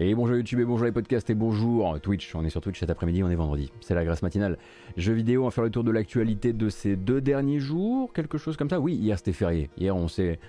[0.00, 2.34] Et bonjour YouTube et bonjour les podcasts et bonjour Twitch.
[2.34, 3.70] On est sur Twitch cet après-midi, on est vendredi.
[3.80, 4.58] C'est la grâce matinale.
[4.96, 8.36] Jeux vidéo, on va faire le tour de l'actualité de ces deux derniers jours, quelque
[8.36, 8.80] chose comme ça.
[8.80, 9.70] Oui, hier c'était férié.
[9.78, 10.40] Hier on s'est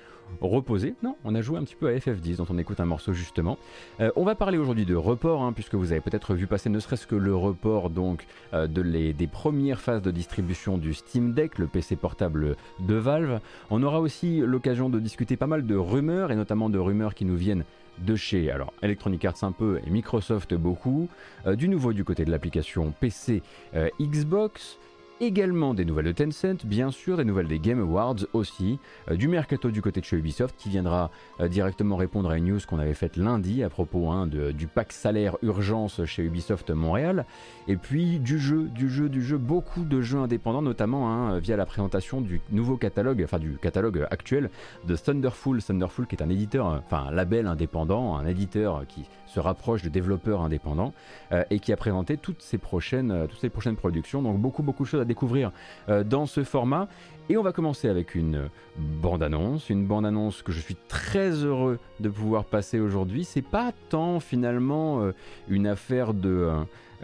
[0.41, 0.95] reposé.
[1.03, 3.59] Non, on a joué un petit peu à FF10 dont on écoute un morceau justement.
[3.99, 6.79] Euh, on va parler aujourd'hui de report, hein, puisque vous avez peut-être vu passer ne
[6.79, 8.25] serait-ce que le report donc
[8.55, 12.95] euh, de les, des premières phases de distribution du Steam Deck, le PC portable de
[12.95, 13.39] Valve.
[13.69, 17.25] On aura aussi l'occasion de discuter pas mal de rumeurs, et notamment de rumeurs qui
[17.25, 17.63] nous viennent
[17.99, 21.09] de chez alors Electronic Arts un peu et Microsoft beaucoup,
[21.45, 23.41] euh, du nouveau du côté de l'application PC
[23.75, 24.77] euh, Xbox,
[25.21, 28.79] également des nouvelles de Tencent, bien sûr, des nouvelles des Game Awards aussi,
[29.09, 32.45] euh, du mercato du côté de chez Ubisoft qui viendra euh, directement répondre à une
[32.45, 37.25] news qu'on avait faite lundi à propos hein, du pack salaire urgence chez Ubisoft Montréal,
[37.67, 41.55] et puis du jeu, du jeu, du jeu, beaucoup de jeux indépendants, notamment hein, via
[41.55, 44.49] la présentation du nouveau catalogue, enfin du catalogue actuel
[44.85, 49.39] de Thunderful, Thunderful qui est un éditeur, enfin un label indépendant, un éditeur qui se
[49.41, 50.93] rapproche de développeurs indépendants
[51.31, 54.83] euh, et qui a présenté toutes ces prochaines, toutes ces prochaines productions, donc beaucoup beaucoup
[54.83, 55.51] de choses découvrir
[55.89, 56.87] euh, dans ce format.
[57.27, 62.09] Et on va commencer avec une bande-annonce, une bande-annonce que je suis très heureux de
[62.09, 63.23] pouvoir passer aujourd'hui.
[63.23, 65.11] C'est pas tant finalement euh,
[65.49, 66.51] une affaire de,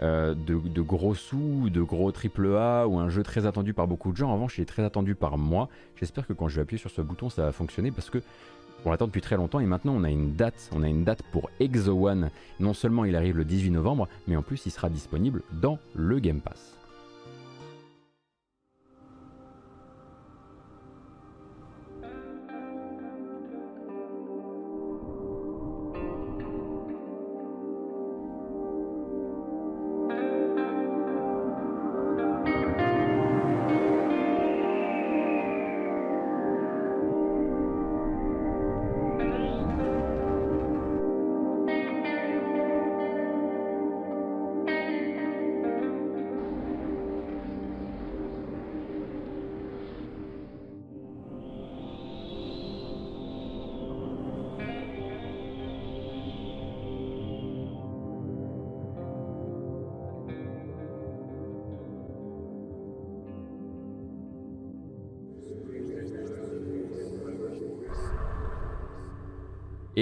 [0.00, 3.88] euh, de, de, gros sous, de gros triple A ou un jeu très attendu par
[3.88, 4.30] beaucoup de gens.
[4.30, 5.68] En revanche, il est très attendu par moi.
[5.96, 8.18] J'espère que quand je vais appuyer sur ce bouton, ça va fonctionner parce que
[8.84, 11.22] on l'attend depuis très longtemps et maintenant on a une date, on a une date
[11.30, 12.30] pour Exo One.
[12.60, 16.18] Non seulement il arrive le 18 novembre, mais en plus il sera disponible dans le
[16.18, 16.81] Game Pass.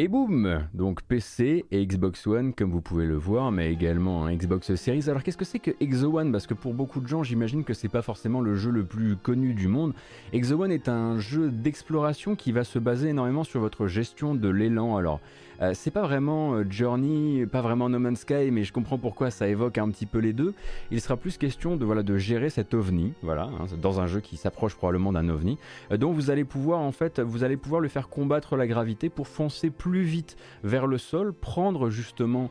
[0.03, 4.75] Et boum Donc PC et Xbox One comme vous pouvez le voir, mais également Xbox
[4.75, 5.11] Series.
[5.11, 6.33] Alors qu'est-ce que c'est que Exo One?
[6.33, 9.16] Parce que pour beaucoup de gens, j'imagine que c'est pas forcément le jeu le plus
[9.16, 9.93] connu du monde.
[10.33, 14.49] Exo One est un jeu d'exploration qui va se baser énormément sur votre gestion de
[14.49, 14.97] l'élan.
[14.97, 15.21] Alors
[15.62, 19.31] euh, c'est pas vraiment euh, Journey, pas vraiment No Man's Sky, mais je comprends pourquoi
[19.31, 20.54] ça évoque un petit peu les deux.
[20.91, 24.21] Il sera plus question de voilà de gérer cet ovni, voilà, hein, dans un jeu
[24.21, 25.59] qui s'approche probablement d'un ovni,
[25.93, 29.10] euh, dont vous allez pouvoir en fait, vous allez pouvoir le faire combattre la gravité
[29.10, 32.50] pour foncer plus vite vers le sol, prendre justement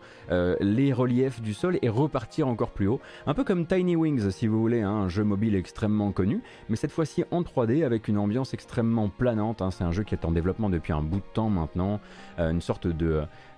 [0.59, 4.47] les reliefs du sol et repartir encore plus haut, un peu comme Tiny Wings si
[4.47, 8.17] vous voulez, hein, un jeu mobile extrêmement connu, mais cette fois-ci en 3D avec une
[8.17, 9.61] ambiance extrêmement planante.
[9.61, 9.71] Hein.
[9.71, 11.99] c'est un jeu qui est en développement depuis un bout de temps maintenant,
[12.37, 12.98] une sorte de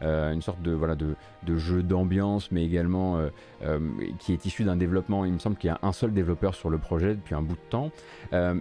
[0.04, 3.30] euh, une sorte de, voilà, de, de jeu d'ambiance, mais également euh,
[3.64, 3.80] euh,
[4.20, 5.26] qui est issu d'un développement.
[5.26, 7.56] Il me semble qu'il y a un seul développeur sur le projet depuis un bout
[7.56, 7.92] de temps.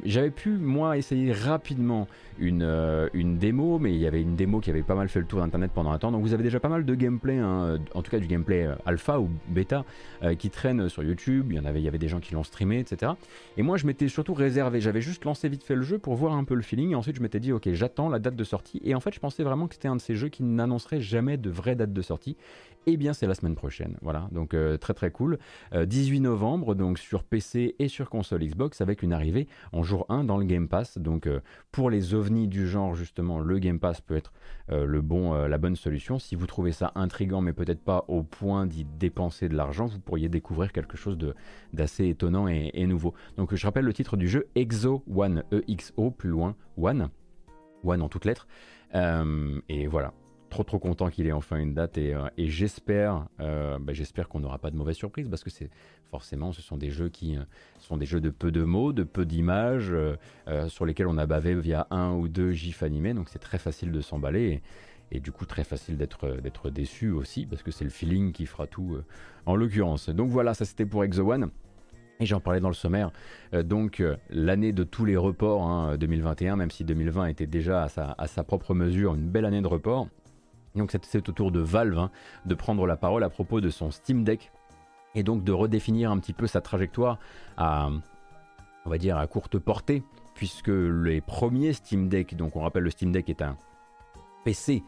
[0.05, 2.09] J'avais pu, moi, essayer rapidement
[2.39, 5.27] une, une démo, mais il y avait une démo qui avait pas mal fait le
[5.27, 6.11] tour d'internet pendant un temps.
[6.11, 9.21] Donc vous avez déjà pas mal de gameplay, hein, en tout cas du gameplay alpha
[9.21, 9.85] ou bêta
[10.39, 11.47] qui traîne sur YouTube.
[11.51, 13.13] Il y en avait, il y avait des gens qui l'ont streamé, etc.
[13.57, 14.81] Et moi, je m'étais surtout réservé.
[14.81, 16.91] J'avais juste lancé vite fait le jeu pour voir un peu le feeling.
[16.91, 18.81] Et ensuite, je m'étais dit, ok, j'attends la date de sortie.
[18.85, 21.37] Et en fait, je pensais vraiment que c'était un de ces jeux qui n'annoncerait jamais
[21.37, 22.37] de vraie date de sortie.
[22.87, 23.99] Eh bien, c'est la semaine prochaine.
[24.01, 25.39] Voilà, donc euh, très très cool.
[25.75, 30.07] 18 euh, novembre, donc sur PC et sur console Xbox, avec une arrivée en jour
[30.09, 30.97] 1 dans le Game Pass.
[30.97, 31.41] Donc euh,
[31.73, 34.33] pour les ovnis du genre, justement, le Game Pass peut être
[34.73, 36.21] le bon, la bonne solution.
[36.21, 39.99] Si vous trouvez ça intrigant, mais peut-être pas au point d'y dépenser de l'argent, vous
[39.99, 41.19] pourriez découvrir quelque chose
[41.73, 43.13] d'assez étonnant et, et nouveau.
[43.37, 47.11] Donc je rappelle le titre du jeu Exo One, E-X-O, plus loin, One.
[47.83, 48.47] One en toutes lettres.
[48.95, 50.13] et voilà,
[50.51, 54.41] trop trop content qu'il ait enfin une date et, euh, j'espère euh, bah, j'espère qu'on
[54.41, 55.71] n'aura pas de mauvaises surprises parce que c'est
[56.11, 57.43] forcément ce sont des jeux qui euh,
[57.79, 59.95] sont des jeux de peu de mots, de peu d'images
[60.69, 63.93] sur lesquels on a bavé via un ou deux gifs animés donc c'est très facile
[63.93, 64.61] de s'emballer
[65.13, 68.67] et, du coup très facile d'être déçu aussi parce que c'est le feeling qui fera
[68.67, 68.99] tout
[69.47, 70.09] en l'occurrence.
[70.09, 71.51] Donc voilà, ça c'était pour Exo One.
[72.21, 73.11] Et j'en parlais dans le sommaire,
[73.65, 78.45] donc l'année de tous les reports 2021, hein, même si 2020 était déjà à sa
[78.45, 80.07] propre mesure une belle année de report,
[80.75, 82.11] donc c'est au tour de Valve hein,
[82.47, 84.53] de prendre la parole à propos de son Steam Deck
[85.15, 87.19] et donc de redéfinir un petit peu sa trajectoire
[87.57, 87.91] à,
[88.85, 90.03] on va dire, à courte portée,
[90.35, 93.57] puisque les premiers Steam Deck, donc on rappelle le Steam Deck est un
[94.45, 94.83] PC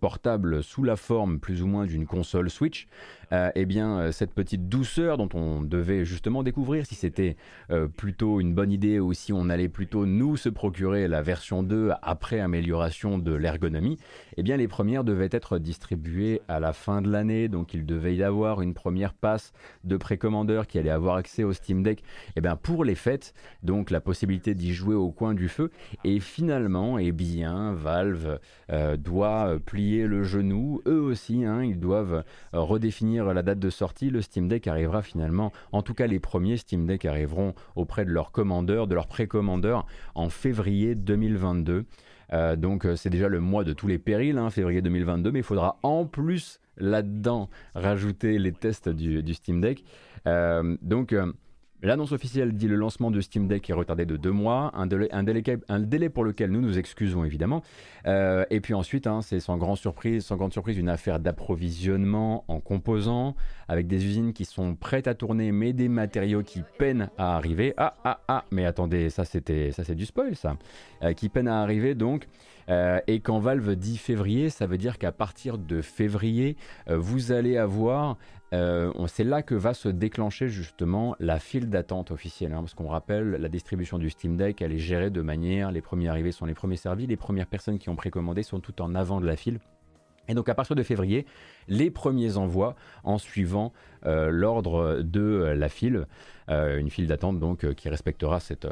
[0.00, 2.88] portable sous la forme plus ou moins d'une console Switch,
[3.32, 7.36] euh, eh bien, euh, cette petite douceur dont on devait justement découvrir si c'était
[7.70, 11.62] euh, plutôt une bonne idée ou si on allait plutôt nous se procurer la version
[11.62, 13.98] 2 après amélioration de l'ergonomie,
[14.36, 17.48] eh bien, les premières devaient être distribuées à la fin de l'année.
[17.48, 19.52] Donc, il devait y avoir une première passe
[19.84, 22.02] de précommandeurs qui allait avoir accès au Steam Deck
[22.36, 23.34] eh bien, pour les fêtes.
[23.62, 25.70] Donc, la possibilité d'y jouer au coin du feu.
[26.04, 28.38] Et finalement, eh bien, Valve
[28.98, 30.80] doit plier le genou.
[30.86, 35.52] Eux aussi, hein, ils doivent redéfinir la date de sortie, le Steam Deck arrivera finalement,
[35.72, 39.86] en tout cas les premiers Steam Deck arriveront auprès de leurs commandeurs, de leurs précommandeurs
[40.14, 41.84] en février 2022.
[42.32, 45.40] Euh, donc euh, c'est déjà le mois de tous les périls, hein, février 2022, mais
[45.40, 49.84] il faudra en plus là-dedans rajouter les tests du, Steam Deck.
[50.26, 51.14] Euh, donc
[51.80, 56.08] L'annonce officielle dit le lancement de Steam Deck est retardé de deux mois, un délai,
[56.08, 57.62] pour lequel nous nous excusons évidemment.
[58.06, 62.44] Euh, et puis ensuite, hein, c'est sans grande surprise, sans grande surprise, une affaire d'approvisionnement
[62.48, 63.36] en composants,
[63.68, 67.74] avec des usines qui sont prêtes à tourner, mais des matériaux qui peinent à arriver.
[67.76, 70.56] Ah ah ah, mais attendez, ça c'était, ça c'est du spoil ça,
[71.04, 72.26] euh, qui peinent à arriver donc.
[72.70, 77.56] Euh, et quand Valve dit février, ça veut dire qu'à partir de février, vous allez
[77.56, 78.18] avoir
[78.54, 82.52] euh, c'est là que va se déclencher justement la file d'attente officielle.
[82.52, 85.82] Hein, parce qu'on rappelle, la distribution du Steam Deck, elle est gérée de manière, les
[85.82, 88.94] premiers arrivés sont les premiers servis, les premières personnes qui ont précommandé sont tout en
[88.94, 89.58] avant de la file.
[90.28, 91.26] Et donc à partir de février,
[91.68, 92.74] les premiers envois
[93.04, 93.72] en suivant
[94.06, 96.06] euh, l'ordre de euh, la file,
[96.50, 98.64] euh, une file d'attente donc qui respectera cet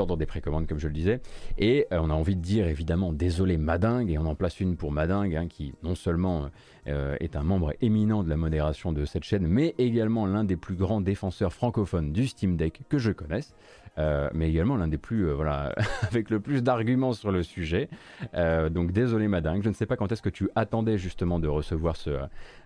[0.00, 1.20] ordre des précommandes comme je le disais.
[1.58, 4.92] Et on a envie de dire évidemment désolé Madingue, et on en place une pour
[4.92, 6.50] Madingue, hein, qui non seulement
[6.86, 10.74] est un membre éminent de la modération de cette chaîne, mais également l'un des plus
[10.74, 13.54] grands défenseurs francophones du Steam Deck que je connaisse.
[13.96, 17.88] Mais également l'un des plus, voilà, avec le plus d'arguments sur le sujet.
[18.34, 21.96] Donc désolé madame, je ne sais pas quand est-ce que tu attendais justement de recevoir,
[21.96, 22.10] ce,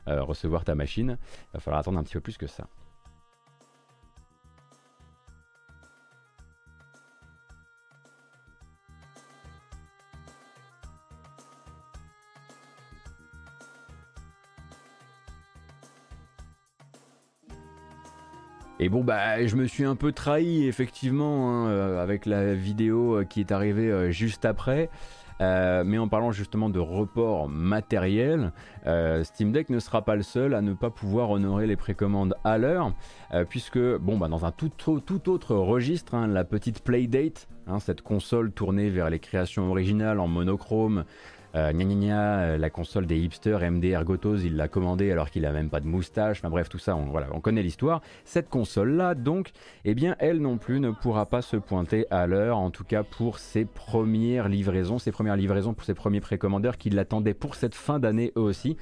[0.06, 1.18] recevoir ta machine.
[1.20, 2.66] Il va falloir attendre un petit peu plus que ça.
[18.80, 23.16] Et bon, bah, je me suis un peu trahi, effectivement, hein, euh, avec la vidéo
[23.16, 24.88] euh, qui est arrivée euh, juste après.
[25.40, 28.52] Mais en parlant justement de report matériel,
[29.22, 32.58] Steam Deck ne sera pas le seul à ne pas pouvoir honorer les précommandes à
[32.58, 32.92] l'heure,
[33.48, 38.02] puisque, bon, bah, dans un tout, tout autre registre, hein, la petite Playdate, hein, cette
[38.02, 41.04] console tournée vers les créations originales en monochrome,
[41.54, 45.46] euh, gna, gna, euh, la console des hipsters, MD Ergotos, il l'a commandé alors qu'il
[45.46, 46.38] a même pas de moustache.
[46.40, 48.02] Enfin bref, tout ça, on, voilà, on connaît l'histoire.
[48.24, 49.50] Cette console-là, donc,
[49.84, 53.02] eh bien, elle non plus ne pourra pas se pointer à l'heure, en tout cas
[53.02, 57.74] pour ses premières livraisons, ses premières livraisons pour ses premiers précommandeurs qui l'attendaient pour cette
[57.74, 58.76] fin d'année eux aussi.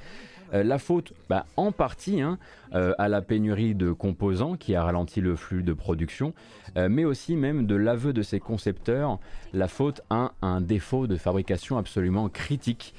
[0.53, 2.37] Euh, la faute, bah, en partie, hein,
[2.73, 6.33] euh, à la pénurie de composants qui a ralenti le flux de production,
[6.77, 9.19] euh, mais aussi même de l'aveu de ses concepteurs,
[9.53, 12.93] la faute à un défaut de fabrication absolument critique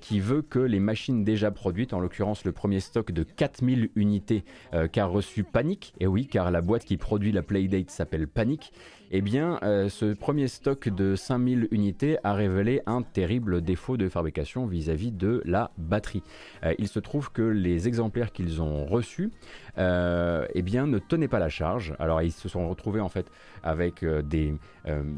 [0.00, 4.44] qui veut que les machines déjà produites, en l'occurrence le premier stock de 4000 unités
[4.92, 8.72] qu'a reçu Panic, et oui car la boîte qui produit la Playdate s'appelle Panic,
[9.14, 14.08] eh bien, euh, ce premier stock de 5000 unités a révélé un terrible défaut de
[14.08, 16.22] fabrication vis-à-vis de la batterie.
[16.64, 19.30] Euh, il se trouve que les exemplaires qu'ils ont reçus
[19.76, 21.94] euh, eh bien, ne tenaient pas la charge.
[21.98, 23.30] Alors, ils se sont retrouvés en fait
[23.62, 24.54] avec des,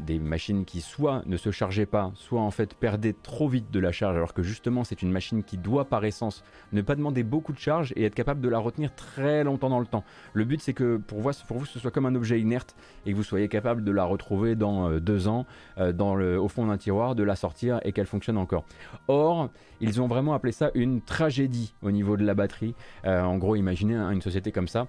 [0.05, 3.79] des machines qui soit ne se chargeaient pas, soit en fait perdaient trop vite de
[3.79, 7.23] la charge, alors que justement, c'est une machine qui doit par essence ne pas demander
[7.23, 10.05] beaucoup de charge et être capable de la retenir très longtemps dans le temps.
[10.33, 11.33] Le but, c'est que pour vous,
[11.65, 14.89] ce soit comme un objet inerte et que vous soyez capable de la retrouver dans
[14.89, 15.45] euh, deux ans
[15.77, 18.65] euh, au fond d'un tiroir, de la sortir et qu'elle fonctionne encore.
[19.09, 19.49] Or,
[19.81, 22.75] ils ont vraiment appelé ça une tragédie au niveau de la batterie.
[23.05, 24.87] Euh, en gros, imaginez une société comme ça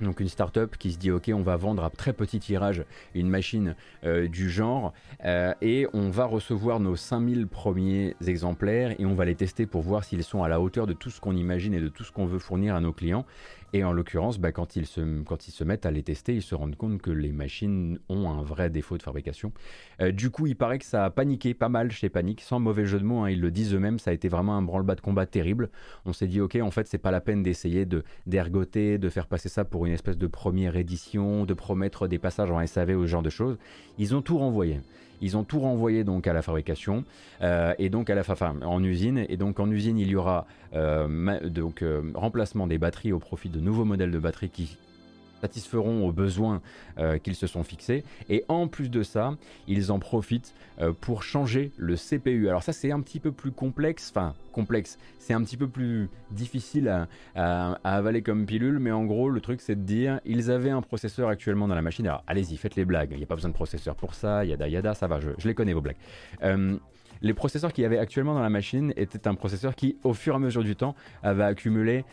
[0.00, 2.84] donc une startup qui se dit ok on va vendre à très petit tirage
[3.14, 3.74] une machine
[4.04, 4.92] euh, du genre
[5.24, 9.82] euh, et on va recevoir nos 5000 premiers exemplaires et on va les tester pour
[9.82, 12.12] voir s'ils sont à la hauteur de tout ce qu'on imagine et de tout ce
[12.12, 13.24] qu'on veut fournir à nos clients.
[13.72, 17.00] Et en l'occurrence, bah, quand, ils se, mettent à les tester, ils se rendent compte
[17.02, 19.52] que les machines ont un vrai défaut de fabrication.
[20.00, 22.86] Euh, du coup, il paraît que ça a paniqué pas mal chez Panic, sans mauvais
[22.86, 25.00] jeu de mots, hein, ils le disent eux-mêmes, ça a été vraiment un branle-bas de
[25.00, 25.70] combat terrible.
[26.04, 29.26] On s'est dit, ok, en fait, c'est pas la peine d'essayer de d'ergoter, de faire
[29.26, 33.02] passer ça pour une espèce de première édition, de promettre des passages en SAV ou
[33.02, 33.58] ce genre de choses.
[33.98, 34.80] Ils ont tout renvoyé.
[35.20, 37.04] Ils ont tout renvoyé donc à la fabrication
[37.42, 39.24] euh, et donc à la enfin, en usine.
[39.28, 43.48] Et donc en usine il y aura euh, donc euh, remplacement des batteries au profit
[43.48, 44.76] de nouveaux modèles de batteries qui
[45.40, 46.62] satisferont aux besoins
[46.98, 48.04] euh, qu'ils se sont fixés.
[48.28, 49.36] Et en plus de ça,
[49.68, 52.48] ils en profitent euh, pour changer le CPU.
[52.48, 56.10] Alors ça c'est un petit peu plus complexe, enfin complexe, c'est un petit peu plus
[56.30, 60.70] difficile à, avaler comme pilule, mais en gros le truc c'est de dire, ils avaient
[60.70, 63.34] un processeur actuellement dans la machine, alors allez-y, faites les blagues, il n'y a pas
[63.36, 65.96] besoin de processeur pour ça, yada yada, ça va, je, les connais vos blagues.
[66.42, 66.76] Euh,
[67.22, 70.34] les processeurs qu'il y avait actuellement dans la machine étaient un processeur qui, au fur
[70.34, 72.04] et à mesure du temps, avait accumulé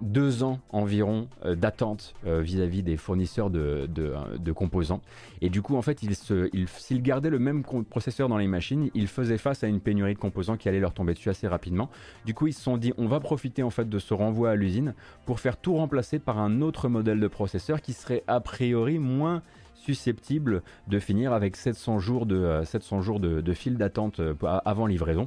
[0.00, 5.00] deux ans environ euh, d'attente euh, vis-à-vis des fournisseurs de, composants.
[5.40, 9.38] Et du coup, en fait, s'ils gardaient le même processeur dans les machines, ils faisaient
[9.38, 11.90] face à une pénurie de composants qui allait leur tomber dessus assez rapidement.
[12.24, 14.54] Du coup, ils se sont dit, on va profiter en fait de ce renvoi à
[14.54, 18.98] l'usine pour faire tout remplacer par un autre modèle de processeur qui serait a priori
[18.98, 19.42] moins
[19.74, 24.20] susceptible de finir avec 700 jours de, 700 euh, jours de fil d'attente
[24.64, 25.26] avant livraison.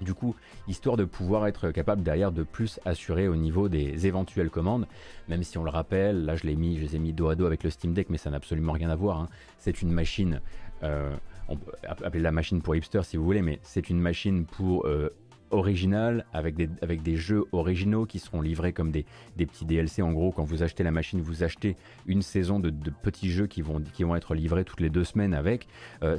[0.00, 0.34] Du coup,
[0.68, 4.86] histoire de pouvoir être capable derrière de plus assurer au niveau des éventuelles commandes,
[5.28, 7.34] même si on le rappelle, là je l'ai mis, je les ai mis dos à
[7.34, 9.20] dos avec le Steam Deck, mais ça n'a absolument rien à voir.
[9.20, 9.28] Hein.
[9.58, 10.40] C'est une machine,
[10.82, 11.16] euh,
[11.48, 14.86] on peut appeler la machine pour hipster si vous voulez, mais c'est une machine pour
[14.86, 15.08] euh,
[15.50, 19.04] original avec des, jeux originaux qui seront livrés comme des,
[19.36, 20.02] petits DLC.
[20.02, 21.76] En gros, quand vous achetez la machine, vous achetez
[22.06, 22.70] une saison de,
[23.02, 23.82] petits jeux qui vont,
[24.16, 25.68] être livrés toutes les deux semaines avec.
[26.02, 26.16] Euh,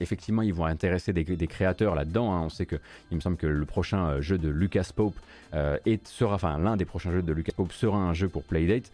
[0.00, 2.32] effectivement, ils vont intéresser des, des créateurs là-dedans.
[2.32, 2.42] Hein.
[2.44, 2.76] On sait que,
[3.10, 5.16] il me semble que le prochain euh, jeu de Lucas Pope
[5.54, 8.90] euh, sera, enfin, l'un des prochains jeux de Lucas Pope sera un jeu pour Playdate.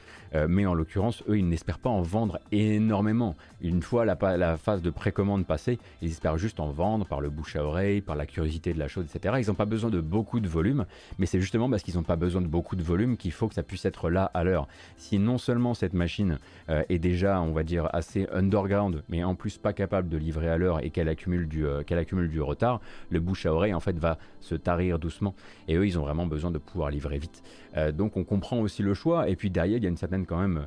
[0.49, 3.37] Mais en l'occurrence, eux, ils n'espèrent pas en vendre énormément.
[3.61, 7.31] Une fois la, la phase de précommande passée, ils espèrent juste en vendre par le
[7.31, 9.37] bouche à oreille, par la curiosité de la chose, etc.
[9.41, 10.87] Ils n'ont pas besoin de beaucoup de volume,
[11.19, 13.55] mais c'est justement parce qu'ils n'ont pas besoin de beaucoup de volume qu'il faut que
[13.55, 14.69] ça puisse être là à l'heure.
[14.97, 16.39] Si non seulement cette machine
[16.69, 20.49] euh, est déjà, on va dire, assez underground, mais en plus pas capable de livrer
[20.49, 23.75] à l'heure et qu'elle accumule, du, euh, qu'elle accumule du retard, le bouche à oreille
[23.75, 25.35] en fait va se tarir doucement.
[25.69, 27.43] Et eux, ils ont vraiment besoin de pouvoir livrer vite.
[27.77, 29.29] Euh, donc on comprend aussi le choix.
[29.29, 30.67] Et puis derrière, il y a une certaine quand même,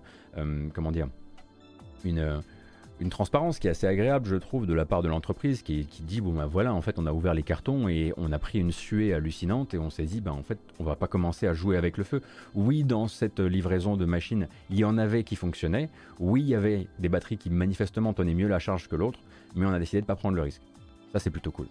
[0.73, 1.07] comment dire,
[2.05, 2.41] une
[2.99, 6.21] une transparence qui est assez agréable, je trouve, de la part de l'entreprise qui, dit
[6.21, 8.71] bon ben voilà, en fait, on a ouvert les cartons et on a pris une
[8.71, 11.77] suée hallucinante et on s'est dit ben en fait, on va pas commencer à jouer
[11.77, 12.21] avec le feu.
[12.55, 15.89] Oui, dans cette livraison de machines, il y en avait qui fonctionnaient.
[16.19, 19.19] Oui, il y avait des batteries qui manifestement tenaient mieux la charge que l'autre,
[19.55, 20.61] mais on a décidé de pas prendre le risque.
[21.13, 21.67] Ça, c'est plutôt cool.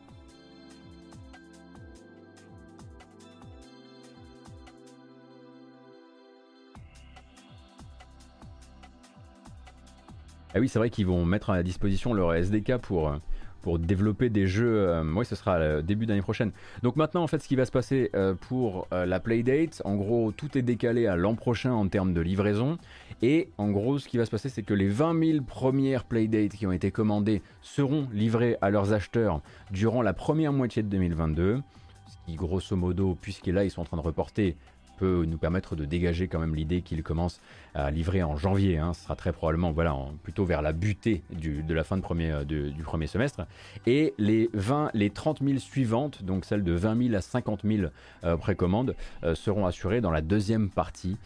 [10.54, 13.16] Ah oui, c'est vrai qu'ils vont mettre à disposition leur SDK pour, euh,
[13.60, 14.88] pour développer des jeux.
[14.88, 16.52] Euh, oui, ce sera début d'année prochaine.
[16.82, 20.32] Donc maintenant, en fait, ce qui va se passer euh, pour la Playdate, en gros,
[20.32, 22.78] tout est décalé à l'an prochain en termes de livraison.
[23.20, 26.52] Et en gros, ce qui va se passer, c'est que les 20 000 premières Playdates
[26.52, 31.60] qui ont été commandées seront livrées à leurs acheteurs durant la première moitié de 2022.
[32.06, 34.56] Ce qui, grosso modo, puisqu'il là, ils sont en train de reporter
[34.98, 37.40] peut nous permettre de dégager quand même l'idée qu'il commence
[37.74, 38.78] à livrer en janvier.
[38.78, 38.92] Hein.
[38.92, 42.44] Ce sera très probablement voilà, plutôt vers la butée de la fin de premier, euh,
[42.44, 43.46] du premier semestre.
[43.86, 47.88] Et les, 20, les 30 000 suivantes, donc celles de 20 000 à 50 000
[48.24, 51.16] euh, précommandes, euh, seront assurées dans la deuxième partie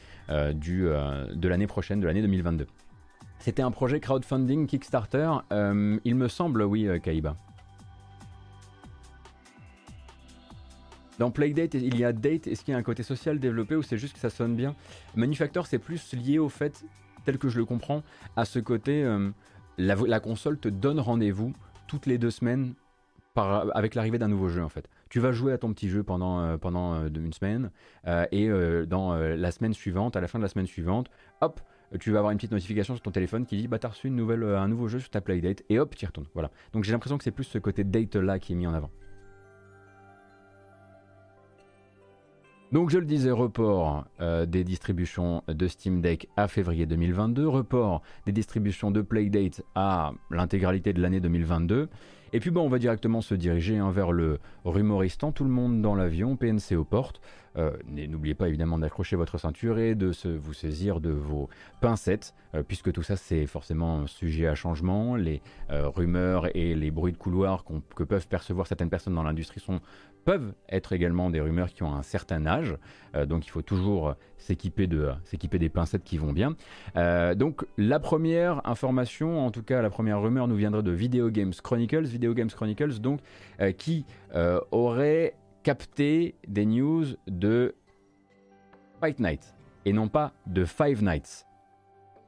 [0.55, 2.67] du, de l'année prochaine, de l'année 2022.
[3.39, 7.37] C'était un projet crowdfunding Kickstarter, il me semble, oui, Kaiba.
[11.19, 13.83] Dans Playdate, il y a Date, est-ce qu'il y a un côté social développé ou
[13.83, 14.75] c'est juste que ça sonne bien?
[15.15, 16.85] Manufactor, c'est plus lié au fait,
[17.25, 18.03] tel que je le comprends,
[18.37, 19.31] à ce côté, euh,
[19.79, 21.53] la, console te donne rendez-vous
[21.87, 22.75] toutes les deux semaines
[23.35, 24.89] avec l'arrivée d'un nouveau jeu en fait.
[25.09, 27.71] Tu vas jouer à ton petit jeu pendant, euh, pendant euh, une semaine
[28.31, 28.49] et
[28.87, 31.61] dans la semaine suivante, à la fin de la semaine suivante, hop,
[32.01, 34.17] tu vas avoir une petite notification sur ton téléphone qui dit bah t'as reçu une
[34.17, 36.27] nouvelle, un nouveau jeu sur ta Playdate et hop tu y retournes.
[36.33, 36.51] Voilà.
[36.73, 38.91] Donc j'ai l'impression que c'est plus ce côté date là qui est mis en avant.
[42.73, 48.01] Donc je le disais, report euh, des distributions de Steam Deck à février 2022, report
[48.25, 51.91] des distributions de Playdate à l'intégralité de l'année 2022.
[52.33, 55.83] Et puis bon, on va directement se diriger hein, vers le rumoristant, tout le monde
[55.83, 57.21] dans l'avion, PNC aux portes.
[57.59, 61.51] Euh, n'oubliez pas évidemment d'accrocher votre ceinture et de se, vous saisir de vos
[61.83, 65.15] pincettes, euh, puisque tout ça c'est forcément sujet à changement.
[65.15, 69.83] Les rumeurs et les bruits de couloir que peuvent percevoir certaines personnes dans l'industrie sont
[70.25, 72.77] peuvent être également des rumeurs qui ont un certain âge,
[73.15, 76.57] euh, donc il faut toujours s'équiper de s'équiper des pincettes qui vont bien.
[76.97, 81.31] Euh, donc la première information, en tout cas la première rumeur, nous viendrait de Video
[81.31, 83.21] Games Chronicles, Video Games Chronicles, donc
[83.61, 84.07] euh, qui
[84.71, 87.75] aurait capté des news de
[89.01, 91.47] Fight Night et non pas de Five Nights.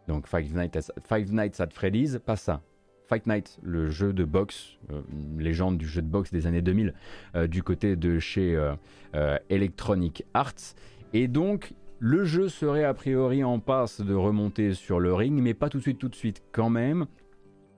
[0.06, 2.60] Donc Five Nights, Five Nights at Freddy's, pas ça.
[3.06, 5.02] Fight Night, le jeu de boxe, euh,
[5.38, 6.94] légende du jeu de boxe des années 2000,
[7.34, 10.74] euh, du côté de chez euh, Electronic Arts.
[11.12, 15.54] Et donc, Le jeu serait a priori en passe de remonter sur le ring, mais
[15.54, 17.06] pas tout de suite, tout de suite quand même.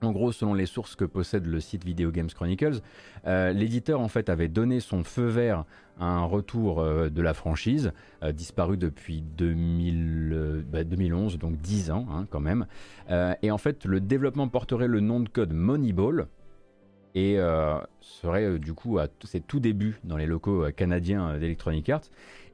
[0.03, 2.81] En gros, selon les sources que possède le site Video Games Chronicles,
[3.25, 5.65] euh, l'éditeur en fait avait donné son feu vert
[5.99, 10.83] à un retour euh, de la franchise, euh, disparue depuis 2011, bah,
[11.39, 12.67] donc 10 ans hein, quand même.
[13.41, 16.27] et en fait, le développement porterait le nom de code Moneyball
[17.15, 17.39] et
[17.99, 22.03] serait du coup à ses tout débuts dans les locaux canadiens d'Electronic Arts.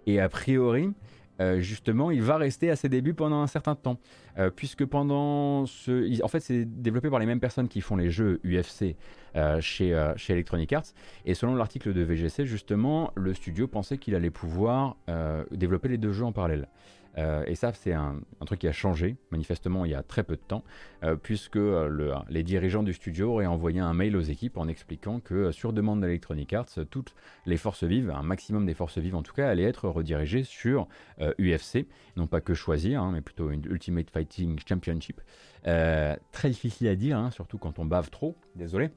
[0.08, 0.94] Et a priori,
[1.42, 4.00] euh, justement, il va rester à ses débuts pendant un certain temps.
[4.38, 6.22] Euh, puisque pendant ce.
[6.24, 8.96] En fait, c'est développé par les mêmes personnes qui font les jeux UFC
[9.36, 10.94] euh, chez, chez Electronic Arts.
[11.26, 14.98] Et selon l'article de VGC, justement, le studio pensait qu'il allait pouvoir
[15.52, 16.68] développer les deux jeux en parallèle.
[17.18, 20.36] Euh, et ça, c'est un, truc qui a changé, manifestement, il y a très peu
[20.36, 20.64] de temps,
[21.04, 25.20] euh, puisque euh, les dirigeants du studio auraient envoyé un mail aux équipes en expliquant
[25.20, 27.16] que, sur demande d'Electronic Arts, toutes
[27.46, 30.88] les forces vives, un maximum des forces vives en tout cas, allaient être redirigées sur
[31.40, 35.22] UFC, non pas que choisir, hein, mais plutôt une Ultimate Fighting Championship.
[35.64, 38.90] très difficile à dire, hein, surtout quand on bave trop, désolé.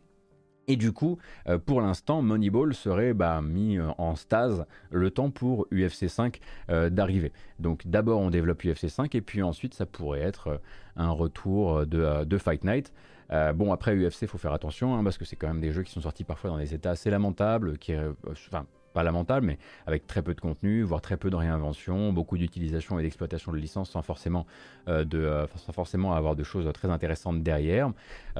[0.69, 1.19] Et du coup,
[1.49, 6.41] euh, pour l'instant, Moneyball serait bah, mis euh, en stase le temps pour UFC 5
[6.71, 7.33] euh, d'arriver.
[7.61, 10.61] Donc d'abord on développe UFC 5 et puis ensuite ça pourrait être
[10.97, 12.93] un retour de, Fight Night.
[13.55, 15.83] bon après UFC, il faut faire attention hein, parce que c'est quand même des jeux
[15.83, 17.95] qui sont sortis parfois dans des états assez lamentables, qui,
[18.49, 22.39] enfin pas lamentables, mais avec très peu de contenu, voire très peu de réinvention, beaucoup
[22.39, 24.47] d'utilisation et d'exploitation de licences sans forcément,
[24.87, 27.93] sans forcément avoir de choses très intéressantes derrière.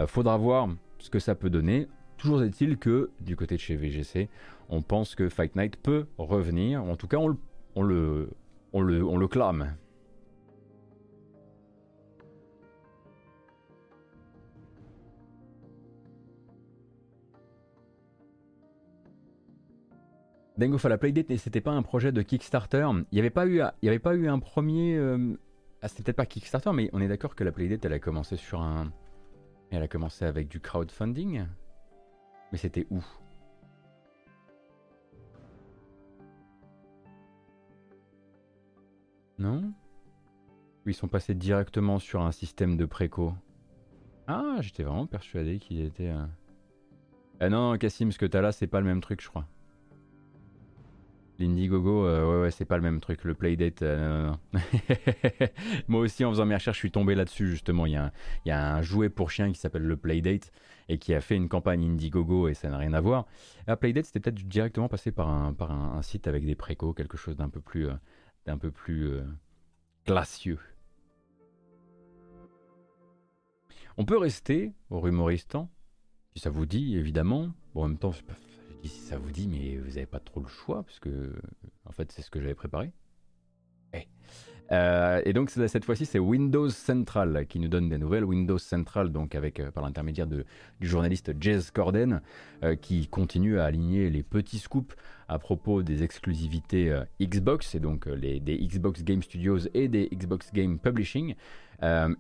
[0.07, 0.69] faudra voir
[0.99, 1.89] ce que ça peut donner.
[2.17, 4.29] Toujours est-il que du côté de chez VGC,
[4.69, 6.83] on pense que Fight Night peut revenir.
[6.83, 7.37] En tout cas, on le,
[7.75, 8.31] on le,
[8.73, 9.75] on le, on le clame.
[20.59, 22.89] Dengo la Playdate, c'était pas un projet de Kickstarter.
[23.13, 24.97] Il n'y avait pas eu, il y avait pas eu un premier.
[24.97, 25.39] Euh,
[25.83, 28.37] ah, c'était peut-être pas Kickstarter, mais on est d'accord que la Playdate, elle a commencé
[28.37, 28.91] sur un.
[29.71, 31.45] Elle a commencé avec du crowdfunding.
[32.53, 33.03] Mais c'était où?
[39.39, 39.73] Non?
[40.87, 43.35] Ils sont passés directement sur un système de préco?
[44.29, 46.11] Ah, j'étais vraiment persuadé qu'il était...
[46.11, 46.27] Euh,
[47.41, 49.47] ah non, Cassim, ce que t'as là, c'est pas le même truc, je crois.
[51.39, 53.25] L'Indiegogo, euh, ouais, ouais, c'est pas le même truc.
[53.25, 54.33] Le Playdate, euh,
[55.89, 57.85] Moi aussi, en faisant mes recherches, je suis tombé là-dessus, justement.
[57.85, 60.51] Il y, a un, jouet pour chien qui s'appelle le Playdate
[60.89, 63.27] et qui a fait une campagne Indiegogo et ça n'a rien à voir.
[63.67, 67.51] La Playdate, c'était peut-être directement passé par un, site avec des précos, quelque chose d'un
[67.51, 67.95] peu plus, euh,
[68.47, 69.19] d'un peu plus
[70.07, 70.59] glacieux.
[73.99, 75.71] On peut rester au rumoristan,
[76.35, 77.53] si ça vous dit, évidemment.
[77.75, 78.13] Bon, en même temps,
[78.89, 81.35] si ça vous dit, mais vous n'avez pas trop le choix, parce que
[81.85, 82.93] en fait c'est ce que j'avais préparé.
[83.93, 84.07] Eh.
[84.73, 88.25] Euh, et donc cette fois-ci c'est Windows Central qui nous donne des nouvelles.
[88.25, 90.45] Windows Central donc avec euh, par l'intermédiaire du
[90.81, 92.21] journaliste Jez Corden
[92.65, 94.95] euh, qui continue à aligner les petits scoops
[95.29, 100.79] à propos des exclusivités Xbox et donc des Xbox Game Studios et des Xbox Game
[100.79, 101.35] Publishing.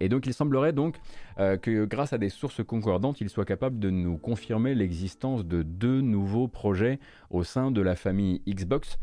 [0.00, 0.96] Et donc il semblerait donc
[1.36, 6.00] que grâce à des sources concordantes, il soit capable de nous confirmer l'existence de deux
[6.00, 6.98] nouveaux projets
[7.30, 8.98] au sein de la famille Xbox.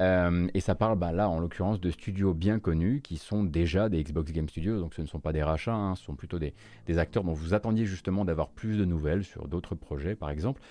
[0.00, 3.88] Euh, et ça parle bah, là en l'occurrence de studios bien connus qui sont déjà
[3.88, 6.38] des Xbox Game Studios, donc ce ne sont pas des rachats, hein, ce sont plutôt
[6.38, 6.54] des,
[6.98, 10.62] acteurs dont vous attendiez justement d'avoir plus de nouvelles sur d'autres projets par exemple.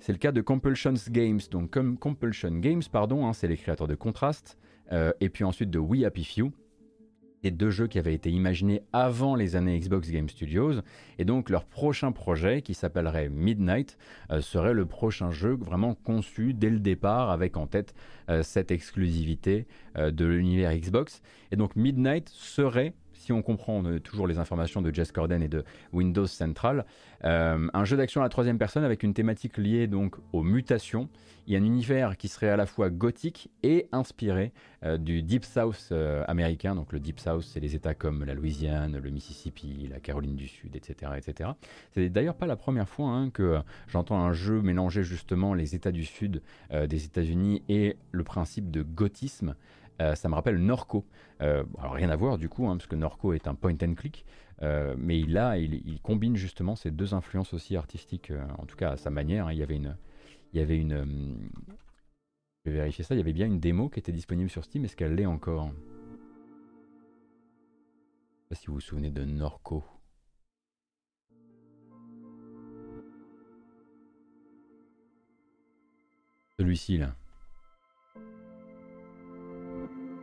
[0.00, 3.96] C'est le cas de Compulsions Games, donc Compulsion Games, pardon, hein, c'est les créateurs de
[3.96, 4.56] Contrast,
[5.20, 6.52] et puis ensuite de We Happy Few,
[7.42, 10.80] des deux jeux qui avaient été imaginés avant les années Xbox Game Studios.
[11.18, 13.98] Et donc leur prochain projet, qui s'appellerait Midnight,
[14.30, 17.94] euh, serait le prochain jeu vraiment conçu dès le départ avec en tête
[18.28, 21.22] euh, cette exclusivité euh, de l'univers Xbox.
[21.52, 25.64] Et donc Midnight serait si on comprend toujours les informations de Jess Corden et de
[25.92, 26.86] Windows Central,
[27.24, 31.08] euh, un jeu d'action à la troisième personne avec une thématique liée donc aux mutations.
[31.46, 34.52] Il y a un univers qui serait à la fois gothique et inspiré
[34.84, 36.74] euh, du Deep South euh, américain.
[36.74, 40.46] Donc le Deep South, c'est les États comme la Louisiane, le Mississippi, la Caroline du
[40.46, 41.50] Sud, etc., etc.
[41.94, 45.92] C'est d'ailleurs pas la première fois hein, que j'entends un jeu mélanger justement les États
[45.92, 49.54] du Sud des États-Unis et le principe de gothisme.
[50.00, 51.04] Euh, ça me rappelle Norco.
[51.42, 53.94] Euh, alors rien à voir du coup, hein, parce que Norco est un point and
[53.94, 54.24] click,
[54.62, 55.30] euh, mais il,
[55.84, 59.48] il, combine justement ces deux influences aussi artistiques, en tout cas à sa manière.
[59.48, 59.52] Hein.
[59.52, 59.96] il y avait une,
[60.52, 61.50] il y avait une,
[62.64, 63.14] je vais vérifier ça.
[63.14, 64.84] Il y avait bien une démo qui était disponible sur Steam.
[64.84, 65.70] Est-ce qu'elle l'est encore?
[65.70, 65.74] Je
[68.42, 69.84] sais pas si vous vous souvenez de Norco.
[76.58, 77.14] Celui-ci là.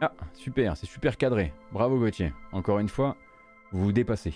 [0.06, 1.52] Ah, super, c'est super cadré.
[1.72, 2.32] Bravo Gauthier.
[2.52, 3.18] Encore une fois,
[3.72, 4.36] vous vous dépassez.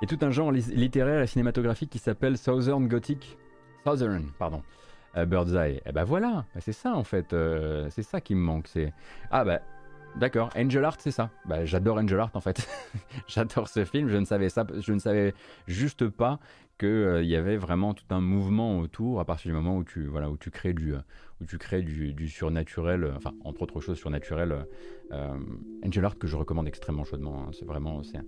[0.00, 3.36] Il y a tout un genre littéraire et cinématographique qui s'appelle Southern Gothic.
[3.84, 4.62] Southern, pardon.
[5.16, 5.78] Euh, Bird's Eye.
[5.78, 7.32] Et eh ben voilà, bah, c'est ça en fait.
[7.32, 8.68] Euh, c'est ça qui me manque.
[8.68, 8.92] C'est
[9.32, 9.60] ah bah
[10.16, 10.50] d'accord.
[10.56, 11.30] Angel Art, c'est ça.
[11.46, 12.68] Bah, j'adore Angel Art en fait.
[13.26, 14.08] j'adore ce film.
[14.08, 15.34] Je ne savais ça, je ne savais
[15.66, 16.38] juste pas
[16.78, 20.06] qu'il euh, y avait vraiment tout un mouvement autour à partir du moment où tu
[20.06, 20.94] voilà où tu crées du
[21.40, 23.12] où tu crées du, surnaturel.
[23.16, 24.66] Enfin entre autres choses surnaturelles.
[25.84, 27.44] Angel Art que je recommande extrêmement chaudement.
[27.46, 27.50] Hein.
[27.52, 28.18] C'est vraiment c'est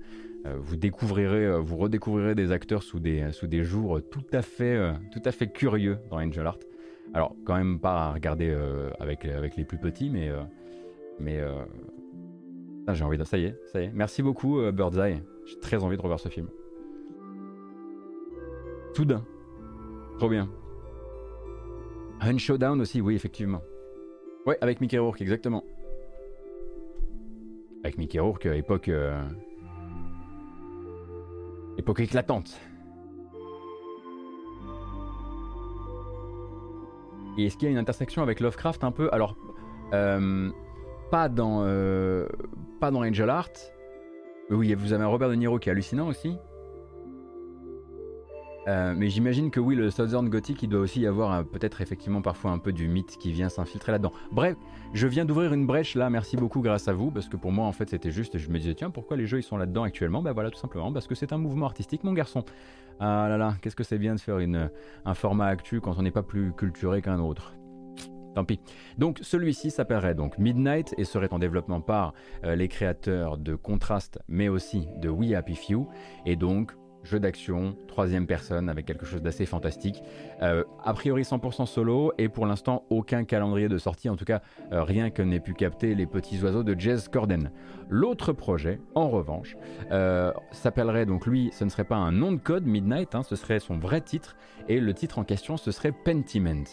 [0.46, 4.42] euh, vous découvrirez, euh, vous redécouvrirez des acteurs sous des, sous des jours tout à
[4.42, 6.58] fait, euh, tout à fait curieux dans Angel Art.
[7.14, 8.54] Alors, quand même pas à regarder
[9.00, 10.30] avec, avec les plus petits, mais.
[11.20, 11.40] Mais
[12.92, 13.24] j'ai envie de.
[13.24, 13.92] Ça y est, ça y est.
[13.92, 15.22] Merci beaucoup, Birdseye.
[15.46, 16.48] J'ai très envie de revoir ce film.
[18.94, 19.24] Soudain.
[20.18, 20.48] Trop bien.
[22.20, 23.62] Un Showdown aussi, oui, effectivement.
[24.44, 25.62] Ouais, avec Mickey Rourke, exactement.
[27.84, 28.90] Avec Mickey Rourke, époque.
[31.78, 32.60] Époque éclatante.
[37.38, 39.08] Et est-ce qu'il y a une intersection avec Lovecraft un peu?
[39.12, 39.36] Alors,
[39.94, 40.50] euh,
[41.10, 42.26] pas dans euh,
[42.80, 43.50] pas dans Angel Art.
[44.50, 46.36] Oui, vous avez un Robert De Niro qui est hallucinant aussi.
[48.66, 52.20] Euh, mais j'imagine que oui, le Southern Gothic, il doit aussi y avoir peut-être effectivement
[52.20, 54.12] parfois un peu du mythe qui vient s'infiltrer là-dedans.
[54.30, 54.56] Bref,
[54.92, 57.64] je viens d'ouvrir une brèche là, merci beaucoup grâce à vous, parce que pour moi
[57.64, 60.20] en fait c'était juste, je me disais tiens pourquoi les jeux ils sont là-dedans actuellement?
[60.20, 62.44] Ben voilà tout simplement parce que c'est un mouvement artistique mon garçon.
[63.00, 64.70] Ah là là, qu'est-ce que c'est bien de faire une,
[65.04, 67.54] un format actu quand on n'est pas plus culturé qu'un autre.
[68.34, 68.60] Tant pis.
[68.98, 72.14] Donc celui-ci s'appellerait donc Midnight et serait en développement par
[72.44, 75.86] euh, les créateurs de Contrast mais aussi de We Happy Few
[76.26, 76.72] et donc
[77.04, 80.02] jeu d'action, troisième personne avec quelque chose d'assez fantastique.
[80.42, 84.42] Euh, a priori 100% solo et pour l'instant aucun calendrier de sortie, en tout cas
[84.72, 87.50] euh, rien que n'ait pu capter les petits oiseaux de Jazz Corden.
[87.88, 89.56] L'autre projet, en revanche,
[90.50, 93.60] s'appellerait donc lui, ce ne serait pas un nom de code Midnight, hein, ce serait
[93.60, 94.36] son vrai titre
[94.68, 96.64] et le titre en question ce serait Pentiment.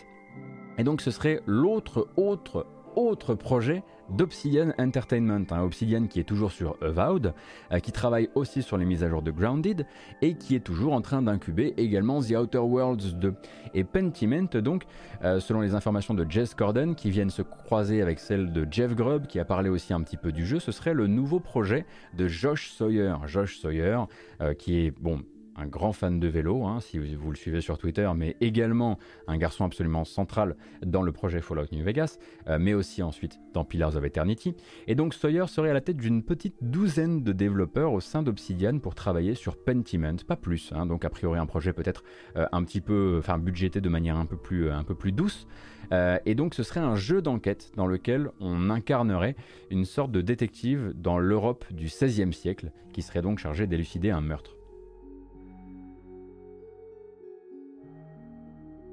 [0.78, 6.52] Et donc ce serait l'autre autre autre projet d'Obsidian Entertainment, un Obsidian qui est toujours
[6.52, 7.34] sur Avowed,
[7.72, 9.86] euh, qui travaille aussi sur les mises à jour de Grounded
[10.22, 13.34] et qui est toujours en train d'incuber également The Outer Worlds 2.
[13.74, 14.84] Et Pentiment, donc,
[15.24, 18.96] euh, selon les informations de Jess Corden qui viennent se croiser avec celles de Jeff
[18.96, 21.86] Grubb qui a parlé aussi un petit peu du jeu, ce serait le nouveau projet
[22.16, 23.16] de Josh Sawyer.
[23.26, 24.00] Josh Sawyer,
[24.42, 25.22] euh, qui est, bon,
[25.56, 29.38] un grand fan de vélo, hein, si vous, le suivez sur Twitter, mais également un
[29.38, 33.96] garçon absolument central dans le projet Fallout New Vegas, euh, mais aussi ensuite dans Pillars
[33.96, 34.56] of Eternity.
[34.88, 38.80] Et donc Sawyer serait à la tête d'une petite douzaine de développeurs au sein d'Obsidian
[38.80, 40.72] pour travailler sur Pentiment, pas plus.
[40.76, 42.04] Hein, donc a priori un projet peut-être
[42.36, 45.48] euh, un petit peu, enfin budgété de manière un peu plus, plus douce.
[45.92, 49.36] Euh, et donc ce serait un jeu d'enquête dans lequel on incarnerait
[49.70, 54.22] une sorte de détective dans l'Europe du XVIe siècle, qui serait donc chargé d'élucider un
[54.22, 54.56] meurtre.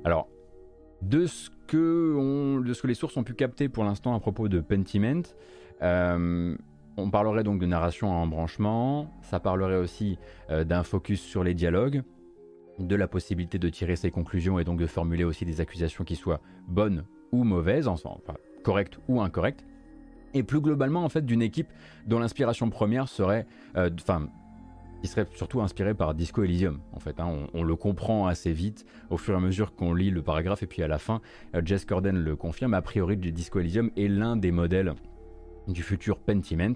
[0.04, 0.28] Alors,
[1.00, 5.22] de ce, que les sources ont pu capter pour l'instant à propos de Pentiment,
[5.82, 6.56] euh,
[6.96, 10.18] on parlerait donc de narration en branchement, ça parlerait aussi
[10.50, 12.02] euh, d'un focus sur les dialogues,
[12.78, 16.16] de la possibilité de tirer ses conclusions et donc de formuler aussi des accusations qui
[16.16, 18.10] soient bonnes ou mauvaises, enfin
[18.62, 19.64] correctes ou incorrectes,
[20.34, 21.68] et plus globalement en fait d'une équipe
[22.06, 24.28] dont l'inspiration première serait, euh, enfin
[25.02, 26.78] qui serait surtout inspiré par Disco Elysium.
[26.92, 27.48] En fait, hein.
[27.52, 30.66] on, le comprend assez vite au fur et à mesure qu'on lit le paragraphe et
[30.68, 31.20] puis à la fin,
[31.56, 32.72] euh, Jess Corden le confirme.
[32.72, 34.94] A priori, Disco Elysium est l'un des modèles
[35.66, 36.74] du futur Pentiment.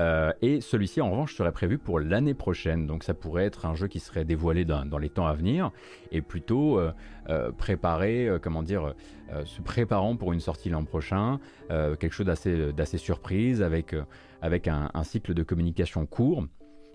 [0.00, 2.88] Euh, et celui-ci, en revanche, serait prévu pour l'année prochaine.
[2.88, 5.70] Donc ça pourrait être un jeu qui serait dévoilé dans, les temps à venir
[6.10, 8.94] et plutôt euh, préparé, comment dire,
[9.44, 11.38] se préparant pour une sortie l'an prochain.
[11.68, 13.94] quelque chose d'assez surprise avec,
[14.42, 16.46] avec un, cycle de communication court.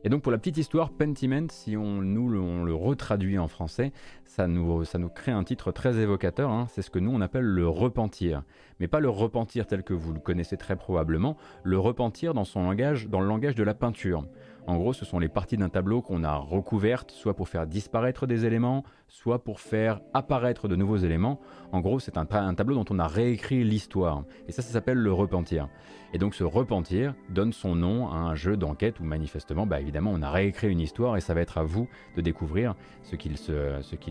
[0.06, 3.92] Et donc pour la petite histoire, Pentiment, si on nous le, retraduit en français,
[4.24, 6.68] ça nous, ça nous crée un titre très évocateur, hein.
[6.70, 8.44] c'est ce que nous on appelle le repentir.
[8.80, 12.62] Mais pas le repentir tel que vous le connaissez très probablement, le repentir dans son
[12.62, 14.28] langage, dans le langage de la peinture.
[14.68, 18.26] En gros, ce sont les parties d'un tableau qu'on a recouvertes, soit pour faire disparaître
[18.26, 21.40] des éléments, soit pour faire apparaître de nouveaux éléments.
[21.72, 24.24] En gros, c'est un, tableau dont on a réécrit l'histoire.
[24.48, 25.70] Et ça, ça s'appelle le repentir.
[26.14, 30.12] Et donc ce repentir donne son nom à un jeu d'enquête où manifestement, bah, évidemment,
[30.14, 33.34] on a réécrit une histoire et ça va être à vous de découvrir ce qu'il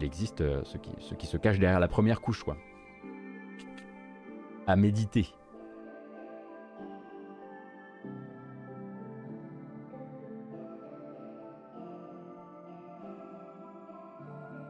[0.04, 2.44] existe, ce qui, se cache derrière la première couche.
[4.66, 5.26] À méditer.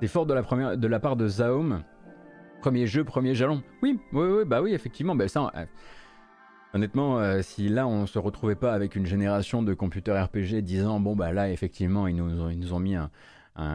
[0.00, 1.82] C'est fort de la, première, de la part de Zaum
[2.60, 3.62] Premier jeu, premier jalon.
[3.82, 5.14] Oui, oui, oui, bah oui, effectivement.
[5.14, 5.50] Bah ça,
[6.72, 10.98] Honnêtement, euh, si là on se retrouvait pas avec une génération de computers RPG disant
[10.98, 12.96] bon bah là effectivement ils nous ont, ils nous ont mis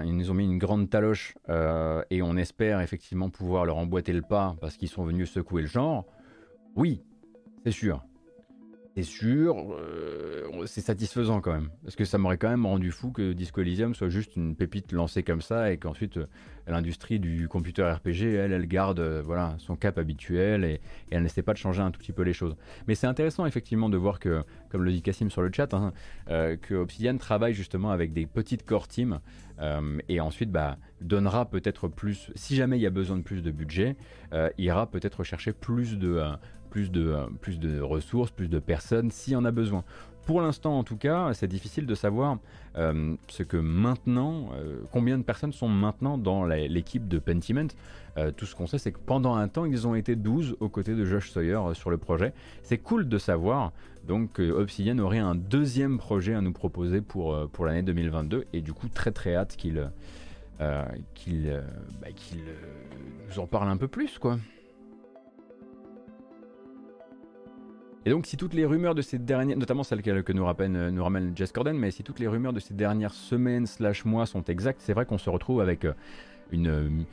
[0.04, 4.12] ils nous ont mis une grande taloche euh, et on espère effectivement pouvoir leur emboîter
[4.12, 6.06] le pas parce qu'ils sont venus secouer le genre.
[6.76, 7.02] Oui,
[7.64, 8.04] c'est sûr
[9.00, 11.70] c'est sûr, euh, c'est satisfaisant quand même.
[11.84, 14.92] Parce que ça m'aurait quand même rendu fou que Disco Elysium soit juste une pépite
[14.92, 16.26] lancée comme ça et qu'ensuite euh,
[16.68, 20.82] l'industrie du computer RPG, elle, elle garde euh, voilà, son cap habituel et,
[21.12, 22.58] elle n'essaie pas de changer un tout petit peu les choses.
[22.88, 25.94] Mais c'est intéressant effectivement de voir que, comme le dit Cassim sur le chat, hein,
[26.28, 29.20] que Obsidian travaille justement avec des petites core teams
[30.08, 33.52] et ensuite bah, donnera peut-être plus, si jamais il y a besoin de plus de
[33.52, 33.96] budget,
[34.58, 36.22] ira peut-être chercher plus de
[36.70, 39.84] plus de, euh, plus de ressources, plus de personnes s'il y en a besoin.
[40.26, 42.38] Pour l'instant, en tout cas, c'est difficile de savoir
[42.78, 47.70] euh, ce que maintenant, euh, combien de personnes sont maintenant dans l'équipe de Pentiment.
[48.38, 50.94] tout ce qu'on sait, c'est que pendant un temps, ils ont été 12 aux côtés
[50.94, 52.34] de Josh Sawyer sur le projet.
[52.64, 53.72] C'est cool de savoir
[54.08, 58.74] donc Obsidian aurait un deuxième projet à nous proposer pour, pour l'année 2022 et du
[58.74, 59.90] coup très très hâte qu'il
[61.16, 61.62] qu'il
[62.02, 62.08] bah,
[63.30, 64.38] nous en parle un peu plus quoi.
[68.06, 71.34] Et donc, si toutes les rumeurs de ces dernières, notamment celles que, euh, nous ramène
[71.36, 74.82] Jess Corden, mais si toutes les rumeurs de ces dernières semaines slash mois sont exactes,
[74.82, 75.94] c'est vrai qu'on se retrouve avec euh,
[76.52, 77.06] une,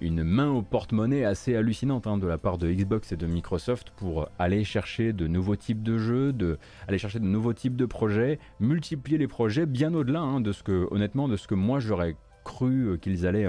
[0.00, 3.90] une main au porte-monnaie assez hallucinante hein, de la part de Xbox et de Microsoft
[3.96, 6.58] pour aller chercher de nouveaux types de jeux, de,
[6.88, 10.62] aller chercher de nouveaux types de projets, multiplier les projets bien au-delà hein, de ce
[10.62, 13.48] que, honnêtement, de ce que moi j'aurais cru euh, qu'ils allaient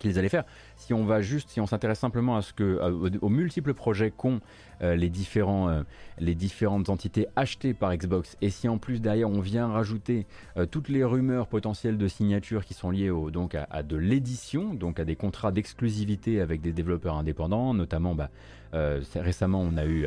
[0.00, 0.44] qu'ils allaient faire.
[0.76, 2.80] Si on va juste, si on s'intéresse simplement à ce que,
[3.20, 4.40] aux, multiples projets qu'ont
[4.82, 5.82] euh, les, différents, euh,
[6.18, 10.66] les différentes entités achetées par Xbox, et si en plus derrière on vient rajouter euh,
[10.66, 14.98] toutes les rumeurs potentielles de signature qui sont liées au, donc à, de l'édition, donc
[14.98, 18.30] à des contrats d'exclusivité avec des développeurs indépendants, notamment bah,
[18.72, 20.06] récemment on a eu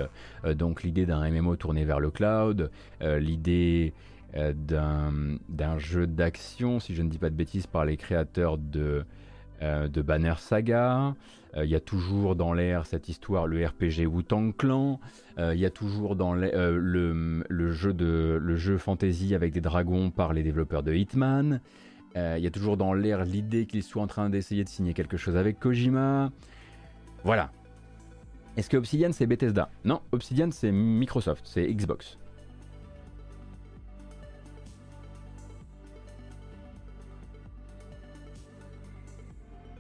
[0.56, 3.94] donc l'idée d'un MMO tourné vers le cloud, l'idée
[4.34, 9.06] d'un jeu d'action, si je ne dis pas de bêtises, par les créateurs de
[9.64, 11.16] euh, de Banner Saga.
[11.56, 15.00] Euh, il y a toujours dans l'air cette histoire, le RPG Wu-Tang Clan.
[15.40, 20.12] Euh, il y a toujours dans le, jeu de, le jeu fantasy avec des dragons
[20.12, 21.62] par les développeurs de Hitman.
[22.16, 25.18] Il y a toujours dans l'air l'idée qu'ils soient en train d'essayer de signer quelque
[25.18, 26.30] chose avec Kojima.
[27.24, 27.50] Voilà.
[28.56, 29.70] Est-ce que Obsidian c'est Bethesda?
[29.84, 32.20] Non, Obsidian c'est Microsoft, c'est Xbox.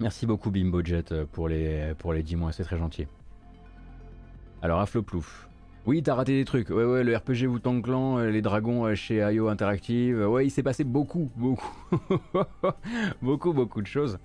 [0.04, 3.08] Merci beaucoup Bimbojet euh, pour les, pour les 10 mois, c'est très gentil.
[4.62, 5.48] Alors Afloplouf.
[5.86, 6.72] Oui, t'as raté des trucs.
[6.72, 10.28] Ouais, ouais, le RPG Wu-Tang Clan, euh, les dragons euh, chez IO Interactive.
[10.28, 11.74] Ouais, il s'est passé beaucoup, beaucoup,
[13.22, 14.20] beaucoup, beaucoup de choses.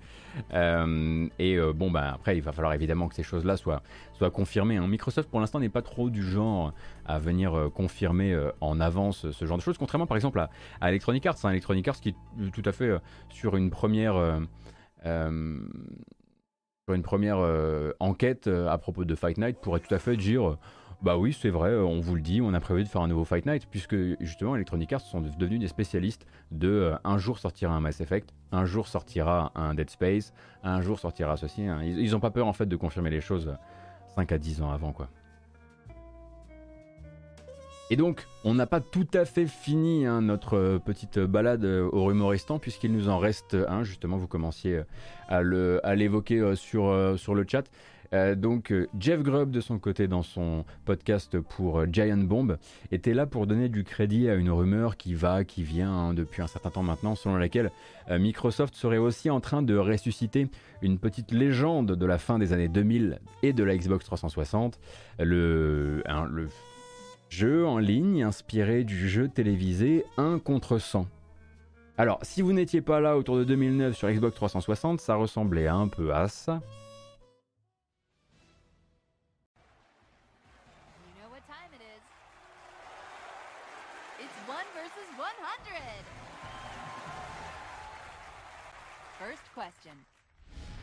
[0.51, 4.75] et bon, bah après, il va falloir évidemment que ces choses-là soient, soient confirmées.
[4.75, 4.87] Hein.
[4.87, 6.73] Microsoft, pour l'instant, n'est pas trop du genre
[7.05, 11.37] à venir confirmer en avance ce genre de choses, contrairement par exemple à, Electronic Arts.
[11.45, 11.51] Hein.
[11.51, 12.91] Electronic Arts qui est tout à fait
[13.29, 14.41] sur une première
[15.05, 15.59] euh,
[16.85, 20.17] pour une première euh, enquête euh, à propos de Fight Night pourrait tout à fait
[20.17, 20.57] dire
[21.01, 23.23] bah oui, c'est vrai, on vous le dit, on a prévu de faire un nouveau
[23.23, 27.79] Fight Night, puisque justement Electronic Arts sont devenus des spécialistes de un jour sortira un
[27.79, 31.63] Mass Effect, un jour sortira un Dead Space, un jour sortira ceci.
[31.63, 31.81] Hein.
[31.83, 33.55] Ils, n'ont pas peur en fait de confirmer les choses
[34.15, 35.07] 5 à 10 ans avant quoi.
[37.91, 41.89] Et donc, on n'a pas tout à fait fini hein, notre euh, petite balade euh,
[41.91, 44.83] au rumoristan, puisqu'il nous en reste un, justement, vous commenciez
[45.31, 47.63] euh, à l'évoquer sur, le chat.
[48.35, 52.57] donc Jeff Grubb de son côté dans son podcast pour Giant Bomb
[52.91, 56.41] était là pour donner du crédit à une rumeur qui va, qui vient hein, depuis
[56.41, 57.71] un certain temps maintenant, selon laquelle
[58.09, 60.47] Microsoft serait aussi en train de ressusciter
[60.81, 64.79] une petite légende de la fin des années 2000 et de la Xbox 360,
[65.19, 66.47] le, hein, le
[67.29, 71.07] Jeu en ligne inspiré du jeu télévisé 1 contre 100.
[71.95, 75.87] Alors, si vous n'étiez pas là autour de 2009 sur Xbox 360, ça ressemblait un
[75.87, 76.59] peu à ça.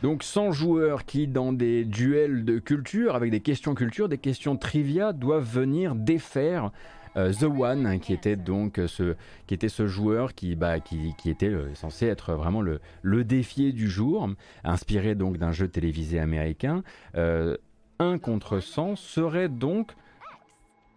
[0.03, 4.55] Donc 100 joueurs qui, dans des duels de culture, avec des questions culture, des questions
[4.55, 6.71] trivia, doivent venir défaire
[7.15, 9.15] euh, The One, qui était donc ce,
[9.47, 13.71] qui était ce joueur qui, bah, qui, était euh, censé être vraiment le, le défié
[13.71, 14.29] du jour,
[14.63, 16.83] inspiré donc d'un jeu télévisé américain.
[17.15, 17.57] Euh,
[17.99, 19.93] 1 contre 100 serait donc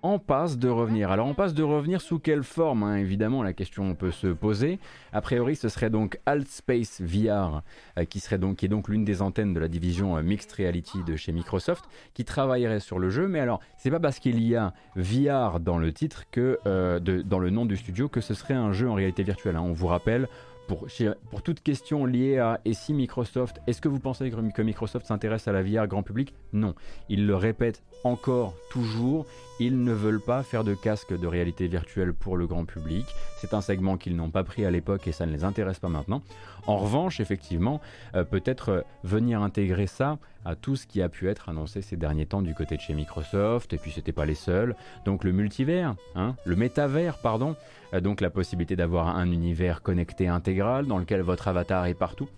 [0.02, 1.10] en passe de revenir.
[1.10, 4.78] Alors en passe de revenir sous quelle forme hein, Évidemment, la question peut se poser.
[5.12, 7.62] A priori, ce serait donc Altspace VR,
[7.98, 10.52] euh, qui, serait donc, qui est donc l'une des antennes de la division euh, Mixed
[10.52, 11.84] Reality de chez Microsoft,
[12.14, 13.28] qui travaillerait sur le jeu.
[13.28, 17.38] Mais alors, c'est pas parce qu'il y a VR dans le titre que, euh, dans
[17.38, 19.56] le nom du studio, que ce serait un jeu en réalité virtuelle.
[19.56, 19.62] Hein.
[19.64, 20.28] On vous rappelle,
[20.70, 20.86] pour,
[21.30, 25.48] pour, toute question liée à et si Microsoft, est-ce que vous pensez que Microsoft s'intéresse
[25.48, 26.32] à la VR grand public?
[26.52, 26.76] Non.
[27.08, 29.26] Il le répète encore, toujours,
[29.58, 33.04] ils ne veulent pas faire de casque de réalité virtuelle pour le grand public.
[33.38, 35.88] C'est un segment qu'ils n'ont pas pris à l'époque et ça ne les intéresse pas
[35.88, 36.22] maintenant.
[36.66, 37.80] En revanche, effectivement,
[38.14, 41.96] euh, peut-être euh, venir intégrer ça à tout ce qui a pu être annoncé ces
[41.96, 44.74] derniers temps du côté de chez Microsoft, et puis c'était pas les seuls.
[45.04, 47.54] Donc le multivers, hein, le métavers, pardon,
[47.92, 52.28] euh, donc la possibilité d'avoir un univers connecté intégral dans lequel votre avatar est partout.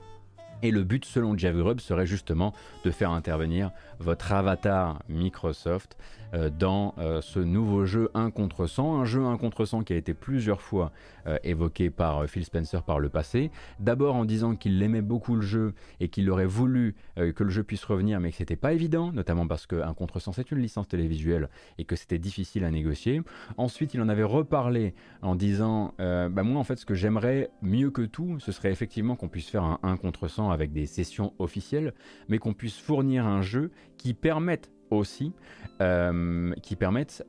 [0.63, 2.53] Et le but, selon Grubb, serait justement
[2.85, 5.97] de faire intervenir votre avatar Microsoft
[6.35, 9.01] euh, dans euh, ce nouveau jeu 1 contre 100.
[9.01, 10.93] Un jeu 1 contre 100 qui a été plusieurs fois
[11.27, 13.51] euh, évoqué par Phil Spencer par le passé.
[13.81, 17.63] D'abord en disant qu'il aimait beaucoup le jeu et qu'il aurait voulu que le jeu
[17.63, 20.59] puisse revenir, mais que c'était pas évident, notamment parce que 1 contre 100 c'est une
[20.59, 23.23] licence télévisuelle et que c'était difficile à négocier.
[23.57, 27.91] Ensuite, il en avait reparlé en disant bah moi en fait ce que j'aimerais mieux
[27.91, 31.35] que tout, ce serait effectivement qu'on puisse faire un 1 contre 100 avec des sessions
[31.39, 31.93] officielles,
[32.29, 33.71] mais qu'on puisse fournir un jeu
[34.03, 35.33] qui permette aussi,
[35.81, 37.25] euh, qui permettent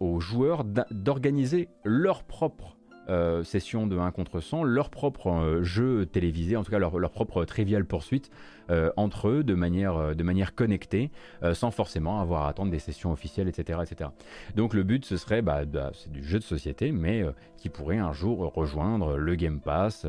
[0.00, 2.78] aux joueurs d'organiser leur propre
[3.10, 6.98] euh, session de 1 contre 100, leur propre euh, jeu télévisé, en tout cas leur,
[6.98, 8.30] leur propre trivial poursuite
[8.70, 10.14] euh, entre eux de manière, euh,
[10.54, 11.10] connectée,
[11.42, 13.80] euh, sans forcément avoir à attendre des sessions officielles, etc.
[13.82, 14.10] etc.
[14.54, 17.24] Donc le but, ce serait, bah, bah, du jeu de société, mais
[17.56, 20.06] qui pourrait un jour rejoindre le Game Pass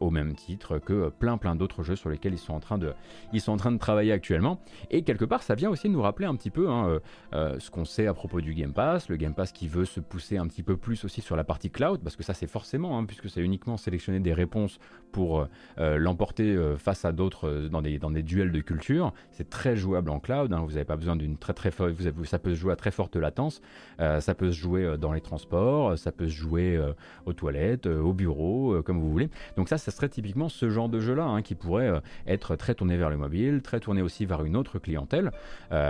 [0.00, 2.92] au même titre que plein plein d'autres jeux sur lesquels ils sont, en train de,
[3.32, 4.60] ils sont en train de travailler actuellement.
[4.90, 7.00] Et quelque part, ça vient aussi nous rappeler un petit peu hein,
[7.32, 10.36] ce qu'on sait à propos du Game Pass, le Game Pass qui veut se pousser
[10.36, 13.04] un petit peu plus aussi sur la partie cloud, parce que ça c'est forcément, hein,
[13.04, 14.78] puisque c'est uniquement sélectionner des réponses
[15.16, 15.48] pour
[15.78, 19.14] l'emporter face à d'autres dans des, duels de culture.
[19.30, 20.52] C'est très jouable en cloud.
[20.52, 20.60] Hein.
[20.60, 21.94] vous n'avez pas besoin d'une très très forte.
[22.24, 23.62] ça peut se jouer à très forte latence.
[24.00, 25.96] Euh, ça peut se jouer euh, dans les transports.
[25.96, 26.92] Ça peut se jouer euh,
[27.24, 29.30] aux toilettes, au bureau, comme vous voulez.
[29.56, 32.98] Donc ça, ça serait typiquement ce genre de jeu-là hein, qui pourrait être très tourné
[32.98, 35.30] vers le mobile, très tourné aussi vers une autre clientèle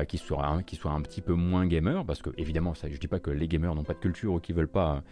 [0.06, 3.08] qui soit qui soit un petit peu moins gamer, parce que évidemment, ça, je dis
[3.08, 5.02] pas que les gamers n'ont pas de culture ou qui veulent pas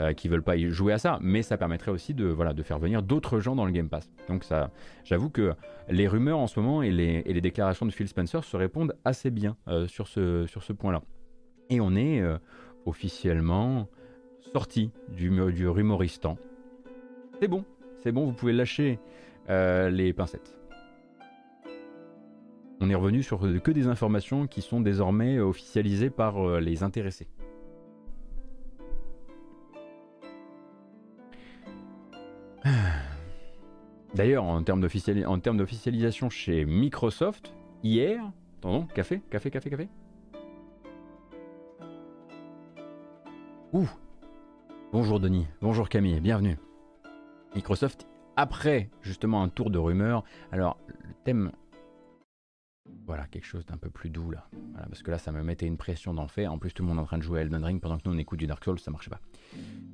[0.00, 2.64] euh, qui veulent pas y jouer à ça, mais ça permettrait aussi de, voilà, de
[2.64, 4.10] faire venir d'autres gens dans le Game Pass.
[4.26, 4.72] Donc ça,
[5.04, 5.54] j'avoue que
[5.88, 8.96] les rumeurs en ce moment et les, et les, déclarations de Phil Spencer se répondent
[9.04, 11.00] assez bien euh, sur ce, sur ce point-là.
[11.70, 12.38] Et on est euh,
[12.86, 13.88] officiellement
[14.52, 16.38] sorti du, du rumoristan.
[17.40, 17.64] C'est bon,
[18.02, 18.98] c'est bon, vous pouvez lâcher
[19.48, 20.58] les pincettes.
[22.80, 27.28] On est revenu sur que des informations qui sont désormais officialisées par les intéressés.
[34.14, 39.88] D'ailleurs, en termes d'officialisation chez Microsoft, hier, attendons, café, café, café, café.
[43.72, 43.88] Ouh
[44.92, 46.56] Bonjour Denis, bonjour Camille, bienvenue.
[47.56, 50.22] Microsoft, après justement un tour de rumeurs,
[50.52, 51.50] alors le thème
[53.06, 54.48] voilà, quelque chose d'un peu plus doux là.
[54.88, 56.52] parce que là, ça me mettait une pression d'enfer.
[56.52, 58.02] En plus, tout le monde est en train de jouer à Elden Ring pendant que
[58.06, 59.20] nous on écoute du Dark Souls, ça marchait pas.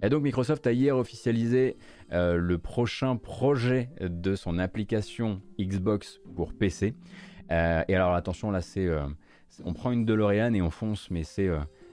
[0.03, 1.77] Et donc, Microsoft a hier officialisé
[2.12, 6.94] euh, le prochain projet de son application Xbox pour PC.
[7.51, 8.87] Euh, et alors, attention, là, c'est.
[8.87, 9.07] Euh,
[9.64, 11.51] on prend une DeLorean et on fonce, mais c'est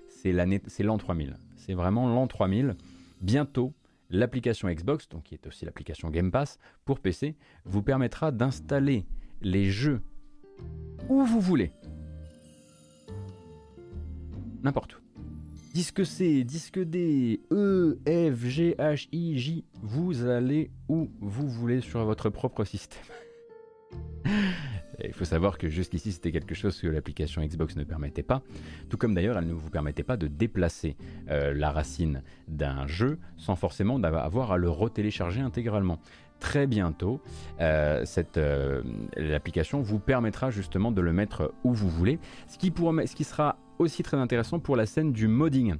[0.08, 1.38] c'est l'an 3000.
[1.56, 2.76] C'est vraiment l'an 3000.
[3.22, 3.74] Bientôt,
[4.10, 9.06] l'application Xbox, donc qui est aussi l'application Game Pass pour PC, vous permettra d'installer
[9.42, 10.02] les jeux
[11.10, 11.72] où vous voulez.
[14.64, 15.00] N'importe où.
[15.74, 21.82] Disque C, disque D, E, F, G, H, I, J, vous allez où vous voulez
[21.82, 23.04] sur votre propre système.
[25.04, 28.42] Il faut savoir que jusqu'ici c'était quelque chose que l'application Xbox ne permettait pas,
[28.90, 30.98] tout comme d'ailleurs elle ne vous permettait pas de déplacer
[31.30, 36.00] euh, la racine d'un jeu sans forcément avoir à le retélécharger intégralement
[36.40, 37.22] très bientôt,
[37.60, 38.82] euh, cette euh,
[39.16, 44.18] l'application vous permettra justement de le mettre où vous voulez, ce qui, sera aussi très
[44.18, 45.76] intéressant pour la scène du modding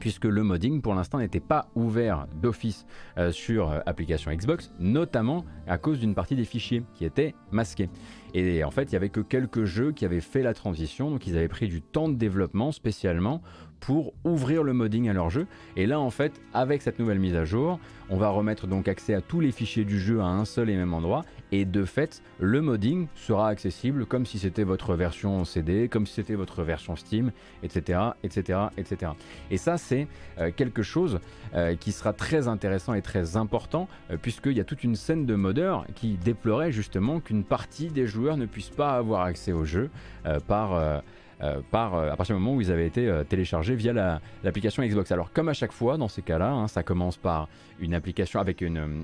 [0.00, 2.86] puisque le modding pour l'instant n'était pas ouvert d'office
[3.18, 7.90] euh, sur application Xbox, notamment à cause d'une partie des fichiers qui étaient masqués.
[8.34, 11.26] Et en fait, il y avait que quelques jeux qui avaient fait la transition, donc
[11.26, 13.42] ils avaient pris du temps de développement spécialement
[13.82, 15.46] pour ouvrir le modding à leur jeu.
[15.76, 17.80] Et là, en fait, avec cette nouvelle mise à jour,
[18.10, 20.76] on va remettre donc accès à tous les fichiers du jeu à un seul et
[20.76, 21.24] même endroit.
[21.50, 26.14] Et de fait, le modding sera accessible comme si c'était votre version CD, comme si
[26.14, 29.12] c'était votre version Steam, etc., etc., etc.
[29.50, 30.06] Et ça, c'est
[30.38, 31.18] euh, quelque chose
[31.54, 35.26] euh, qui sera très intéressant et très important, euh, puisqu'il y a toute une scène
[35.26, 39.64] de modeurs qui déplorait justement qu'une partie des joueurs ne puissent pas avoir accès au
[39.64, 39.90] jeu
[40.46, 41.02] par
[41.42, 44.84] euh, par, euh, à partir du moment où ils avaient été euh, téléchargés via l'application
[44.84, 45.10] Xbox.
[45.10, 47.48] Alors comme à chaque fois dans ces cas-là, hein, ça commence par
[47.80, 48.96] une application avec une,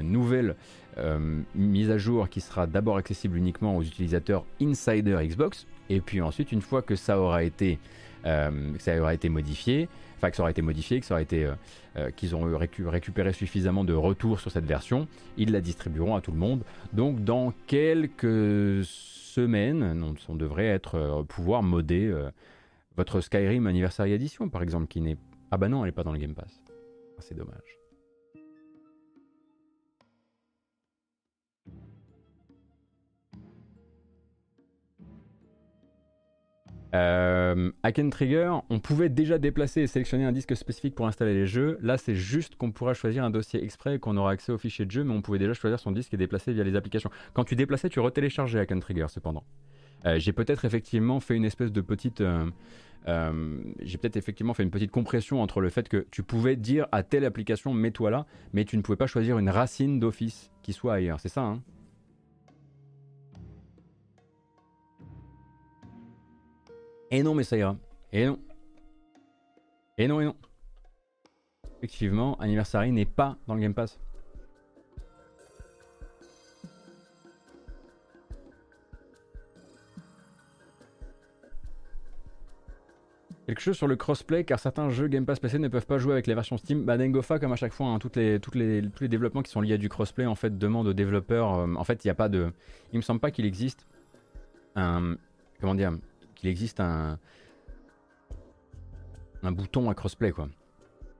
[0.00, 0.56] nouvelle
[1.54, 6.52] mise à jour qui sera d'abord accessible uniquement aux utilisateurs Insider Xbox, et puis ensuite
[6.52, 7.78] une fois que ça aura été
[9.28, 11.48] modifié, enfin que ça aura été modifié, que aura été,
[12.16, 15.06] qu'ils ont récupéré suffisamment de retours sur cette version,
[15.36, 16.62] ils la distribueront à tout le monde.
[16.92, 18.84] Donc dans quelques
[19.34, 22.30] semaine, on, devrait être, euh, pouvoir modder euh,
[22.96, 25.16] votre Skyrim Anniversary Edition, par exemple, qui n'est...
[25.50, 26.62] Ah bah non, elle n'est pas dans le Game Pass.
[27.18, 27.73] Ah, c'est dommage.
[36.94, 41.46] Euh, Hack Trigger, on pouvait déjà déplacer et sélectionner un disque spécifique pour installer les
[41.46, 41.78] jeux.
[41.82, 44.86] Là, c'est juste qu'on pourra choisir un dossier exprès et qu'on aura accès aux fichiers
[44.86, 47.10] de jeu, mais on pouvait déjà choisir son disque et déplacer via les applications.
[47.32, 49.44] Quand tu déplaçais, tu retéléchargeais Hack Trigger cependant.
[50.06, 52.20] Euh, j'ai peut-être effectivement fait une espèce de petite.
[52.20, 52.48] Euh,
[53.08, 56.86] euh, j'ai peut-être effectivement fait une petite compression entre le fait que tu pouvais dire
[56.92, 60.72] à telle application mets-toi là, mais tu ne pouvais pas choisir une racine d'office qui
[60.72, 61.20] soit ailleurs.
[61.20, 61.62] C'est ça, hein?
[67.10, 67.76] Et non, mais ça ira.
[68.12, 68.38] Et non.
[69.98, 70.36] Et non, et non.
[71.78, 73.98] Effectivement, Anniversary n'est pas dans le Game Pass.
[83.46, 86.14] Quelque chose sur le crossplay, car certains jeux Game Pass PC ne peuvent pas jouer
[86.14, 86.84] avec les versions Steam.
[86.84, 88.40] Bah, Dengofa, comme à chaque fois, hein, tous les
[89.02, 91.54] développements qui sont liés à du crossplay, en fait, demandent aux développeurs.
[91.54, 92.50] Euh, en fait, il n'y a pas de.
[92.92, 93.86] Il me semble pas qu'il existe
[94.76, 95.16] un.
[95.60, 95.92] Comment dire
[96.44, 97.18] qu'il existe un,
[99.42, 100.48] un bouton à crossplay quoi.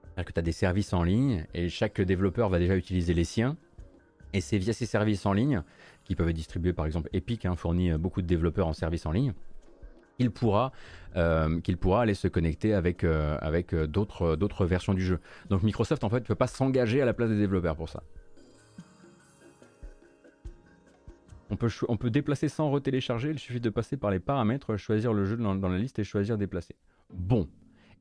[0.03, 3.23] C'est-à-dire que tu as des services en ligne et chaque développeur va déjà utiliser les
[3.23, 3.57] siens.
[4.33, 5.63] Et c'est via ces services en ligne,
[6.03, 9.07] qui peuvent être distribués par exemple Epic, hein, fournit euh, beaucoup de développeurs en service
[9.07, 9.33] en ligne,
[10.19, 10.71] qu'il pourra,
[11.15, 15.19] euh, qu'il pourra aller se connecter avec, euh, avec d'autres, d'autres versions du jeu.
[15.49, 18.03] Donc Microsoft en fait ne peut pas s'engager à la place des développeurs pour ça.
[21.49, 25.13] On peut, on peut déplacer sans retélécharger, il suffit de passer par les paramètres, choisir
[25.13, 26.75] le jeu dans, la liste et choisir déplacer.
[27.13, 27.47] Bon,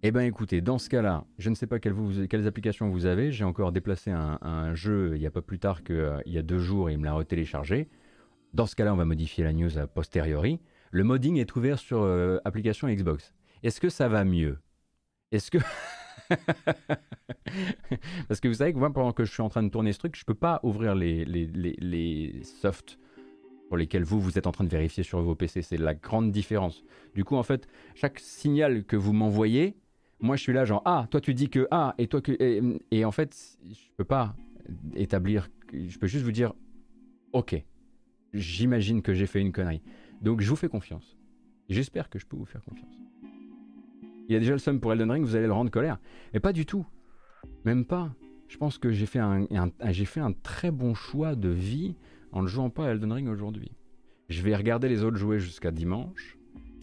[0.03, 3.45] eh bien écoutez, dans ce cas-là, je ne sais pas quelles applications vous avez, j'ai
[3.45, 6.59] encore déplacé un, jeu il n'y a pas plus tard qu'il euh, y a deux
[6.59, 7.89] jours et il me l'a retéléchargé.
[8.55, 10.61] Dans ce cas-là, on va modifier la news a posteriori.
[10.91, 13.35] Le modding est ouvert sur euh, application Xbox.
[13.63, 14.59] Est-ce que ça va mieux?
[15.33, 15.59] Est-ce que...
[18.29, 19.99] Parce que vous savez que moi, pendant que je suis en train de tourner ce
[19.99, 22.99] truc, je ne peux pas ouvrir les, les, les, les softs
[23.69, 25.63] pour lesquels vous, vous êtes en train de vérifier sur vos PC.
[25.63, 26.85] C'est la grande différence.
[27.15, 29.77] Du coup, en fait, chaque signal que vous m'envoyez,
[30.21, 32.37] moi, je suis là genre, ah, toi tu dis que ah, et toi que...
[32.91, 34.37] Et, en fait, je peux pas
[34.95, 35.49] établir...
[35.73, 36.53] Je peux juste vous dire,
[37.33, 37.63] ok,
[38.33, 39.83] j'imagine que j'ai fait une connerie.
[40.21, 41.17] Donc, je vous fais confiance.
[41.69, 42.95] J'espère que je peux vous faire confiance.
[44.29, 45.99] Il y a déjà le somme pour Elden Ring, vous allez le rendre colère.
[46.33, 46.87] Mais pas du tout.
[47.65, 48.15] Même pas.
[48.49, 49.47] Je pense que j'ai fait un,
[49.91, 51.97] j'ai fait un très bon choix de vie
[52.35, 53.71] en ne jouant pas à Elden Ring aujourd'hui.
[54.29, 56.37] Je vais regarder les autres jouer jusqu'à dimanche.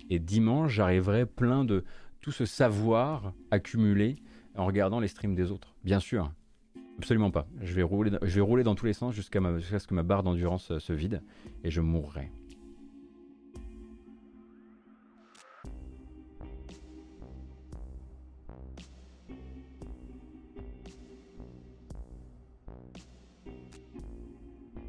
[0.09, 1.83] Et dimanche, j'arriverai plein de
[2.21, 4.15] tout ce savoir accumulé
[4.55, 5.75] en regardant les streams des autres.
[5.83, 6.31] Bien sûr.
[6.97, 7.47] Absolument pas.
[7.61, 10.23] Je vais rouler, je vais rouler dans tous les sens jusqu'à ce que ma barre
[10.23, 11.21] d'endurance se vide
[11.63, 12.31] et je mourrai.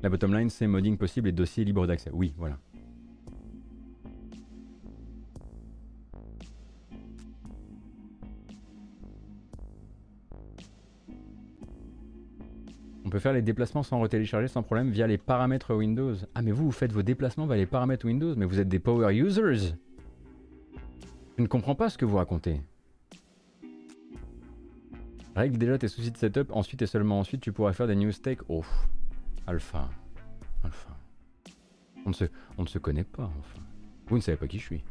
[0.03, 2.11] La bottom line, c'est modding possible et dossier libre d'accès.
[2.13, 2.59] Oui, voilà.
[13.05, 16.15] On peut faire les déplacements sans retélécharger sans problème via les paramètres Windows.
[16.35, 18.81] Ah mais vous, vous faites vos déplacements via les paramètres Windows, mais vous êtes des
[18.81, 19.75] power users
[21.37, 22.61] Je ne comprends pas ce que vous racontez.
[25.37, 28.13] Règle déjà tes soucis de setup, ensuite et seulement ensuite tu pourras faire des news
[28.13, 28.39] tech.
[28.49, 28.65] Oh.
[29.47, 29.89] Alpha.
[30.65, 30.97] Alpha.
[32.05, 32.25] On ne, se,
[32.59, 33.61] on ne se connaît pas, enfin.
[34.07, 34.85] Vous ne savez pas qui je suis.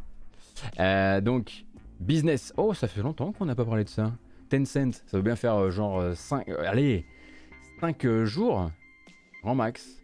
[0.79, 1.65] Euh, donc,
[1.99, 2.53] business.
[2.57, 4.13] Oh, ça fait longtemps qu'on n'a pas parlé de ça.
[4.49, 6.49] Tencent, ça veut bien faire euh, genre 5.
[6.49, 7.05] Euh, allez
[7.79, 8.69] 5 jours,
[9.43, 10.01] grand max.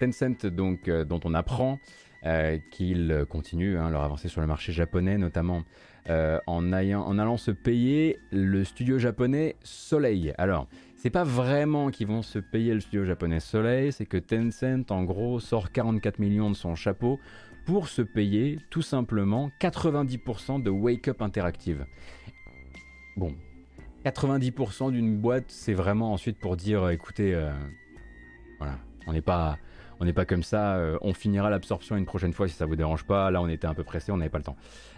[0.00, 1.78] Tencent, donc, dont on apprend
[2.70, 5.62] qu'ils continuent hein, leur avancée sur le marché japonais, notamment
[6.08, 10.34] en, en, allant se payer le studio japonais Soleil.
[10.38, 10.68] Alors,
[11.04, 15.04] c'est pas vraiment qu'ils vont se payer le studio japonais Soleil, c'est que Tencent en
[15.04, 17.20] gros sort 44 millions de son chapeau
[17.66, 21.84] pour se payer tout simplement 90% de Wake Up Interactive.
[23.18, 23.34] Bon,
[24.06, 27.52] 90% d'une boîte, c'est vraiment ensuite pour dire écoutez, euh,
[28.58, 29.58] voilà, on n'est pas
[30.00, 32.76] on n'est pas comme ça, euh, on finira l'absorption une prochaine fois si ça vous
[32.76, 33.30] dérange pas.
[33.30, 34.56] Là, on était un peu pressé, on n'avait pas le temps.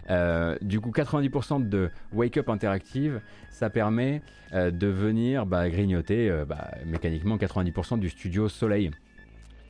[0.09, 4.21] Euh, du coup, 90% de Wake Up Interactive, ça permet
[4.53, 8.91] euh, de venir bah, grignoter bah, mécaniquement 90% du studio Soleil.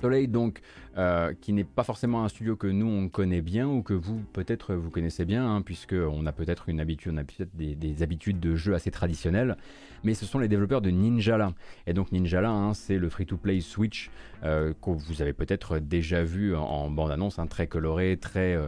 [0.01, 0.61] Soleil donc
[0.97, 4.21] euh, qui n'est pas forcément un studio que nous on connaît bien ou que vous
[4.33, 8.03] peut-être vous connaissez bien hein, puisque on a peut-être une habitude, on a peut-être des,
[8.03, 9.57] habitudes de jeu assez traditionnelles,
[10.03, 11.53] mais ce sont les développeurs de Ninjala.
[11.87, 14.11] Et donc Ninjala hein, c'est le free-to-play Switch
[14.43, 18.67] euh, que vous avez peut-être déjà vu en, bande-annonce, hein, très coloré, très euh,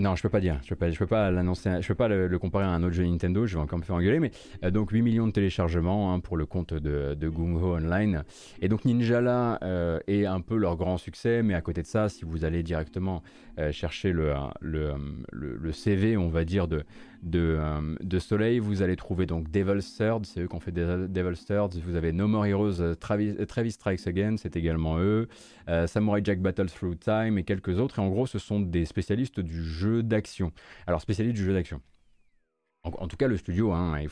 [0.00, 0.58] non, je peux pas dire.
[0.64, 1.82] Je peux pas, peux pas l'annoncer.
[1.82, 3.44] Je peux pas le, comparer à un autre jeu Nintendo.
[3.44, 4.18] Je vais encore me faire engueuler.
[4.18, 4.30] Mais
[4.64, 8.24] euh, donc 8 millions de téléchargements hein, pour le compte de, de Gung Ho Online.
[8.62, 11.42] Et donc Ninjala euh, est un peu leur grand succès.
[11.42, 13.22] Mais à côté de ça, si vous allez directement
[13.58, 14.32] euh, chercher le,
[15.72, 16.84] CV, on va dire de
[17.22, 20.72] de, euh, de, Soleil, vous allez trouver donc Devil's Third, c'est eux qui ont fait
[20.72, 21.74] Devil's Third.
[21.84, 25.28] Vous avez No More Heroes, euh, Travis, euh, Travis Strikes Again, c'est également eux.
[25.86, 27.98] Samurai Jack Battle Through Time et quelques autres.
[27.98, 30.52] Et en gros, ce sont des spécialistes du jeu d'action.
[30.86, 31.80] Alors, spécialistes du jeu d'action.
[32.82, 34.02] En, tout cas, le studio hein, a,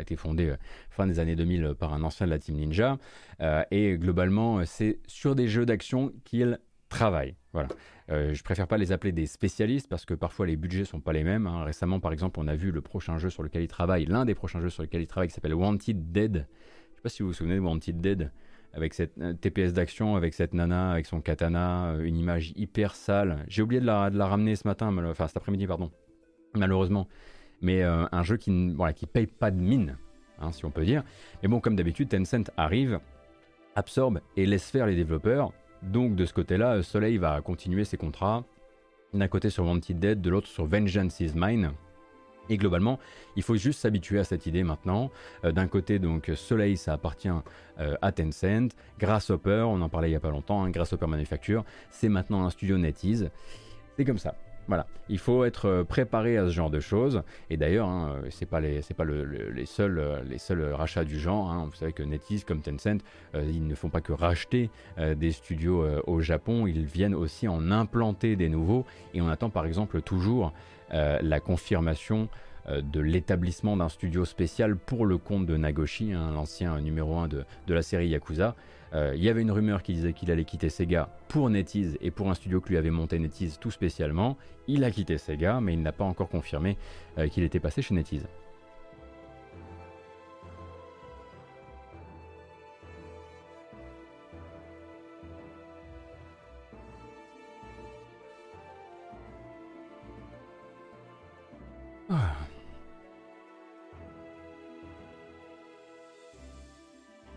[0.00, 0.54] été fondé
[0.88, 2.98] fin des années 2000 par un ancien de la Team Ninja.
[3.70, 6.58] et globalement, c'est sur des jeux d'action qu'ils
[6.88, 7.36] travaillent.
[7.52, 7.68] Voilà.
[8.10, 11.12] Euh, je préfère pas les appeler des spécialistes parce que parfois les budgets sont pas
[11.12, 11.46] les mêmes.
[11.46, 11.64] Hein.
[11.64, 14.34] Récemment, par exemple, on a vu le prochain jeu sur lequel ils travaillent, l'un des
[14.34, 16.46] prochains jeux sur lesquels ils travaillent qui s'appelle Wanted Dead.
[16.90, 18.30] Je sais pas si vous vous souvenez de Wanted Dead
[18.72, 22.94] avec cette euh, TPS d'action, avec cette nana, avec son katana, euh, une image hyper
[22.94, 23.44] sale.
[23.48, 25.90] J'ai oublié de la, de la, ramener ce matin, enfin cet après-midi, pardon,
[26.54, 27.08] malheureusement.
[27.62, 29.96] Mais un jeu qui, voilà, qui paye pas de mine,
[30.40, 31.02] hein, si on peut dire.
[31.42, 33.00] Mais bon, comme d'habitude, Tencent arrive,
[33.74, 38.44] absorbe et laisse faire les développeurs donc de ce côté-là, Soleil va continuer ses contrats,
[39.14, 41.72] d'un côté sur Wanted Dead, de l'autre sur Vengeance is Mine.
[42.48, 42.98] Et globalement,
[43.34, 45.10] il faut juste s'habituer à cette idée maintenant.
[45.44, 47.28] Euh, d'un côté, donc Soleil, ça appartient
[47.80, 48.76] euh, à Tencent.
[48.98, 52.50] Grasshopper, on en parlait il n'y a pas longtemps, hein, Grasshopper Manufacture, c'est maintenant un
[52.50, 53.30] studio NetEase.
[53.96, 54.36] C'est comme ça.
[54.68, 57.22] Voilà, il faut être euh, préparé à ce genre de choses.
[57.50, 61.18] Et d'ailleurs, hein, euh, c'est pas les, pas les seuls, euh, les seuls rachats du
[61.18, 61.50] genre.
[61.50, 61.68] Hein.
[61.70, 63.02] Vous savez que NetEase comme Tencent,
[63.34, 64.70] ils ne font pas que racheter
[65.16, 68.84] des studios au Japon, ils viennent aussi en implanter des nouveaux.
[69.14, 70.52] Et on attend par exemple toujours
[70.90, 72.28] la confirmation
[72.68, 77.44] de l'établissement d'un studio spécial pour le compte de Nagoshi, hein, l'ancien numéro 1 de,
[77.66, 78.54] de la série Yakuza.
[78.94, 82.10] Euh, il y avait une rumeur qui disait qu'il allait quitter Sega pour NetEase et
[82.10, 84.36] pour un studio que lui avait monté NetEase tout spécialement.
[84.68, 86.76] Il a quitté Sega, mais il n'a pas encore confirmé
[87.18, 88.26] euh, qu'il était passé chez NetEase.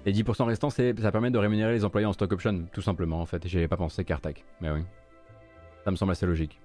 [0.09, 3.27] Les 10% restants, ça permet de rémunérer les employés en stock option, tout simplement en
[3.27, 3.47] fait.
[3.47, 4.43] J'y avais pas pensé, Cartac.
[4.59, 4.81] Mais oui.
[5.83, 6.59] Ça me semble assez logique.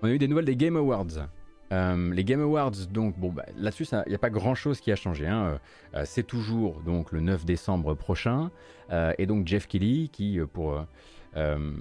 [0.00, 1.28] On a eu des nouvelles des Game Awards.
[1.74, 4.96] Euh, les Game Awards, donc, bon, bah, là-dessus, il n'y a pas grand-chose qui a
[4.96, 5.26] changé.
[5.26, 5.60] Hein.
[5.94, 8.50] Euh, c'est toujours donc le 9 décembre prochain.
[8.90, 10.82] Euh, et donc Jeff Kelly, qui pour
[11.36, 11.72] euh,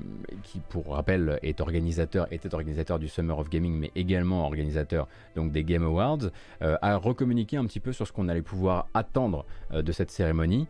[0.44, 5.52] qui pour rappel est organisateur, était organisateur du Summer of Gaming, mais également organisateur donc
[5.52, 6.30] des Game Awards,
[6.62, 10.12] euh, a recommuniqué un petit peu sur ce qu'on allait pouvoir attendre euh, de cette
[10.12, 10.68] cérémonie.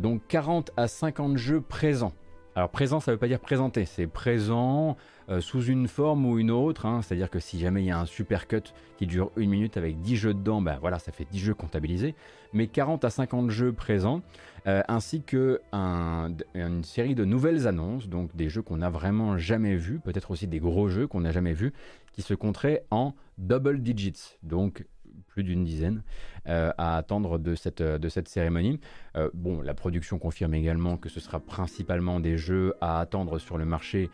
[0.00, 2.12] donc 40 à 50 jeux présents.
[2.54, 4.96] Alors présent, ça ne veut pas dire présenté, c'est présent
[5.40, 6.86] sous une forme ou une autre.
[6.86, 7.02] Hein.
[7.02, 8.62] C'est-à-dire que si jamais il y a un super cut
[8.96, 12.14] qui dure une minute avec 10 jeux dedans, ben voilà, ça fait 10 jeux comptabilisés.
[12.52, 14.22] Mais 40 à 50 jeux présents.
[14.66, 19.76] Euh, ainsi que une série de nouvelles annonces, donc des jeux qu'on n'a vraiment jamais
[19.76, 21.72] vus, peut-être aussi des gros jeux qu'on n'a jamais vus,
[22.12, 24.84] qui se compteraient en double digits, donc
[25.26, 26.02] plus d'une dizaine
[26.48, 28.80] euh, à attendre de cette, de cette cérémonie.
[29.16, 33.58] Euh, bon, la production confirme également que ce sera principalement des jeux à attendre sur
[33.58, 34.10] le marché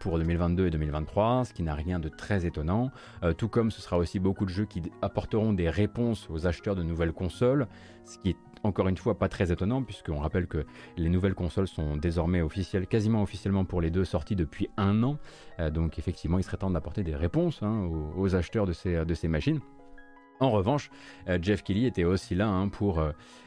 [0.00, 2.90] pour 2022 et 2023, ce qui n'a rien de très étonnant.
[3.36, 6.82] tout comme ce sera aussi beaucoup de jeux qui apporteront des réponses aux acheteurs de
[6.82, 7.66] nouvelles consoles,
[8.04, 10.64] ce qui est encore une fois pas très étonnant puisqu'on rappelle que
[10.96, 15.18] les nouvelles consoles sont désormais officielles, quasiment officiellement pour les deux sorties depuis un an.
[15.60, 19.28] Euh, donc effectivement il serait temps d'apporter des réponses hein, aux, acheteurs de de ces
[19.28, 19.60] machines.
[20.40, 20.90] En revanche,
[21.42, 23.02] Jeff Kelly était aussi là hein, pour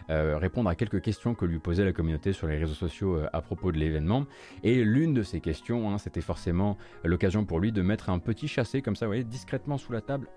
[0.10, 3.72] répondre à quelques questions que lui posait la communauté sur les réseaux sociaux à propos
[3.72, 4.26] de l'événement.
[4.64, 8.48] Et l'une de ces questions, hein, c'était forcément l'occasion pour lui de mettre un petit
[8.48, 10.28] chassé comme ça, vous voyez, discrètement sous la table,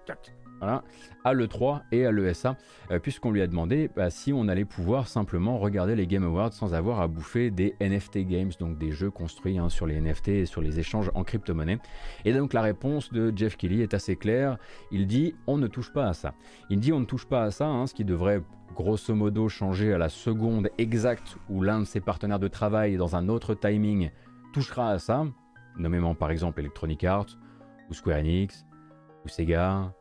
[0.60, 2.56] à l'E3 et à l'ESA,
[2.90, 6.52] euh, puisqu'on lui a demandé bah, si on allait pouvoir simplement regarder les Game Awards
[6.52, 10.28] sans avoir à bouffer des NFT games, donc des jeux construits hein, sur les NFT
[10.28, 11.78] et sur les échanges en crypto-monnaie.
[12.24, 14.58] Et donc la réponse de Jeff Kelly est assez claire.
[14.90, 16.34] Il dit on ne touche pas à ça.
[16.70, 18.42] Il dit on ne touche pas à ça, hein, ce qui devrait
[18.74, 23.16] grosso modo changer à la seconde exacte où l'un de ses partenaires de travail dans
[23.16, 24.10] un autre timing
[24.52, 25.26] touchera à ça,
[25.76, 27.38] nommément par exemple Electronic Arts
[27.88, 28.66] ou Square Enix
[29.24, 29.92] ou Sega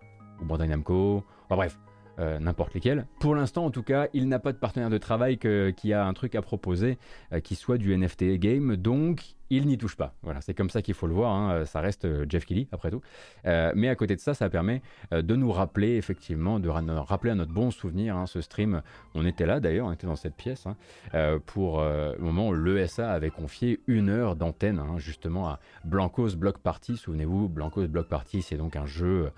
[0.44, 1.78] ou Bandai Namco, enfin bref,
[2.20, 3.08] euh, n'importe lesquels.
[3.20, 6.14] Pour l'instant, en tout cas, il n'a pas de partenaire de travail qui a un
[6.14, 7.00] truc à proposer
[7.32, 10.14] euh, qui soit du NFT game, donc il n'y touche pas.
[10.22, 11.34] Voilà, c'est comme ça qu'il faut le voir.
[11.34, 11.66] Hein.
[11.66, 13.02] Ça reste euh, Jeff Kelly, après tout.
[13.44, 17.52] mais à côté de ça, ça permet de nous rappeler, effectivement, de rappeler à notre
[17.52, 18.84] bon souvenir hein, ce stream.
[19.16, 23.12] On était là d'ailleurs, on était dans cette pièce hein, pour le moment où l'ESA
[23.12, 26.96] avait confié une heure d'antenne justement à Blancos Block Party.
[26.96, 29.32] Souvenez-vous, Blancos Block Party, c'est donc un jeu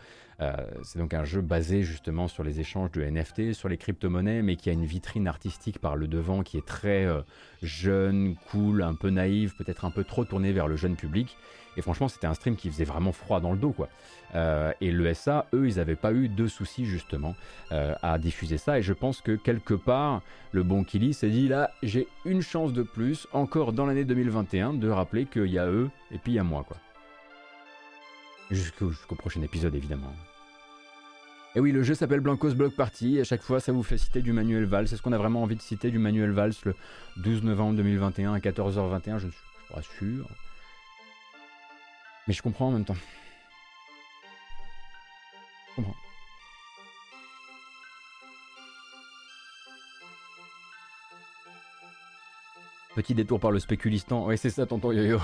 [0.84, 4.56] c'est donc un jeu basé justement sur les échanges de NFT, sur les crypto-monnaies, mais
[4.56, 7.22] qui a une vitrine artistique par le devant qui est très euh,
[7.62, 11.38] jeune, cool, un peu naïve, peut-être un peu trop tournée vers le jeune public.
[11.78, 13.90] Et franchement, c'était un stream qui faisait vraiment froid dans le dos, quoi.
[14.34, 17.36] Euh, et le SA, eux, ils n'avaient pas eu de soucis justement
[17.70, 18.80] à diffuser ça.
[18.80, 20.22] Et je pense que quelque part,
[20.54, 24.74] le bon Kili s'est dit là, j'ai une chance de plus, encore dans l'année 2021,
[24.74, 26.78] de rappeler qu'il y a eux et puis il y a moi, quoi.
[28.52, 30.14] Jusqu'au prochain épisode, évidemment.
[31.56, 33.20] Et oui, le jeu s'appelle Blancos Block Party.
[33.20, 34.90] À chaque fois, ça vous fait citer du Manuel Valls.
[34.90, 36.76] C'est ce qu'on a vraiment envie de citer du Manuel Valls le
[37.18, 39.20] 12 novembre 2021 à 14h21.
[39.20, 39.42] Je ne suis
[39.74, 40.28] pas sûr.
[42.28, 42.98] Mais je comprends en même temps.
[45.70, 45.96] Je comprends.
[52.96, 54.26] Petit détour par le spéculistan.
[54.26, 55.20] Ouais, c'est ça, tonton Yo-Yo.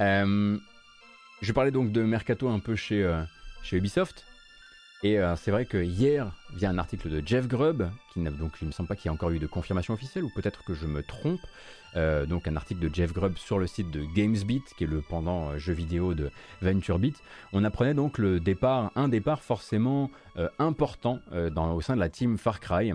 [0.00, 0.58] Euh,
[1.40, 3.22] je parlais donc de Mercato un peu chez, euh,
[3.62, 4.24] chez Ubisoft.
[5.04, 8.52] Et euh, c'est vrai que hier, via un article de Jeff Grubb, qui n'a donc
[8.60, 10.74] il me semble pas qu'il y ait encore eu de confirmation officielle, ou peut-être que
[10.74, 11.40] je me trompe,
[12.28, 15.58] donc un article de Jeff Grubb sur le site de GamesBeat, qui est le pendant
[15.58, 16.30] jeu vidéo de
[16.62, 17.16] VentureBeat,
[17.52, 20.08] on apprenait donc le départ, un départ forcément
[20.60, 21.20] important
[21.56, 22.92] au sein de la team Far Cry.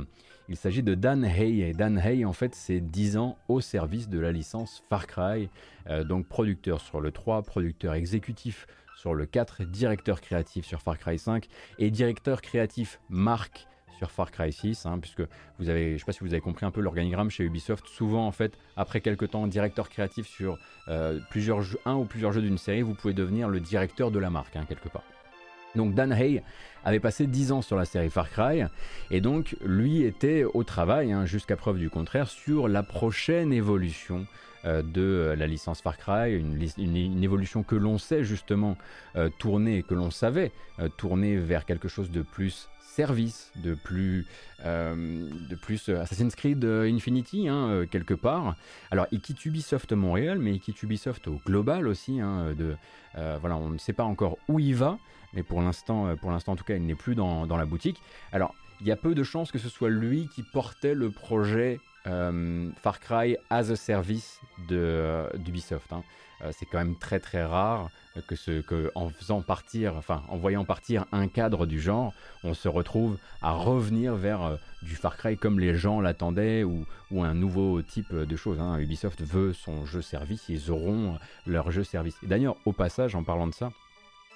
[0.49, 1.61] Il s'agit de Dan Hay.
[1.61, 5.49] Et Dan Hay, en fait, c'est 10 ans au service de la licence Far Cry.
[5.89, 10.97] Euh, donc producteur sur le 3, producteur exécutif sur le 4, directeur créatif sur Far
[10.97, 11.47] Cry 5
[11.79, 13.67] et directeur créatif marque
[13.97, 15.23] sur Far Cry 6, hein, puisque
[15.59, 17.87] vous avez, je ne sais pas si vous avez compris un peu l'organigramme chez Ubisoft,
[17.87, 22.41] souvent en fait, après quelques temps, directeur créatif sur euh, plusieurs un ou plusieurs jeux
[22.41, 25.03] d'une série, vous pouvez devenir le directeur de la marque, hein, quelque part.
[25.75, 26.43] Donc Dan Hay
[26.83, 28.63] avait passé 10 ans sur la série Far Cry,
[29.09, 34.25] et donc lui était au travail, hein, jusqu'à preuve du contraire, sur la prochaine évolution
[34.65, 38.77] euh, de la licence Far Cry, une, évolution que l'on sait justement
[39.17, 44.27] euh, tourner, que l'on savait euh, tourner vers quelque chose de plus service, de plus,
[44.63, 48.55] de plus Assassin's Creed Infinity, hein, quelque part.
[48.91, 52.19] Alors, il quitte Ubisoft Montréal, mais il quitte Ubisoft au global aussi.
[52.21, 52.75] Hein, de,
[53.15, 54.99] voilà, on ne sait pas encore où il va,
[55.33, 58.01] mais pour l'instant, euh, pour l'instant en tout cas, il n'est plus dans, la boutique.
[58.31, 61.79] Alors, il y a peu de chances que ce soit lui qui portait le projet
[62.07, 64.39] euh, Far Cry as a service
[64.71, 65.93] euh, d'Ubisoft.
[65.93, 66.03] Hein.
[66.51, 67.89] c'est quand même très très rare
[68.27, 72.13] que, ce, que en faisant partir, enfin en voyant partir un cadre du genre,
[72.43, 77.35] on se retrouve à revenir vers du Far Cry comme les gens l'attendaient ou, un
[77.35, 78.59] nouveau type de choses.
[78.59, 78.79] Hein.
[78.79, 82.17] Ubisoft veut son jeu service, ils auront leur jeu service.
[82.23, 83.71] D'ailleurs, au passage, en parlant de ça,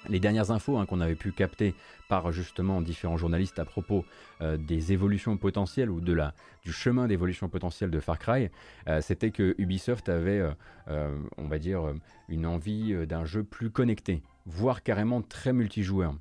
[0.08, 1.74] les dernières infos hein, qu'on avait pu capter
[2.08, 4.04] par justement différents journalistes à propos
[4.40, 6.18] euh, des évolutions potentielles ou de
[6.64, 8.50] du chemin d'évolution potentielle de Far Cry,
[8.88, 10.42] euh, c'était que Ubisoft avait,
[10.88, 11.82] euh, on va dire,
[12.28, 16.14] une envie d'un jeu plus connecté, voire carrément très multijoueur.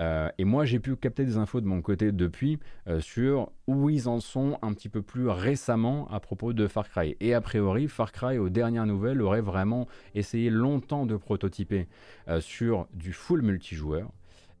[0.00, 3.90] Euh, et moi, j'ai pu capter des infos de mon côté depuis euh, sur où
[3.90, 7.16] ils en sont un petit peu plus récemment à propos de Far Cry.
[7.20, 11.86] Et a priori, Far Cry, aux dernières nouvelles, aurait vraiment essayé longtemps de prototyper
[12.28, 14.08] euh, sur du full multijoueur.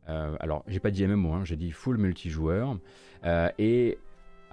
[0.06, 2.78] alors, j'ai pas dit MMO, hein, j'ai dit full multijoueur.
[3.58, 3.98] et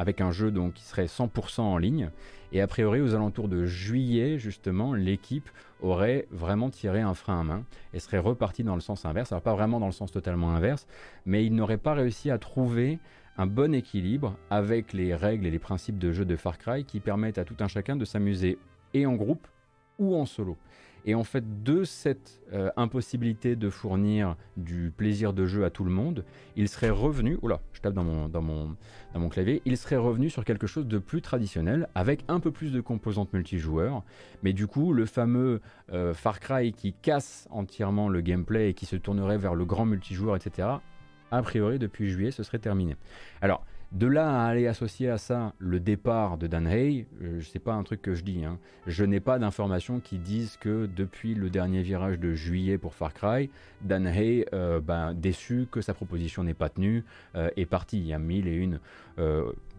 [0.02, 2.10] avec un jeu donc qui serait 100% en ligne.
[2.52, 5.48] Et a priori, aux alentours de juillet, justement, l'équipe
[5.80, 9.32] aurait vraiment tiré un frein à main et serait reparti dans le sens inverse.
[9.32, 10.88] Alors pas vraiment dans le sens totalement inverse,
[11.28, 12.98] mais il n'aurait pas réussi à trouver
[13.38, 17.00] un bon équilibre avec les règles et les principes de jeu de Far Cry qui
[17.00, 18.58] permettent à tout un chacun de s'amuser
[18.96, 19.48] et en groupe
[20.00, 20.58] ou en solo.
[21.06, 25.84] Et en fait, de cette euh, impossibilité de fournir du plaisir de jeu à tout
[25.84, 26.24] le monde,
[26.56, 28.76] il serait revenu, oula, je tape dans mon, dans mon,
[29.14, 32.52] dans mon clavier, il serait revenu sur quelque chose de plus traditionnel, avec un peu
[32.52, 34.04] plus de composantes multijoueurs,
[34.44, 38.86] mais du coup, le fameux euh, Far Cry qui casse entièrement le gameplay et qui
[38.86, 40.68] se tournerait vers le grand multijoueur, etc.,
[41.34, 42.98] a priori, depuis juillet, ce serait terminé.
[43.42, 47.60] Alors, de là à aller associer à ça le départ de Dan Hay, euh, c'est
[47.60, 48.46] pas un truc que je dis.
[48.46, 48.58] Hein.
[48.88, 53.14] Je n'ai pas d'informations qui disent que depuis le dernier virage de juillet pour Far
[53.14, 53.50] Cry,
[53.82, 57.04] Dan Hay, euh, ben, déçu que sa proposition n'est pas tenue,
[57.36, 58.00] euh, est parti.
[58.00, 58.80] Il y a mille et une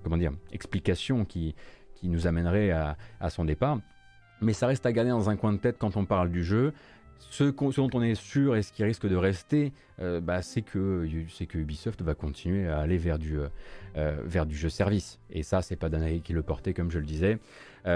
[0.04, 1.54] comment dire, explications qui,
[1.94, 3.78] qui nous amèneraient à, à son départ.
[4.40, 6.72] Mais ça reste à garder dans un coin de tête quand on parle du jeu.
[7.30, 11.06] Ce, dont on est sûr et ce qui risque de rester, euh, bah, c'est que,
[11.48, 13.48] que Ubisoft va continuer à aller vers du, euh,
[13.96, 15.18] euh, vers du jeu service.
[15.30, 17.38] Et ça, c'est pas Danae qui le portait, comme je le disais.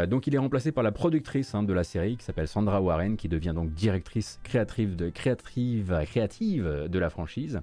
[0.09, 3.17] donc il est remplacé par la productrice hein, de la série, qui s'appelle Sandra Warren,
[3.17, 7.61] qui devient donc directrice créative de la franchise.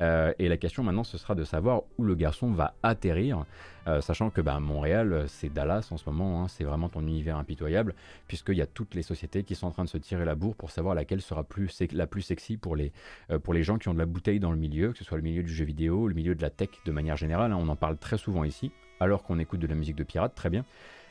[0.00, 3.44] Euh, et la question maintenant, ce sera de savoir où le garçon va atterrir,
[3.86, 7.36] euh, sachant que bah, Montréal, c'est Dallas en ce moment, hein, c'est vraiment ton univers
[7.36, 7.94] impitoyable,
[8.26, 10.56] puisqu'il y a toutes les sociétés qui sont en train de se tirer la bourre
[10.56, 12.92] pour savoir laquelle sera plus la plus sexy pour les,
[13.30, 15.18] euh, pour les gens qui ont de la bouteille dans le milieu, que ce soit
[15.18, 17.68] le milieu du jeu vidéo, le milieu de la tech de manière générale, hein, on
[17.68, 20.64] en parle très souvent ici, alors qu'on écoute de la musique de pirate, très bien.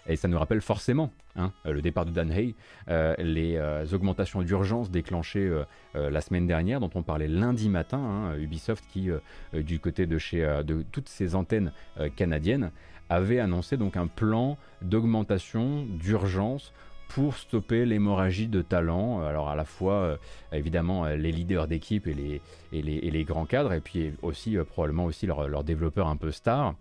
[0.09, 2.55] Et ça nous rappelle forcément hein, euh, le départ de Dan Hay,
[2.89, 5.49] euh, les euh, augmentations d'urgence déclenchées
[5.93, 7.97] la semaine dernière, dont on parlait lundi matin.
[7.97, 9.09] Hein, Ubisoft qui,
[9.53, 11.71] du côté de, chez, de toutes ces antennes
[12.15, 12.71] canadiennes,
[13.09, 16.73] avait annoncé donc un plan d'augmentation d'urgence
[17.09, 19.21] pour stopper l'hémorragie de talents.
[19.21, 20.17] Alors à la fois,
[20.51, 22.41] évidemment, les leaders d'équipe et les,
[22.71, 26.31] et, les, et les, grands cadres, et puis aussi probablement aussi leurs développeurs un peu
[26.31, 26.75] stars.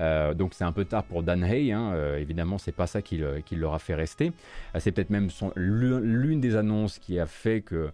[0.00, 3.02] Euh, donc c'est un peu tard pour Dan Hay, hein, euh, évidemment c'est pas ça
[3.02, 3.18] qui,
[3.52, 4.32] leur a fait rester.
[4.74, 7.90] Euh, c'est peut-être même l'une des annonces qui a fait que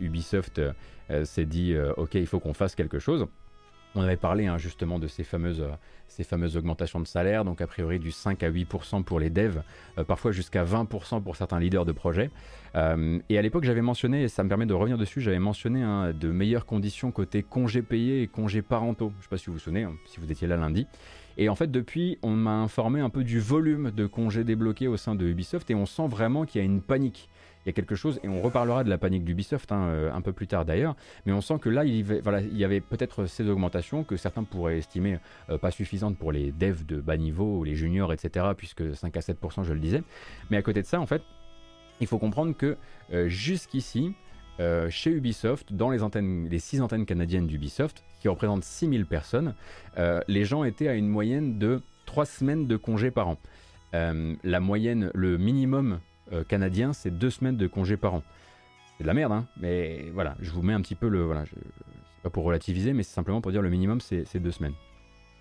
[0.00, 0.60] Ubisoft
[1.24, 3.26] s'est dit ok il faut qu'on fasse quelque chose.
[3.94, 5.64] On avait parlé hein, justement de ces fameuses,
[6.06, 9.62] ces fameuses augmentations de salaire, donc a priori du 5 à 8% pour les devs,
[10.06, 12.30] parfois jusqu'à 20% pour certains leaders de projets.
[12.74, 16.12] et à l'époque, j'avais mentionné, et ça me permet de revenir dessus, j'avais mentionné hein,
[16.12, 19.12] de meilleures conditions côté congés payés et congés parentaux.
[19.14, 20.86] Je ne sais pas si vous vous souvenez, si vous étiez là lundi.
[21.38, 24.96] Et en fait, depuis, on m'a informé un peu du volume de congés débloqués au
[24.96, 27.28] sein de Ubisoft et on sent vraiment qu'il y a une panique.
[27.64, 30.20] Il y a quelque chose, et on reparlera de la panique d'Ubisoft hein, euh, un
[30.20, 30.94] peu plus tard d'ailleurs,
[31.26, 32.06] mais on sent que là, il,
[32.56, 35.18] y avait peut-être ces augmentations que certains pourraient estimer
[35.50, 39.20] euh, pas suffisantes pour les devs de bas niveau, les juniors, etc., puisque 5 à
[39.20, 40.04] 7%, je le disais.
[40.48, 41.22] Mais à côté de ça, en fait,
[42.00, 42.76] il faut comprendre que
[43.12, 44.14] euh, jusqu'ici,
[44.90, 49.54] chez Ubisoft, dans les, antennes, 6 antennes canadiennes d'Ubisoft, qui représente 6000 personnes,
[49.98, 53.38] euh, les gens étaient à une moyenne de 3 semaines de congés par an.
[53.94, 56.00] Euh, la moyenne, le minimum
[56.32, 58.22] euh, canadien, c'est 2 semaines de congés par an.
[58.96, 61.22] C'est de la merde, hein, mais voilà, je vous mets un petit peu le.
[61.22, 61.52] Voilà, je,
[62.22, 64.74] pas pour relativiser, mais c'est simplement pour dire le minimum, c'est 2 semaines.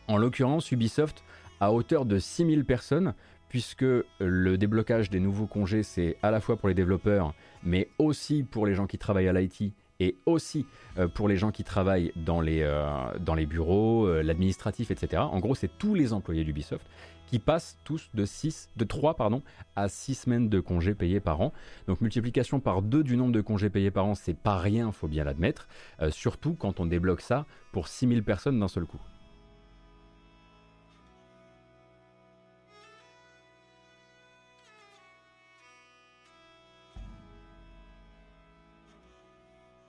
[0.08, 1.24] En l'occurrence, Ubisoft,
[1.60, 3.16] à hauteur de 6000 personnes,
[3.56, 3.86] puisque
[4.20, 7.34] le déblocage des nouveaux congés, c'est à la fois pour les développeurs,
[7.64, 10.66] mais aussi pour les gens qui travaillent à l'IT et aussi
[10.98, 15.22] euh, pour les gens qui travaillent dans les, euh, bureaux, euh, l'administratif, etc.
[15.26, 16.86] En gros, c'est tous les employés d'Ubisoft
[17.28, 19.42] qui passent tous de, 6, de 3 pardon,
[19.78, 21.54] à 6 semaines de congés payés par an.
[21.88, 25.08] Donc multiplication par 2 du nombre de congés payés par an, c'est pas rien, faut
[25.08, 25.70] bien l'admettre,
[26.10, 29.00] surtout quand on débloque ça pour 6000 personnes d'un seul coup.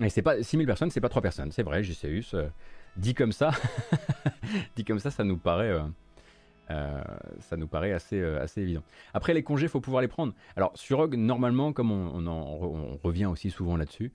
[0.00, 2.34] Et c'est pas 6000 personnes, c'est pas 3 personnes, c'est vrai, JCUS.
[2.34, 2.48] Euh,
[2.96, 3.50] dit comme ça,
[4.76, 5.80] dit comme ça, ça nous paraît, euh,
[6.70, 7.02] euh,
[7.40, 8.82] ça nous paraît assez, assez évident.
[9.14, 10.34] Après, les congés, il faut pouvoir les prendre.
[10.54, 14.12] Alors, sur Rogue, normalement, comme on, on revient aussi souvent là-dessus,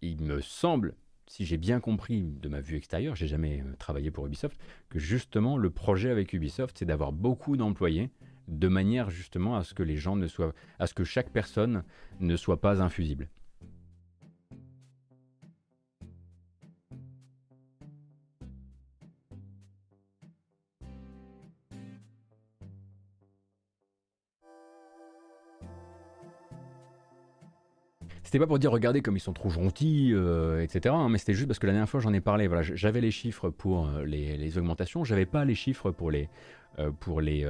[0.00, 0.94] il me semble,
[1.26, 5.56] si j'ai bien compris de ma vue extérieure, j'ai jamais travaillé pour Ubisoft, que justement,
[5.56, 8.10] le projet avec Ubisoft, c'est d'avoir beaucoup d'employés
[8.48, 11.82] de manière justement à ce que les gens ne soient, à ce que chaque personne
[12.20, 13.28] ne soit pas infusible.
[28.26, 30.92] C'était pas pour dire regardez comme ils sont trop gentils, euh, etc.
[30.98, 32.48] Hein, mais c'était juste parce que la dernière fois j'en ai parlé.
[32.48, 36.28] Voilà, j'avais les chiffres pour euh, les, les augmentations, j'avais pas les chiffres pour les
[36.80, 37.46] euh, pour les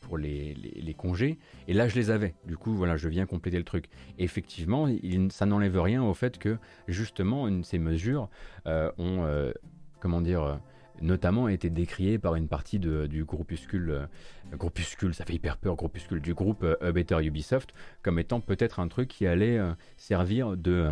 [0.00, 1.38] pour les, les, congés.
[1.68, 2.34] Et là je les avais.
[2.44, 3.84] Du coup voilà, je viens compléter le truc.
[4.18, 4.88] effectivement,
[5.30, 6.58] ça n'enlève rien au fait que
[6.88, 8.28] justement ces mesures
[8.66, 9.52] ont
[10.00, 10.58] comment dire
[11.02, 14.08] notamment été décrié par une partie du groupuscule,
[14.52, 19.08] groupuscule, ça fait hyper peur, groupuscule, du groupe Better Ubisoft, comme étant peut-être un truc
[19.08, 19.60] qui allait
[19.96, 20.90] servir de,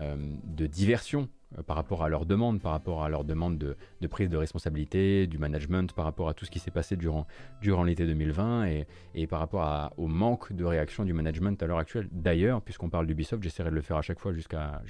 [0.00, 1.28] de diversion
[1.58, 5.26] euh, par rapport à leurs demandes, par rapport à leurs demandes de, prise de responsabilité,
[5.26, 7.26] du management, par rapport à tout ce qui s'est passé durant,
[7.60, 8.66] durant l'été 2020
[9.14, 12.08] et, par rapport au manque de réaction du management à l'heure actuelle.
[12.12, 14.82] D'ailleurs, puisqu'on parle d'Ubisoft, j'essaierai de le faire à chaque fois jusqu'à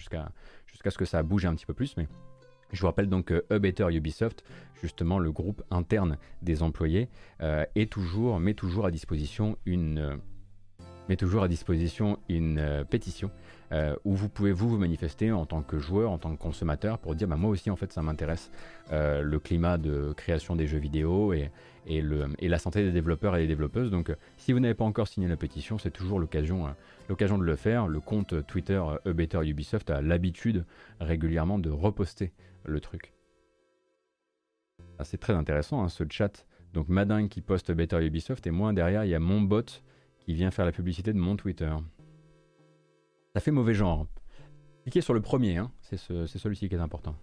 [0.66, 2.08] ce que ça bouge un petit peu plus, mais
[2.74, 4.44] je vous rappelle donc que A Ubisoft,
[4.82, 7.08] justement le groupe interne des employés,
[7.40, 8.34] euh, met toujours
[8.84, 9.98] à disposition une,
[12.28, 13.30] une euh, pétition
[13.72, 17.14] euh, où vous pouvez vous, manifester en tant que joueur, en tant que consommateur, pour
[17.14, 18.50] dire bah, moi aussi en fait ça m'intéresse
[18.92, 21.50] euh, le climat de création des jeux vidéo et,
[22.40, 23.90] la santé des développeurs et des développeuses.
[23.90, 26.68] Donc si vous n'avez pas encore signé la pétition, c'est toujours l'occasion
[27.08, 27.88] de le faire.
[27.88, 30.64] Le compte Twitter A Ubisoft a l'habitude
[31.00, 32.32] régulièrement de reposter
[32.64, 33.12] le truc.
[34.98, 36.46] Ah, c'est très intéressant hein, ce chat.
[36.72, 39.62] Donc Madin qui poste Better Ubisoft et moi derrière il y a mon bot
[40.18, 41.72] qui vient faire la publicité de mon Twitter.
[43.34, 44.06] Ça fait mauvais genre.
[44.82, 45.70] Cliquez sur le premier, hein.
[45.80, 47.16] c'est celui-ci qui est important.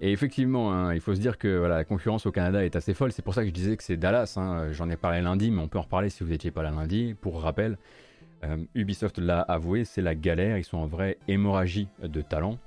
[0.00, 3.12] Et effectivement, hein, il faut se dire que la concurrence au Canada est assez folle.
[3.12, 4.38] C'est pour ça que je disais que c'est Dallas.
[4.72, 7.14] J'en ai parlé lundi, mais on peut en reparler si vous n'étiez pas là lundi.
[7.18, 7.78] Pour rappel,
[8.44, 10.58] euh, Ubisoft l'a avoué, c'est la galère.
[10.58, 12.58] Ils sont en vraie hémorragie de talent.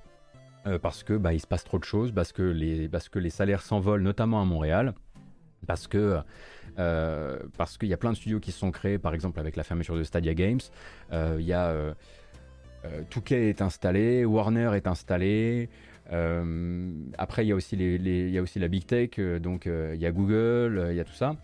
[0.67, 3.17] Euh, parce que bah, il se passe trop de choses, parce que les, parce que
[3.17, 4.93] les salaires s'envolent, notamment à Montréal
[5.67, 6.19] parce que
[6.79, 7.37] euh,
[7.79, 9.95] qu'il y a plein de studios qui se sont créés, par exemple avec la fermeture
[9.95, 10.59] de Stadia Games.
[11.11, 11.95] Il y a
[13.09, 15.69] Touquet est installé, Warner est installé.
[17.17, 20.05] après, il y, a aussi il y a aussi la big tech, donc il y
[20.05, 21.35] a Google, il y a tout ça.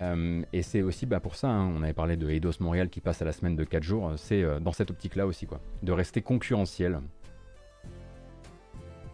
[0.00, 3.20] Et c'est aussi bah, pour ça, hein, on avait parlé de Eidos Montréal qui passe
[3.22, 7.00] à la semaine de 4 jours, c'est dans cette optique-là aussi, quoi, de rester concurrentiel.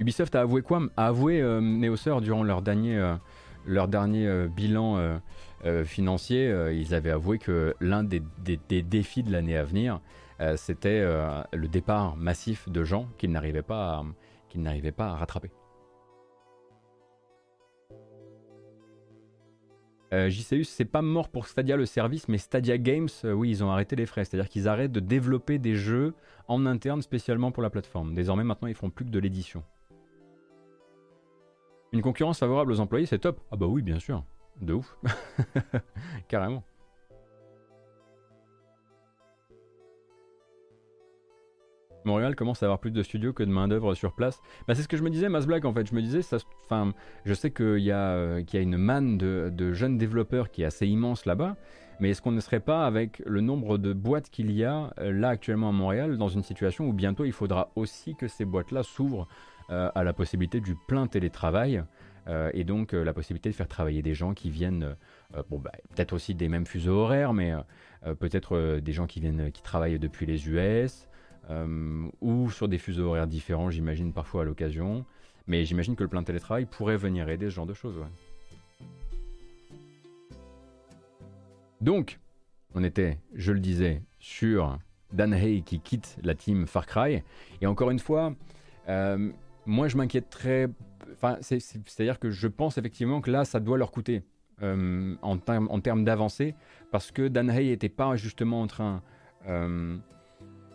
[0.01, 0.82] Ubisoft a avoué quoi?
[0.97, 3.16] A avoué Neosur durant leur dernier,
[3.66, 5.18] leur dernier euh, bilan euh,
[5.64, 8.22] euh, financier, ils avaient avoué que l'un des,
[8.82, 10.01] défis de l'année à venir,
[10.57, 11.03] c'était
[11.53, 14.05] le départ massif de gens qu'ils n'arrivaient pas
[14.53, 15.51] à rattraper.
[20.28, 23.96] JCU, c'est pas mort pour Stadia le service, mais Stadia Games, oui, ils ont arrêté
[23.96, 24.24] les frais.
[24.24, 26.14] C'est-à-dire qu'ils arrêtent de développer des jeux
[26.48, 28.14] en interne spécialement pour la plateforme.
[28.14, 29.62] Désormais, maintenant, ils font plus que de l'édition.
[31.92, 33.40] Une concurrence favorable aux employés, c'est top.
[33.52, 34.24] Ah bah oui, bien sûr.
[34.60, 34.98] De ouf.
[36.28, 36.64] Carrément.
[42.05, 44.40] Montréal commence à avoir plus de studios que de main-d'œuvre sur place.
[44.66, 45.88] Bah, c'est ce que je me disais, Mass Black, en fait.
[45.88, 46.38] Je me disais, ça,
[47.24, 51.26] je sais qu'il y, a, euh, une manne de, jeunes développeurs qui est assez immense
[51.26, 51.57] là-bas,
[52.00, 55.12] mais est-ce qu'on ne serait pas, avec le nombre de boîtes qu'il y a euh,
[55.12, 58.82] là actuellement à Montréal, dans une situation où bientôt il faudra aussi que ces boîtes-là
[58.82, 59.28] s'ouvrent
[59.70, 61.82] euh, à la possibilité du plein télétravail
[62.28, 64.94] euh, et donc euh, la possibilité de faire travailler des gens qui viennent,
[65.48, 67.55] bon, bah, peut-être aussi des mêmes fuseaux horaires, mais
[68.20, 71.09] peut-être des gens qui viennent, qui travaillent depuis les US
[72.20, 75.05] ou sur des fuseaux horaires différents, j'imagine parfois à l'occasion.
[75.47, 78.03] Mais j'imagine que le plein télétravail pourrait venir aider ce genre de choses.
[81.80, 82.18] Donc,
[82.74, 84.78] on était, je le disais, sur
[85.12, 87.22] Dan Hay qui quitte la team Far Cry.
[87.61, 88.34] Et encore une fois,
[89.66, 90.68] moi je m'inquièterais.
[91.12, 94.22] Enfin, c'est-à-dire que je pense effectivement que là, ça doit leur coûter
[94.62, 96.55] euh, en, termes d'avancée,
[96.90, 99.03] parce que Dan Hay n'était pas justement en train,
[99.49, 99.97] euh,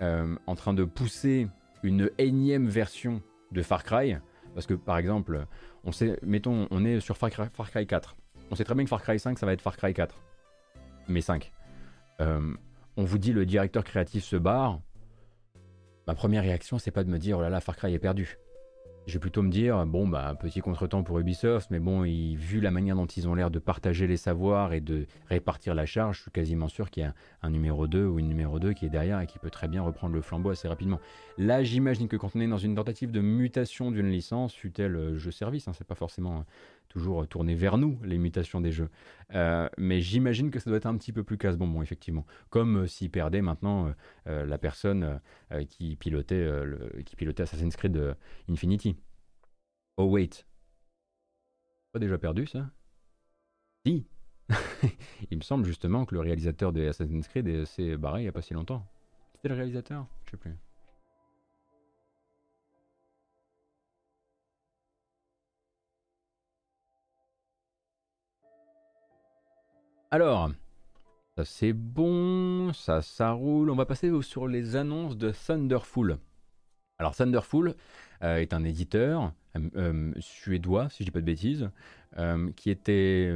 [0.02, 1.48] euh, en train de pousser
[1.84, 3.22] une énième version
[3.52, 4.18] de Far Cry,
[4.54, 5.46] parce que par exemple,
[5.84, 8.16] on sait, mettons, on est sur Far Cry, Far Cry 4.
[8.52, 10.16] On sait très bien que Far Cry 5, ça va être Far Cry 4.
[11.08, 11.52] Mais 5.
[12.20, 12.56] on
[12.98, 14.80] vous dit le directeur créatif se barre.
[16.08, 18.38] Ma première réaction, c'est pas de me dire oh là là, Far Cry est perdu.
[19.08, 22.70] Je vais plutôt me dire, bon, bah, petit contretemps pour Ubisoft, mais bon, vu la
[22.70, 26.22] manière dont ils ont l'air de partager les savoirs et de répartir la charge, je
[26.24, 28.90] suis quasiment sûr qu'il y a un numéro 2 ou une numéro 2 qui est
[28.90, 31.00] derrière et qui peut très bien reprendre le flambeau assez rapidement.
[31.40, 35.18] Là, j'imagine que quand on est dans une tentative de mutation d'une licence, fut-elle euh,
[35.18, 36.46] jeu-service, hein, c'est pas forcément
[36.90, 38.90] toujours tourné vers nous, les mutations des jeux.
[39.34, 42.26] Euh, mais j'imagine que ça doit être un petit peu plus casse-bonbon, effectivement.
[42.50, 43.94] Comme euh, s'il perdait maintenant
[44.28, 45.22] euh, la personne
[45.70, 46.48] qui, pilotait,
[47.06, 48.16] qui pilotait Assassin's Creed
[48.50, 48.98] Infinity.
[49.98, 50.46] Oh, wait.
[51.92, 52.70] Pas déjà perdu, ça?
[53.86, 54.06] Si
[55.32, 58.32] Il me semble justement que le réalisateur de Assassin's Creed s'est barré il n'y a
[58.32, 58.88] pas si longtemps.
[59.34, 60.08] C'était le réalisateur?
[60.26, 60.58] Je sais plus.
[70.12, 70.50] Alors,
[71.38, 73.70] ça c'est bon, ça ça roule.
[73.70, 76.18] On va passer sur les annonces de Thunderful.
[76.98, 77.76] Alors Thunderful
[78.22, 79.34] est un éditeur
[80.20, 81.70] suédois, si je dis pas de bêtises,
[82.56, 83.32] qui était,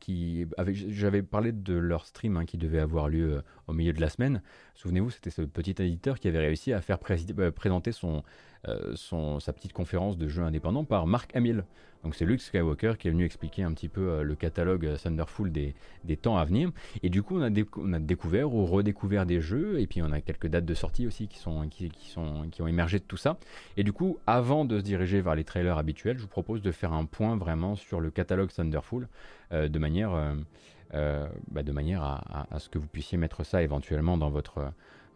[0.00, 4.08] qui j'avais parlé de leur stream hein, qui devait avoir lieu au milieu de la
[4.08, 4.42] semaine.
[4.74, 8.22] Souvenez-vous, c'était ce petit éditeur qui avait réussi à faire présenter son,
[8.94, 11.64] son, sa petite conférence de jeux indépendants par Mark Hamill.
[12.06, 14.96] Donc c'est Luke Skywalker qui est venu expliquer un petit peu euh, le catalogue euh,
[14.96, 15.74] Thunderful des,
[16.04, 16.70] des, temps à venir.
[17.02, 20.46] Et du coup, on a, découvert ou redécouvert des jeux, et puis on a quelques
[20.46, 23.38] dates de sortie aussi qui, sont, qui, sont, qui ont émergé de tout ça.
[23.76, 26.72] Et du coup, avant de se diriger vers les trailers habituels, je vous propose de
[26.72, 29.08] faire un point vraiment sur le catalogue Thunderful,
[29.52, 30.10] euh, de manière,
[30.92, 34.72] bah, de manière à, ce que vous puissiez mettre ça éventuellement dans votre,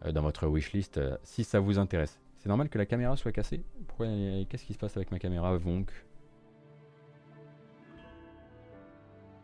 [0.09, 2.19] dans votre wishlist si ça vous intéresse.
[2.37, 3.61] C'est normal que la caméra soit cassée?
[3.99, 5.55] Qu'est-ce qui se passe avec ma caméra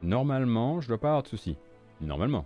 [0.02, 1.58] Normalement, je dois pas avoir de soucis.
[2.02, 2.46] Normalement.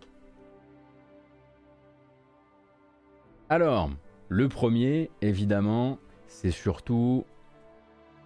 [3.50, 3.90] Alors,
[4.30, 6.00] le premier, évidemment,
[6.32, 7.26] c'est surtout,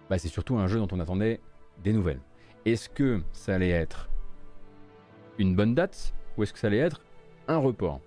[0.08, 1.40] bah, c'est un jeu dont on attendait
[1.82, 2.20] des nouvelles.
[2.64, 4.08] Est-ce que ça allait être
[5.38, 7.02] une bonne date ou est-ce que ça allait être
[7.48, 8.00] un report?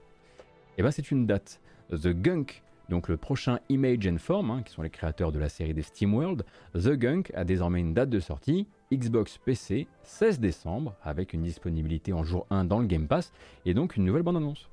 [0.78, 1.62] Eh bien, c'est une date.
[1.92, 5.48] The Gunk donc le prochain Image and Form, hein, qui sont les créateurs de la
[5.48, 6.44] série des SteamWorld,
[6.74, 12.14] The Gunk a désormais une date de sortie, Xbox PC 16 décembre, avec une disponibilité
[12.14, 13.32] en jour 1 dans le Game Pass,
[13.66, 14.72] et donc une nouvelle bande-annonce.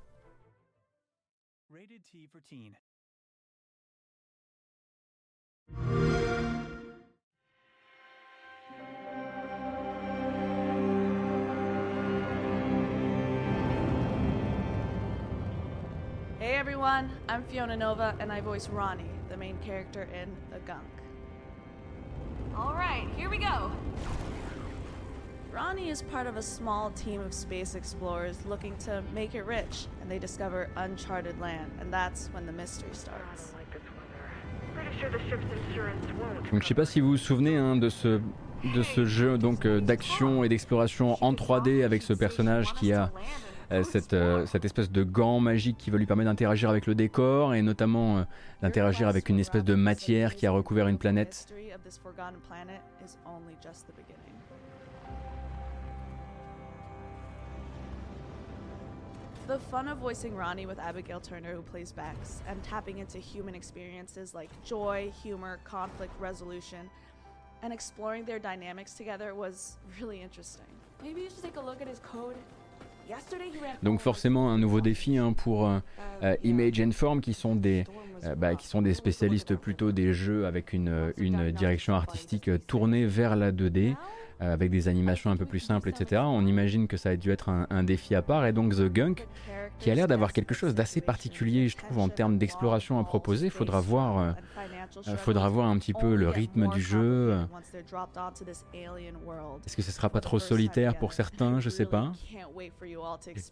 [16.39, 20.85] Hey everyone, I'm Fiona Nova and I voice Ronnie, the main character in The Gunk.
[22.55, 23.73] Alright, here we go!
[25.51, 29.87] Ronnie is part of a small team of space explorers looking to make it rich,
[30.01, 33.55] and they discover uncharted land, and that's when the mystery starts.
[33.55, 33.66] Oh
[36.53, 38.21] Donc je sais pas si vous vous souvenez hein, de ce
[38.75, 43.13] de ce jeu donc euh, d'action et d'exploration en 3D avec ce personnage qui a
[43.73, 46.95] Euh, cette, euh, cette, espèce de gant magique qui va lui permettre d'interagir avec le
[46.95, 48.25] décor et notamment
[48.63, 51.53] d'interagir avec une espèce de matière qui a recouvert une planète.
[59.47, 63.55] The fun of voicing Ronnie with Abigail Turner, who plays Bex, and tapping into human
[63.55, 66.91] experiences like joy, humor, conflict resolution,
[67.63, 70.67] and exploring their dynamics together was really interesting.
[71.01, 72.35] Maybe you should take a look at his code.
[73.85, 75.79] Donc forcément un nouveau défi hein, pour euh,
[76.25, 77.85] euh, Image and Form qui sont des
[78.25, 83.07] euh, bah, qui sont des spécialistes plutôt des jeux avec une, une direction artistique tournée
[83.07, 83.95] vers la 2D.
[84.43, 86.21] Euh, avec des animations un peu plus simples, etc.
[86.27, 88.45] On imagine que ça a dû être un, défi à part.
[88.45, 89.27] Et donc The Gunk,
[89.79, 93.49] qui a l'air d'avoir quelque chose d'assez particulier, je trouve, en termes d'exploration à proposer.
[93.49, 94.33] Faudra voir, euh,
[95.09, 97.35] euh, faudra voir un petit peu le rythme du jeu.
[99.65, 101.59] Est-ce que ce sera pas trop solitaire pour certains?
[101.59, 102.13] Je sais pas.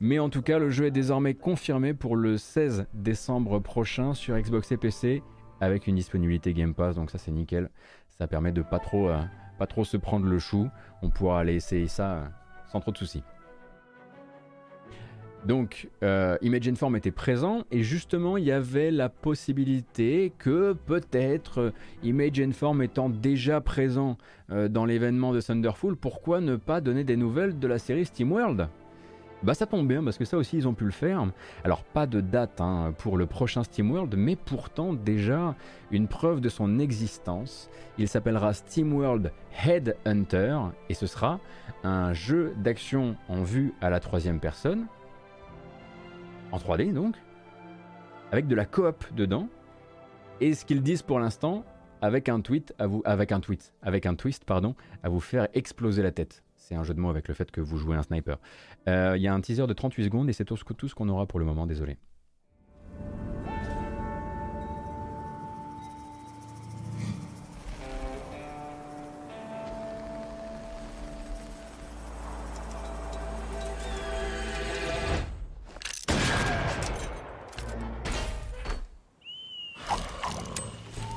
[0.03, 4.39] Mais en tout cas, le jeu est désormais confirmé pour le 16 décembre prochain sur
[4.39, 5.23] Xbox et PC
[5.63, 6.95] avec une disponibilité Game Pass.
[6.95, 7.71] Donc ça, c'est nickel.
[8.19, 9.09] Ça permet de pas trop
[9.59, 10.69] pas trop se prendre le chou.
[11.03, 12.25] On pourra aller essayer ça euh,
[12.69, 13.23] sans trop de soucis.
[15.47, 21.59] Donc, euh, Image Form était présent et justement, il y avait la possibilité que peut-être
[21.61, 21.71] euh,
[22.03, 24.17] Image Form étant déjà présent
[24.51, 28.69] euh, dans l'événement de Thunderful, pourquoi ne pas donner des nouvelles de la série SteamWorld
[29.45, 31.27] bah ça tombe bien parce que ça aussi ils ont pu le faire.
[31.65, 35.55] Alors pas de date hein, pour le prochain SteamWorld, mais pourtant déjà
[35.91, 37.69] une preuve de son existence.
[37.99, 39.33] Il s'appellera SteamWorld
[39.65, 41.41] Headhunter et ce sera
[41.83, 44.87] un jeu d'action en vue à la troisième personne,
[46.51, 47.15] en 3D donc,
[48.33, 49.49] avec de la coop dedans.
[50.41, 51.65] Et ce qu'ils disent pour l'instant,
[52.01, 52.75] avec un tweet
[53.05, 56.43] avec un tweet, avec un twist pardon, à vous faire exploser la tête.
[56.57, 58.39] C'est un jeu de mots avec le fait que vous jouez un sniper.
[58.87, 61.27] Euh, il y a un teaser de 38 secondes et c'est tout, ce qu'on aura
[61.27, 61.97] pour le moment, désolé.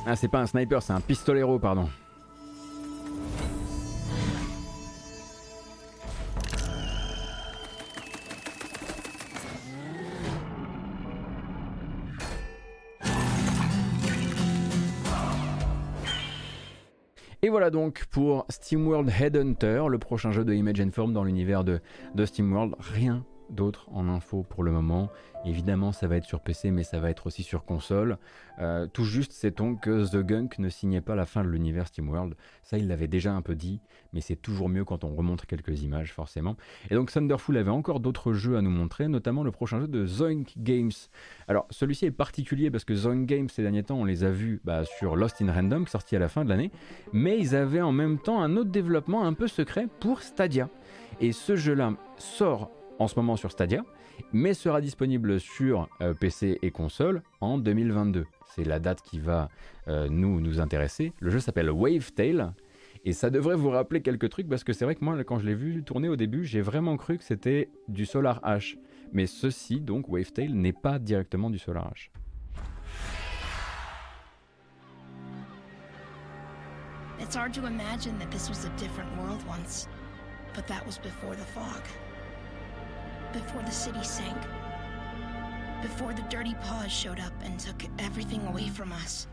[0.09, 1.89] Ah, c'est pas un sniper, c'est un pistolero, pardon.
[17.43, 21.63] Et voilà donc pour SteamWorld Headhunter, le prochain jeu de Image and Form dans l'univers
[21.63, 21.79] de,
[22.15, 22.75] de SteamWorld.
[22.79, 25.10] Rien d'autre en info pour le moment.
[25.45, 28.18] Évidemment, ça va être sur PC, mais ça va être aussi sur console.
[28.60, 32.36] Euh, tout juste, sait-on que The Gunk ne signait pas la fin de l'univers SteamWorld.
[32.64, 33.80] Ça, il l'avait déjà un peu dit,
[34.14, 36.58] mais c'est toujours mieux quand on remonte quelques images, forcément.
[36.89, 40.06] Et donc, Thunderful avait encore d'autres jeux à nous montrer, notamment le prochain jeu de
[40.06, 40.91] Zoink Games.
[41.48, 44.60] Alors, celui-ci est particulier parce que Zoink Games, ces derniers temps, on les a vus
[44.66, 46.72] bah, sur Lost in Random, sorti à la fin de l'année,
[47.14, 50.70] mais ils avaient en même temps un autre développement un peu secret pour Stadia.
[51.22, 53.84] Et ce jeu-là sort en ce moment sur Stadia,
[54.34, 58.26] mais sera disponible sur euh, PC et console en 2022.
[58.56, 59.50] C'est la date qui va
[59.88, 61.14] euh, nous, nous intéresser.
[61.20, 62.52] Le jeu s'appelle Wavetail.
[63.06, 65.45] Et ça devrait vous rappeler quelques trucs parce que c'est vrai que moi, quand je
[65.45, 68.78] l'ai vu tourner au début, j'ai vraiment cru que c'était du Solar H.
[69.14, 72.10] Mais ceci, donc Wavetail, n'est pas directement du Solar H.
[77.20, 79.88] It's hard to imagine that this was a different world once,
[80.54, 80.84] but that
[81.54, 81.84] fog.
[83.39, 84.38] Before the city sank.
[85.83, 89.27] Before the dirty paws showed up and took everything away from us.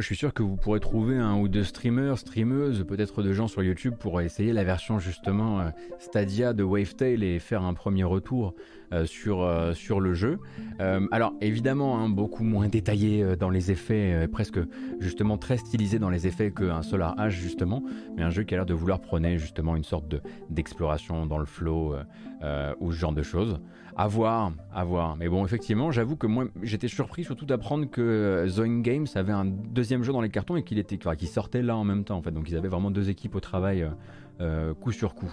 [0.00, 3.48] Je suis sûr que vous pourrez trouver un ou deux streamers, streameuses, peut-être de gens
[3.48, 8.04] sur YouTube pour essayer la version justement euh, Stadia de Wavetail et faire un premier
[8.04, 8.54] retour
[8.92, 10.38] euh, sur, euh, sur le jeu.
[10.78, 14.58] alors évidemment, hein, beaucoup moins détaillé dans les effets, presque
[15.00, 17.82] justement très stylisé dans les effets qu'un Solar H justement,
[18.16, 20.14] mais un jeu qui a l'air de vouloir prôner justement une sorte
[20.50, 21.94] d'exploration dans le flow
[22.80, 23.58] ou ce genre de choses.
[23.98, 25.16] À voir, à voir.
[25.16, 29.32] Mais bon, effectivement, j'avoue que moi, j'étais surpris surtout d'apprendre que euh, Zoing Games avait
[29.32, 32.18] un deuxième jeu dans les cartons et qu'il était, sortait là en même temps.
[32.18, 33.88] En fait, donc ils avaient vraiment deux équipes au travail, euh,
[34.42, 35.32] euh, coup sur coup.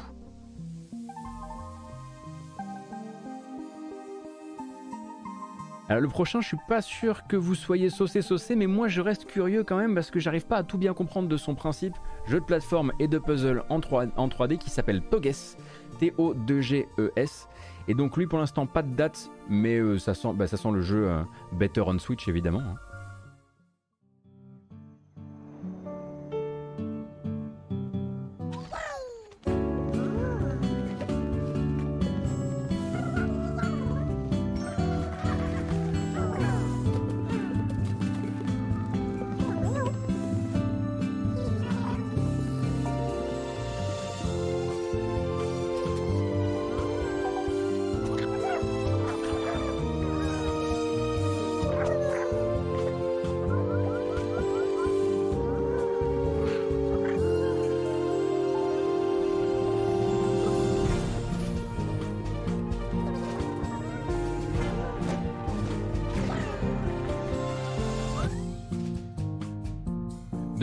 [5.90, 9.02] Alors le prochain, je suis pas sûr que vous soyez saucé saucé, mais moi je
[9.02, 11.96] reste curieux quand même parce que j'arrive pas à tout bien comprendre de son principe.
[12.26, 15.58] Jeu de plateforme et de puzzle en, 3, en 3D qui s'appelle Toges,
[16.04, 17.48] T-O-2-G-E-S.
[17.88, 20.72] Et donc lui pour l'instant pas de date, mais euh, ça, sent, bah, ça sent
[20.72, 22.62] le jeu euh, Better on Switch évidemment.
[22.62, 22.76] Hein.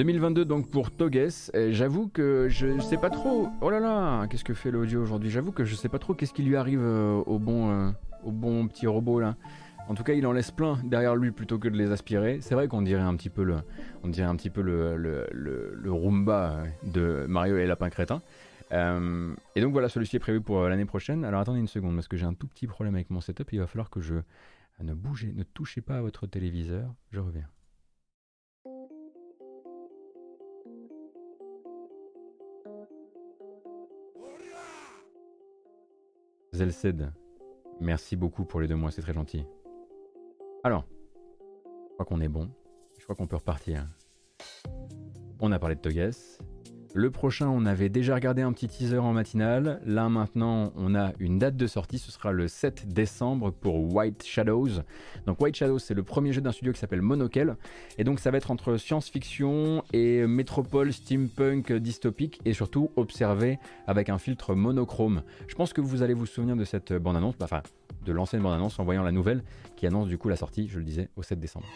[0.01, 1.51] 2022 donc pour Toges.
[1.53, 3.51] J'avoue que je sais pas trop.
[3.61, 5.29] Oh là là, qu'est-ce que fait l'audio aujourd'hui?
[5.29, 7.91] J'avoue que je sais pas trop qu'est-ce qui lui arrive euh, au bon, euh,
[8.25, 9.37] au bon petit robot là.
[9.91, 12.39] En tout cas, il en laisse plein derrière lui plutôt que de les aspirer.
[12.41, 13.57] C'est vrai qu'on dirait un petit peu le,
[14.03, 18.23] on dirait un petit peu le, le, le, Roomba de Mario et Lapin Crétin.
[18.73, 21.27] Euh, et donc voilà, celui-ci est prévu pour l'année prochaine.
[21.27, 23.53] Alors attendez une seconde parce que j'ai un tout petit problème avec mon setup.
[23.53, 24.15] Il va falloir que je
[24.83, 26.95] ne bougez, ne touchez pas à votre téléviseur.
[27.11, 27.49] Je reviens.
[37.81, 39.47] Merci beaucoup pour les deux mois, c'est très gentil.
[40.63, 40.85] Alors,
[41.89, 42.51] je crois qu'on est bon.
[42.99, 43.87] Je crois qu'on peut repartir.
[45.41, 46.39] On a parlé de Toges.
[46.93, 49.81] Le prochain, on avait déjà regardé un petit teaser en matinale.
[49.87, 51.99] Là maintenant, on a une date de sortie.
[51.99, 54.83] Ce sera le 7 décembre pour White Shadows.
[55.25, 57.57] Donc White Shadows, c'est le premier jeu d'un studio qui s'appelle Monokel.
[57.97, 64.09] Et donc ça va être entre science-fiction et métropole steampunk dystopique et surtout observé avec
[64.09, 65.23] un filtre monochrome.
[65.47, 67.63] Je pense que vous allez vous souvenir de cette bande-annonce, enfin
[68.05, 69.45] de l'ancienne bande-annonce en voyant la nouvelle
[69.77, 71.67] qui annonce du coup la sortie, je le disais, au 7 décembre.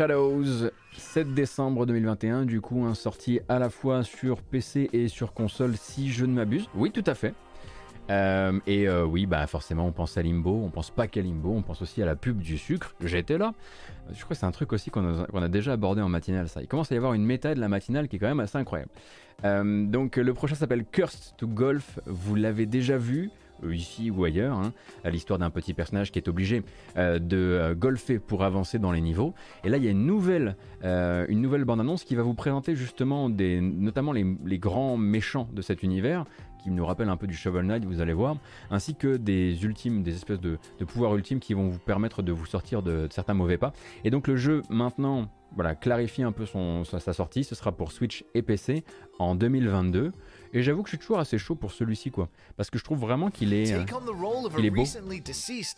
[0.00, 5.34] Shadows, 7 décembre 2021, du coup un sorti à la fois sur PC et sur
[5.34, 6.70] console si je ne m'abuse.
[6.74, 7.34] Oui, tout à fait.
[8.08, 11.50] Euh, et euh, oui, bah forcément, on pense à Limbo, on pense pas qu'à Limbo,
[11.50, 12.94] on pense aussi à la pub du sucre.
[13.04, 13.52] J'étais là.
[14.10, 16.48] Je crois que c'est un truc aussi qu'on a, déjà abordé en matinale.
[16.48, 18.40] Ça, il commence à y avoir une méta de la matinale qui est quand même
[18.40, 18.90] assez incroyable.
[19.44, 22.00] Euh, donc le prochain s'appelle Cursed to Golf.
[22.06, 23.30] Vous l'avez déjà vu.
[23.64, 24.72] Euh, ici ou ailleurs, hein,
[25.04, 26.62] à l'histoire d'un petit personnage qui est obligé
[26.96, 29.34] euh, de euh, golfer pour avancer dans les niveaux.
[29.64, 34.58] Et là, il y a une nouvelle, bande-annonce qui va vous présenter justement notamment les,
[34.58, 36.24] grands méchants de cet univers,
[36.62, 38.36] qui nous rappelle un peu du Shovel Knight, vous allez voir,
[38.70, 42.44] ainsi que des ultimes, des espèces de, pouvoirs ultimes qui vont vous permettre de vous
[42.44, 43.72] sortir de, certains mauvais pas.
[44.04, 47.44] Et donc le jeu maintenant, voilà, clarifie un peu son, sa sortie.
[47.44, 48.84] Ce sera pour Switch et PC
[49.18, 50.12] en 2022.
[50.52, 52.28] Et j'avoue que je suis toujours assez chaud pour celui-ci, quoi.
[52.56, 53.84] Parce que je trouve vraiment qu'il est, euh,
[54.58, 54.84] il est beau.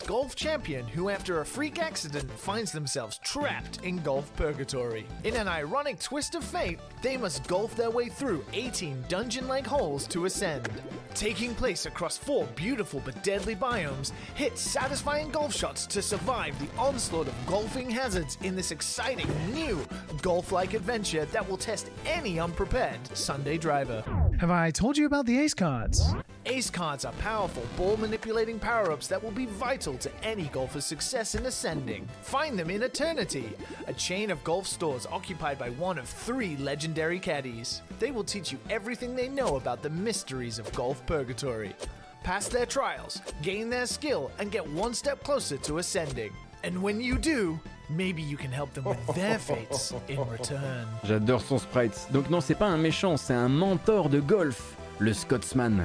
[0.06, 5.04] golf champion who, after a freak accident, finds themselves trapped in golf purgatory.
[5.24, 10.06] In an ironic twist of fate, they must golf their way through 18 dungeon-like holes
[10.08, 10.68] to ascend.
[11.14, 16.68] Taking place across four beautiful but deadly biomes, hit satisfying golf shots to survive the
[16.80, 19.86] onslaught of golfing hazards in this exciting new
[20.22, 24.02] golf-like adventure that will test any unprepared Sunday driver.
[24.40, 26.14] Have I told you about the Ace cards?
[26.46, 30.84] Ace cards are powerful ball manipulating power ups that will be vital to any golfer's
[30.84, 32.06] success in ascending.
[32.22, 33.52] Find them in Eternity,
[33.86, 37.82] a chain of golf stores occupied by one of three legendary caddies.
[37.98, 41.74] They will teach you everything they know about the mysteries of golf purgatory.
[42.22, 46.32] Pass their trials, gain their skill, and get one step closer to ascending.
[46.64, 47.58] And when you do,
[47.90, 50.86] maybe you can help them with their fates in return.
[51.04, 52.08] J'adore son sprite.
[52.12, 55.84] Donc non, c'est pas un méchant, c'est un mentor de golf, le Scotsman.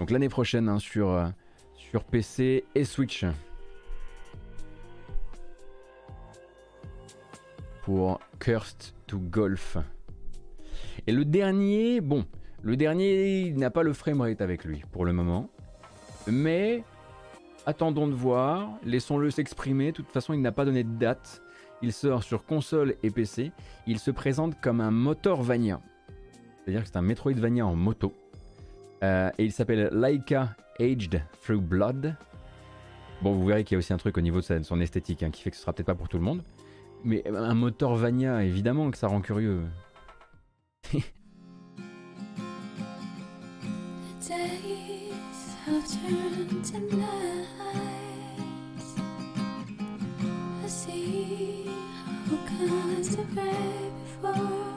[0.00, 1.28] Donc l'année prochaine hein, sur, euh,
[1.76, 3.24] sur PC et Switch.
[7.82, 9.76] Pour Cursed to Golf.
[11.06, 12.24] Et le dernier, bon,
[12.62, 15.48] le dernier, n'a pas le framerate avec lui pour le moment.
[16.26, 16.82] Mais
[17.66, 19.92] attendons de voir, laissons-le s'exprimer.
[19.92, 21.42] De toute façon, il n'a pas donné de date.
[21.82, 23.52] Il sort sur console et PC.
[23.86, 25.80] Il se présente comme un Motorvania.
[26.58, 28.12] C'est-à-dire que c'est un Metroidvania en moto.
[29.02, 32.16] Euh, et il s'appelle Laika Aged Through Blood.
[33.22, 35.30] Bon, vous verrez qu'il y a aussi un truc au niveau de son esthétique hein,
[35.30, 36.42] qui fait que ce sera peut-être pas pour tout le monde.
[37.04, 39.62] Mais un Motorvania, évidemment que ça rend curieux.
[46.00, 47.46] have turned to night.
[50.64, 51.70] I see
[52.30, 54.69] all kinds of gray before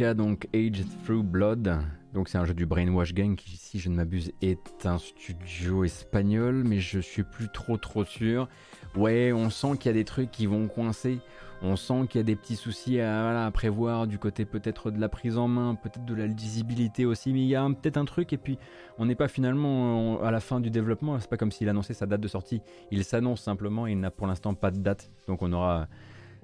[0.00, 1.78] Donc Aged Through Blood.
[2.14, 5.84] Donc c'est un jeu du Brainwash Gang qui, si je ne m'abuse, est un studio
[5.84, 8.48] espagnol, mais je suis plus trop trop sûr.
[8.96, 11.18] Ouais, on sent qu'il y a des trucs qui vont coincer.
[11.60, 15.10] On sent qu'il y a des petits soucis à, prévoir du côté peut-être de la
[15.10, 18.32] prise en main, peut-être de la lisibilité aussi, mais il y a peut-être un truc
[18.32, 18.58] et puis
[18.98, 21.20] on n'est pas finalement à la fin du développement.
[21.20, 22.62] C'est pas comme s'il annonçait sa date de sortie.
[22.90, 25.10] Il s'annonce simplement et il n'a pour l'instant pas de date.
[25.28, 25.86] Donc on aura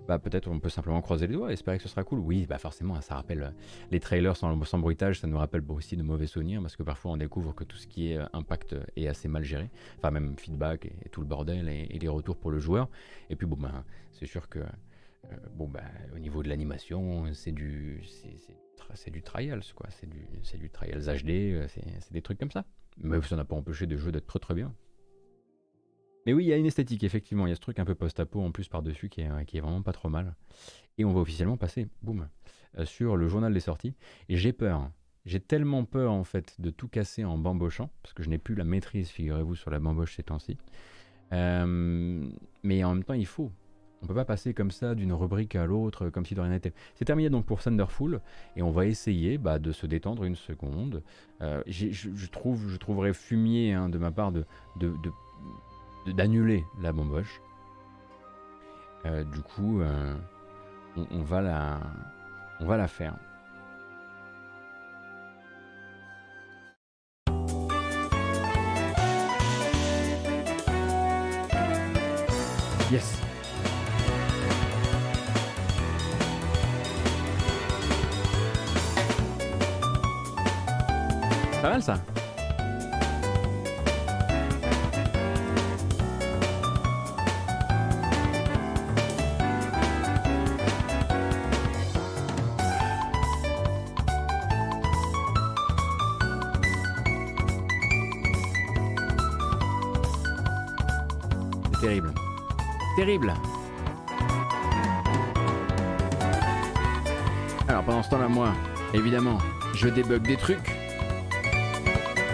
[0.08, 2.18] bah, peut-être on peut simplement croiser les doigts, espérer que ce sera cool.
[2.18, 3.50] Oui, bah forcément, ça rappelle euh,
[3.90, 7.18] les trailers sans, bruitage, ça nous rappelle aussi de mauvais souvenirs parce que parfois on
[7.18, 9.68] découvre que tout ce qui est euh, impact est assez mal géré,
[9.98, 12.88] enfin même feedback et, tout le bordel et, les retours pour le joueur.
[13.28, 15.82] Et puis bon, ben c'est sûr que euh, bon, bah,
[16.16, 18.02] au niveau de l'animation, c'est du,
[18.94, 19.88] c'est, du trials, quoi.
[19.90, 22.64] C'est du, c'est du trials HD, c'est, des trucs comme ça.
[22.96, 24.72] Mais ça n'a pas empêché des jeux d'être très très bien.
[26.28, 27.46] Mais oui, il y a une esthétique, effectivement.
[27.46, 29.62] Il y a ce truc un peu post-apo en plus par-dessus qui est, qui est
[29.62, 30.34] vraiment pas trop mal.
[30.98, 32.28] Et on va officiellement passer, boum,
[32.76, 33.94] euh, sur le journal des sorties.
[34.28, 34.90] Et j'ai peur.
[35.24, 38.54] J'ai tellement peur, en fait, de tout casser en bambochant, parce que je n'ai plus
[38.54, 40.58] la maîtrise, figurez-vous, sur la bamboche ces temps-ci.
[41.32, 42.28] Euh,
[42.62, 43.50] mais en même temps, il faut.
[44.02, 46.74] On peut pas passer comme ça d'une rubrique à l'autre, comme si de rien n'était.
[46.96, 48.20] C'est terminé donc pour Thunderful,
[48.54, 51.02] et on va essayer bah, de se détendre une seconde.
[51.40, 54.44] Euh, je, trouve, je trouverais fumier hein, de ma part de
[56.12, 57.40] d'annuler la bamboche.
[59.06, 60.14] Euh, du coup, euh,
[60.96, 61.80] on, va la,
[62.60, 63.14] on va la faire.
[72.90, 73.20] Yes.
[81.80, 81.94] Ça.
[107.66, 108.52] Alors pendant ce temps-là, moi,
[108.92, 109.38] évidemment,
[109.74, 110.76] je débug des trucs.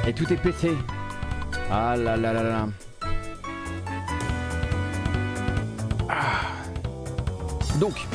[0.04, 0.72] Et tout est pété.
[1.70, 2.68] Ah là là là là.
[6.08, 6.40] Ah.
[7.78, 8.08] Donc,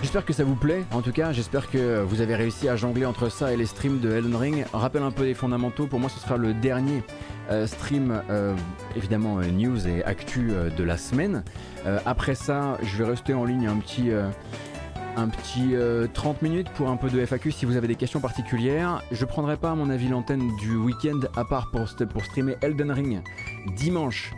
[0.00, 3.04] J'espère que ça vous plaît, en tout cas, j'espère que vous avez réussi à jongler
[3.04, 4.64] entre ça et les streams de Elden Ring.
[4.72, 7.02] Rappelle un peu les fondamentaux, pour moi ce sera le dernier
[7.66, 8.54] stream euh,
[8.96, 11.44] évidemment euh, news et actu de la semaine.
[12.04, 14.10] après ça, je vais rester en ligne un petit
[15.16, 15.74] un petit
[16.12, 19.02] 30 minutes pour un peu de FAQ si vous avez des questions particulières.
[19.10, 22.90] Je prendrai pas à mon avis l'antenne du week-end à part pour, pour streamer Elden
[22.92, 23.22] Ring
[23.76, 24.32] dimanche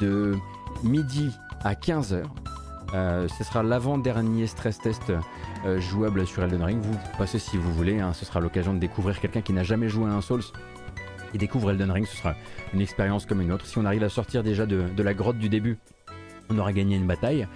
[0.00, 0.34] de
[0.82, 1.30] midi
[1.62, 2.22] à 15h.
[2.92, 5.12] ce sera l'avant-dernier stress test
[5.78, 6.80] jouable sur Elden Ring.
[6.82, 8.12] Vous passez si vous voulez, hein.
[8.12, 10.42] ce sera l'occasion de découvrir quelqu'un qui n'a jamais joué à un Souls
[11.34, 12.34] et découvre Elden Ring, ce sera
[12.72, 13.66] une expérience comme une autre.
[13.66, 15.78] Si on arrive à sortir déjà de, la grotte du début,
[16.48, 17.46] on aura gagné une bataille.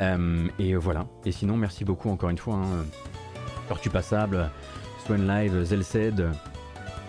[0.00, 1.06] Euh, et voilà.
[1.24, 2.56] Et sinon, merci beaucoup encore une fois.
[2.56, 2.84] Hein.
[3.68, 4.50] Tortue Passable,
[5.06, 6.26] Swan Live, Zelced,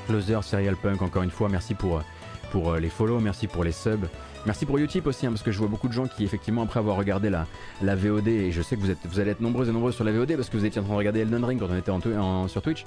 [0.08, 2.04] Closer, Serial Punk, encore une fois, merci pour,
[2.52, 4.08] pour euh, les follow, merci pour les subs.
[4.46, 6.80] Merci pour Utip aussi, hein, parce que je vois beaucoup de gens qui, effectivement, après
[6.80, 7.46] avoir regardé la,
[7.84, 10.04] la VOD, et je sais que vous, êtes, vous allez être nombreux et nombreux sur
[10.04, 11.92] la VOD, parce que vous étiez en train de regarder Elden Ring quand on était
[11.92, 12.84] en, sur Twitch,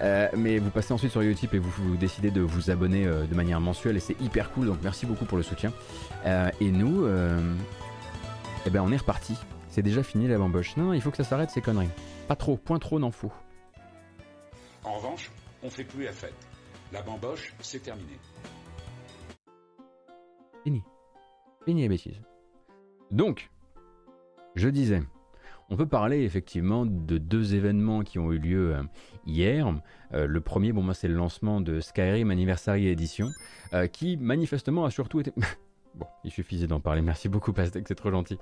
[0.00, 3.34] euh, mais vous passez ensuite sur Utip et vous, décidez de vous abonner euh, de
[3.36, 5.72] manière mensuelle, et c'est hyper cool, donc merci beaucoup pour le soutien.
[6.26, 7.06] Euh, et nous,
[8.66, 9.36] eh ben on est reparti.
[9.68, 10.76] C'est déjà fini la bamboche.
[10.76, 11.90] Non, il faut que ça s'arrête ces conneries.
[12.26, 13.32] Pas trop, point trop n'en faut.
[14.82, 15.30] En revanche,
[15.62, 16.34] on fait plus la fête.
[16.92, 18.18] La bamboche, c'est terminé.
[20.64, 20.82] Fini.
[21.66, 22.22] Fini les bêtises.
[23.10, 23.50] Donc,
[24.54, 25.02] je disais,
[25.68, 28.82] on peut parler effectivement de deux événements qui ont eu lieu euh,
[29.26, 29.74] hier.
[30.14, 33.30] Euh, le premier, bon, moi, c'est le lancement de Skyrim Anniversary Edition,
[33.72, 35.32] euh, qui manifestement a surtout été.
[35.96, 37.02] bon, il suffisait d'en parler.
[37.02, 38.38] Merci beaucoup, Pastek, c'est trop gentil.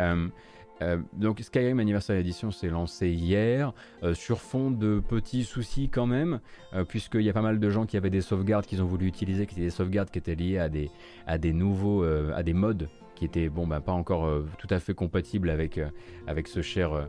[0.00, 0.26] Euh,
[1.12, 3.72] donc Skyrim Anniversary Edition s'est lancé hier
[4.02, 6.40] euh, sur fond de petits soucis quand même,
[6.74, 9.06] euh, puisqu'il y a pas mal de gens qui avaient des sauvegardes qu'ils ont voulu
[9.06, 10.90] utiliser, qui étaient des sauvegardes qui étaient liées à des,
[11.26, 14.28] à des nouveaux, à des modes qui étaient bon bah pas encore
[14.58, 15.78] tout à fait compatibles avec,
[16.26, 17.08] avec ce cher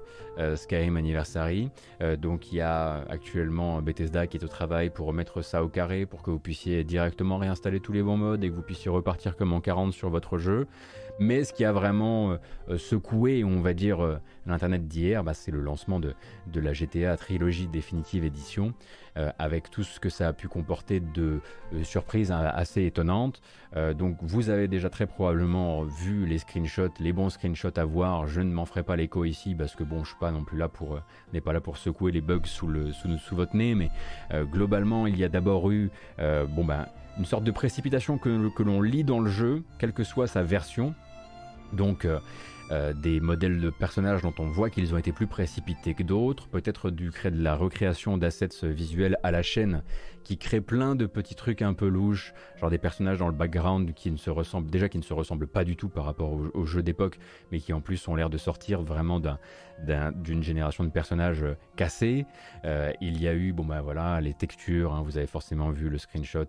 [0.55, 1.71] Skyrim Anniversary.
[2.19, 6.05] donc il y a actuellement Bethesda qui est au travail pour remettre ça au carré
[6.05, 9.35] pour que vous puissiez directement réinstaller tous les bons modes et que vous puissiez repartir
[9.35, 10.67] comme en 40 sur votre jeu.
[11.19, 12.37] Mais ce qui a vraiment euh,
[12.69, 16.13] euh, secoué, on va dire, euh, l'Internet d'hier, bah, c'est le lancement de,
[16.53, 18.73] la GTA Trilogy Définitive Edition,
[19.39, 21.39] avec tout ce que ça a pu comporter de
[21.83, 23.41] surprises assez étonnantes.
[23.97, 28.27] donc vous avez déjà très probablement vu les screenshots, les bons screenshots à voir.
[28.27, 30.57] Je ne m'en ferai pas l'écho ici parce que bon, je suis pas non plus
[30.57, 30.99] là pour,
[31.45, 33.89] pas là pour secouer les bugs sous, le, sous votre nez, mais
[34.51, 36.85] globalement, il y a d'abord eu, bon ben,
[37.17, 40.43] une sorte de précipitation que, que l'on lit dans le jeu, quelle que soit sa
[40.43, 40.93] version.
[41.76, 42.07] Donc
[42.72, 46.47] euh, des modèles de personnages dont on voit qu'ils ont été plus précipités que d'autres,
[46.47, 49.84] peut-être du créer de la recréation d'assets visuels à la chaîne
[50.23, 53.93] qui crée plein de petits trucs un peu louches, genre des personnages dans le background
[53.93, 56.65] qui ne se ressemblent déjà qui ne se ressemblent pas du tout par rapport au,
[56.65, 57.19] jeu d'époque,
[57.52, 59.22] mais qui en plus ont l'air de sortir vraiment
[59.84, 62.26] d'une génération de personnages euh, cassés.
[62.64, 65.89] Euh, il y a eu bon bah voilà les textures, hein, vous avez forcément vu
[65.89, 66.45] le screenshot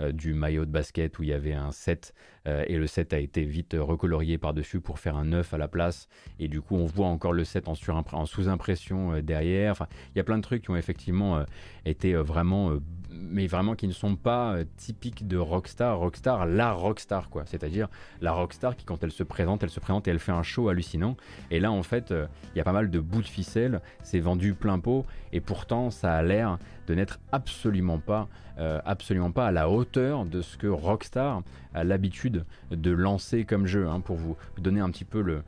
[0.00, 3.20] euh, du maillot de basket où il y avait un set et le set a
[3.20, 6.08] été vite recolorié par dessus pour faire un neuf à la place
[6.40, 7.74] et du coup on voit encore le set en,
[8.12, 9.86] en sous-impression derrière.
[10.12, 11.44] Il y a plein de trucs qui ont effectivement
[11.84, 12.72] été vraiment
[13.12, 15.98] mais vraiment qui ne sont pas typiques de Rockstar.
[15.98, 17.44] Rockstar, la Rockstar, quoi.
[17.46, 17.88] C'est-à-dire
[18.20, 20.68] la Rockstar qui, quand elle se présente, elle se présente et elle fait un show
[20.68, 21.16] hallucinant.
[21.52, 24.54] Et là, en fait, il y a pas mal de bouts de ficelle, c'est vendu
[24.54, 28.28] plein pot, et pourtant, ça a l'air de n'être absolument pas,
[28.58, 31.42] euh, absolument pas à la hauteur de ce que Rockstar
[31.74, 33.88] a l'habitude de lancer comme jeu.
[33.88, 35.42] Hein, pour vous donner un petit peu le,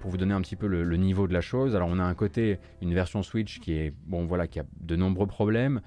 [0.00, 1.74] pour vous donner un petit peu le, niveau de la chose.
[1.76, 4.96] Alors, on a un côté une version Switch qui est bon, voilà, qui a de
[4.96, 5.80] nombreux problèmes.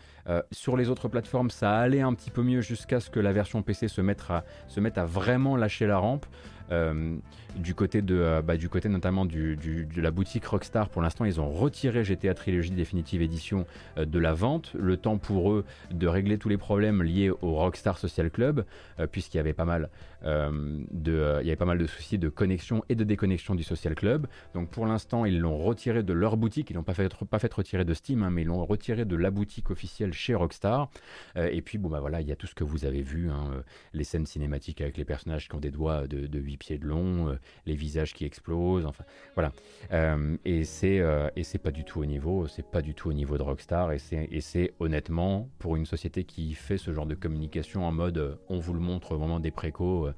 [0.51, 3.61] sur les autres plateformes, ça allait un petit peu mieux jusqu'à ce que la version
[3.63, 6.25] PC se mette à, se mette à vraiment lâcher la rampe.
[6.71, 7.17] Euh,
[7.55, 9.57] du côté de, euh, bah, du côté notamment de
[9.97, 13.65] la boutique Rockstar, pour l'instant, ils ont retiré GTA Trilogy Definitive Edition
[13.97, 14.73] euh, de la vente.
[14.73, 18.65] Le temps pour eux de régler tous les problèmes liés au Rockstar Social Club,
[19.11, 19.89] puisqu'il y avait pas mal
[20.23, 23.93] de, il y avait pas mal de soucis de connexion et de déconnexion du Social
[23.93, 24.27] Club.
[24.53, 26.71] Donc pour l'instant, ils l'ont retiré de leur boutique.
[26.71, 29.15] Ils l'ont pas fait, pas fait retirer de Steam, hein, mais ils l'ont retiré de
[29.15, 30.89] la boutique officielle chez Rockstar.
[31.35, 33.63] et puis bon bah voilà, il y a tout ce que vous avez vu, hein,
[33.93, 36.85] les scènes cinématiques avec les personnages qui ont des doigts de, de 8 pieds de
[36.85, 37.35] long, euh,
[37.65, 39.03] les visages qui explosent, enfin
[39.33, 39.51] voilà.
[39.91, 43.09] Euh, et c'est euh, et c'est pas du tout au niveau, c'est pas du tout
[43.09, 46.91] au niveau de Rockstar et c'est et c'est honnêtement pour une société qui fait ce
[46.91, 50.09] genre de communication en mode on vous le montre au moment des précos,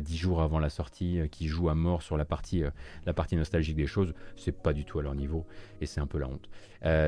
[0.00, 2.62] dix jours avant la sortie, qui joue à mort sur la partie
[3.04, 5.46] la partie nostalgique des choses, c'est pas du tout à leur niveau
[5.80, 6.48] et c'est un peu la honte.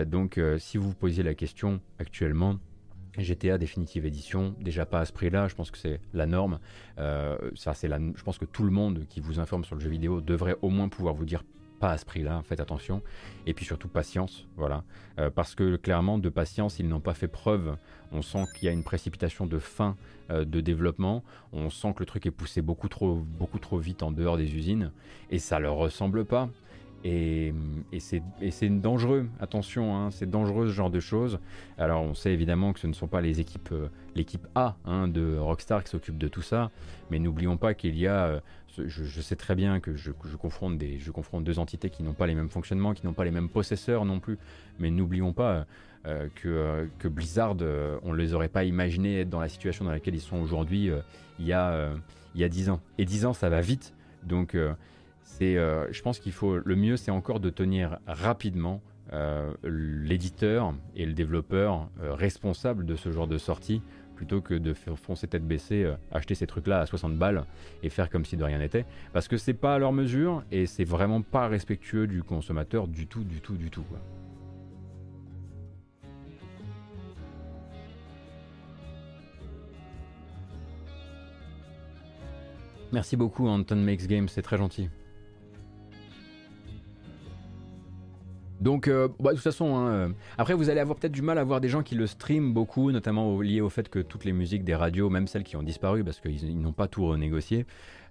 [0.08, 2.58] donc si vous vous posiez la question actuellement
[3.16, 6.58] GTA Definitive Edition, déjà pas à ce prix-là, je pense que c'est la norme.
[6.98, 9.80] Euh, ça, c'est la, je pense que tout le monde qui vous informe sur le
[9.80, 11.42] jeu vidéo devrait au moins pouvoir vous dire
[11.78, 13.02] pas à ce prix-là, faites attention.
[13.46, 14.84] Et puis surtout patience, voilà.
[15.18, 17.76] Euh, parce que clairement, de patience, ils n'ont pas fait preuve.
[18.12, 19.96] On sent qu'il y a une précipitation de fin
[20.30, 21.22] euh, de développement.
[21.52, 24.54] On sent que le truc est poussé beaucoup trop, beaucoup trop vite en dehors des
[24.54, 24.90] usines.
[25.30, 26.48] Et ça leur ressemble pas.
[27.04, 27.54] Et,
[28.00, 31.38] c'est dangereux, attention, hein, c'est dangereux ce genre de choses.
[31.78, 35.06] Alors on sait évidemment que ce ne sont pas les équipes, euh, l'équipe A hein,
[35.06, 36.70] de Rockstar qui s'occupe de tout ça,
[37.10, 38.40] mais n'oublions pas qu'il y a, euh,
[38.84, 42.26] je, sais très bien que je, confronte des, je confronte deux entités qui n'ont pas
[42.26, 44.38] les mêmes fonctionnements, qui n'ont pas les mêmes possesseurs non plus,
[44.80, 45.66] mais n'oublions pas
[46.06, 47.56] euh, que, Blizzard,
[48.02, 50.90] on ne les aurait pas imaginés être dans la situation dans laquelle ils sont aujourd'hui
[51.38, 51.90] il, y a,
[52.34, 52.80] il y a 10 ans.
[52.98, 53.94] Et 10 ans ça va vite,
[54.24, 54.56] donc
[55.42, 58.82] euh, je pense qu'il faut, le mieux, c'est encore de tenir rapidement
[59.12, 63.80] euh, l'éditeur et le développeur euh, responsable de ce genre de sortie
[64.16, 67.44] plutôt que de faire foncer tête baissée, acheter ces trucs-là à 60 balles
[67.84, 68.84] et faire comme si de rien n'était.
[69.12, 73.06] Parce que c'est pas à leur mesure et c'est vraiment pas respectueux du consommateur du
[73.06, 73.84] tout, du tout, du tout.
[82.90, 84.88] Merci beaucoup Anton Makes Games, c'est très gentil.
[88.68, 91.38] Donc, euh, bah, de toute façon, hein, euh, après, vous allez avoir peut-être du mal
[91.38, 94.34] à voir des gens qui le streament beaucoup, notamment lié au fait que toutes les
[94.34, 97.64] musiques des radios, même celles qui ont disparu parce qu'ils n'ont pas tout renégocié,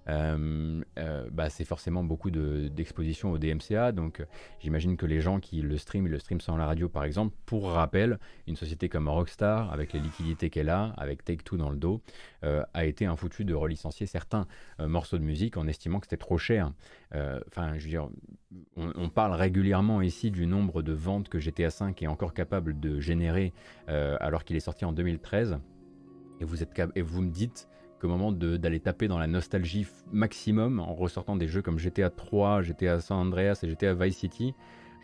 [0.08, 3.92] euh, euh, bah, c'est forcément beaucoup d'expositions au DMCA.
[3.92, 4.24] Donc
[4.60, 7.34] j'imagine que les gens qui le streament, ils le streament sans la radio par exemple.
[7.46, 11.76] Pour rappel, une société comme Rockstar, avec les liquidités qu'elle a, avec Take-Two dans le
[11.76, 12.00] dos,
[12.44, 14.46] euh, a été un foutu de relicencier certains
[14.78, 16.72] morceaux de musique en estimant que c'était trop cher.
[17.12, 18.08] Enfin, je veux dire,
[18.76, 23.00] on, parle régulièrement ici du nombre de ventes que GTA V est encore capable de
[23.00, 23.52] générer
[23.86, 25.58] alors qu'il est sorti en 2013.
[26.40, 27.68] Et vous, êtes, et vous me dites
[28.00, 32.62] qu'au moment d'aller taper dans la nostalgie maximum en ressortant des jeux comme GTA 3,
[32.62, 34.54] GTA San Andreas et GTA Vice City,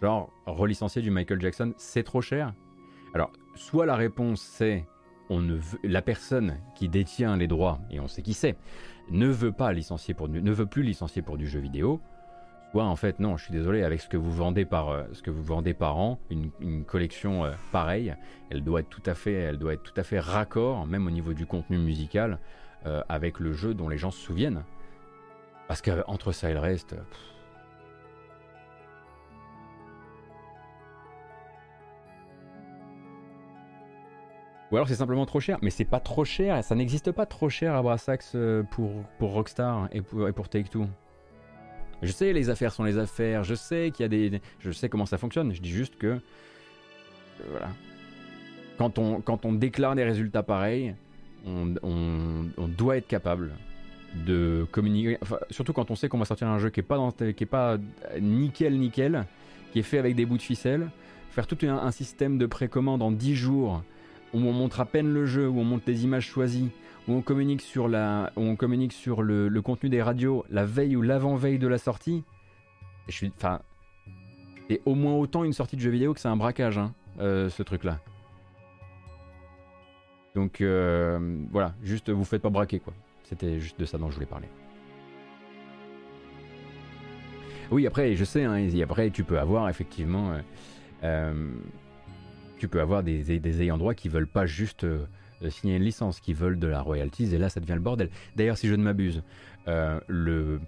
[0.00, 2.54] genre relicencier du Michael Jackson, c'est trop cher.
[3.14, 4.84] Alors, soit la réponse c'est
[5.30, 8.56] on ne la personne qui détient les droits, et on sait qui c'est,
[9.10, 12.00] ne veut pas licencier pour ne veut plus licencier pour du jeu vidéo,
[12.70, 15.04] soit en fait non, je suis désolé avec ce que vous vendez par euh,
[15.80, 18.14] an, une, collection euh, pareille,
[18.50, 21.10] elle doit être tout à fait, elle doit être tout à fait raccord, même au
[21.10, 22.38] niveau du contenu musical,
[22.86, 24.62] euh, avec le jeu dont les gens se souviennent.
[25.68, 26.94] Parce qu'entre ça et le reste.
[34.70, 37.48] Ou alors c'est simplement trop cher, mais c'est pas trop cher, ça n'existe pas trop
[37.48, 40.88] cher à Brassax euh, pour, pour Rockstar et pour, et pour Take-Two.
[42.02, 44.40] Je sais, les affaires sont les affaires, je sais qu'il y a des.
[44.58, 46.06] Je sais comment ça fonctionne, je dis juste que.
[46.06, 46.18] Euh,
[47.50, 47.68] voilà.
[48.76, 50.96] Quand on, quand on déclare des résultats pareils,
[51.46, 53.52] on, doit être capable
[54.26, 55.18] de communiquer.
[55.50, 57.78] surtout quand on sait qu'on va sortir un jeu qui est pas,
[58.20, 59.26] nickel, nickel,
[59.72, 60.90] qui est fait avec des bouts de ficelle.
[61.30, 63.82] Faire tout un, système de précommande en 10 jours
[64.32, 66.70] où on montre à peine le jeu, où on montre les images choisies,
[67.08, 71.02] où on communique sur, la, on communique sur le, contenu des radios la veille ou
[71.02, 72.22] l'avant-veille de la sortie.
[73.08, 73.60] je suis, enfin,
[74.68, 77.48] c'est au moins autant une sortie de jeu vidéo que c'est un braquage, hein, euh,
[77.50, 78.00] ce truc-là.
[80.34, 81.18] Donc euh,
[81.50, 82.92] voilà, juste vous faites pas braquer quoi.
[83.24, 84.48] C'était juste de ça dont je voulais parler.
[87.70, 90.34] Oui, après, je sais, hein, après tu peux avoir effectivement.
[91.02, 91.52] Euh,
[92.58, 95.06] tu peux avoir des, ayants droit qui veulent pas juste euh,
[95.48, 98.10] signer une licence, qui veulent de la royalties, et là ça devient le bordel.
[98.36, 99.22] D'ailleurs, si je ne m'abuse,
[99.68, 100.60] euh, le,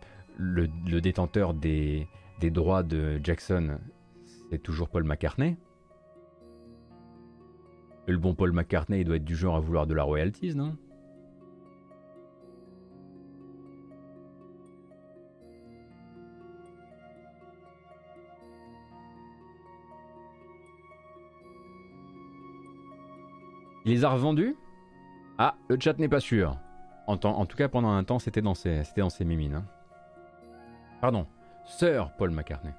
[1.01, 2.09] détenteur des
[2.43, 3.79] droits de Jackson,
[4.51, 5.57] c'est toujours Paul McCartney.
[8.07, 10.77] Le bon Paul McCartney, doit être du genre à vouloir de la royalties, non?
[23.87, 24.57] Il les a revendus
[25.39, 26.59] Ah, le chat n'est pas sûr.
[27.07, 29.55] En, tout cas, pendant un temps, c'était dans ses, dans ses mimines.
[29.55, 29.65] Hein.
[31.01, 31.25] Pardon,
[31.65, 32.73] Sir Paul McCartney.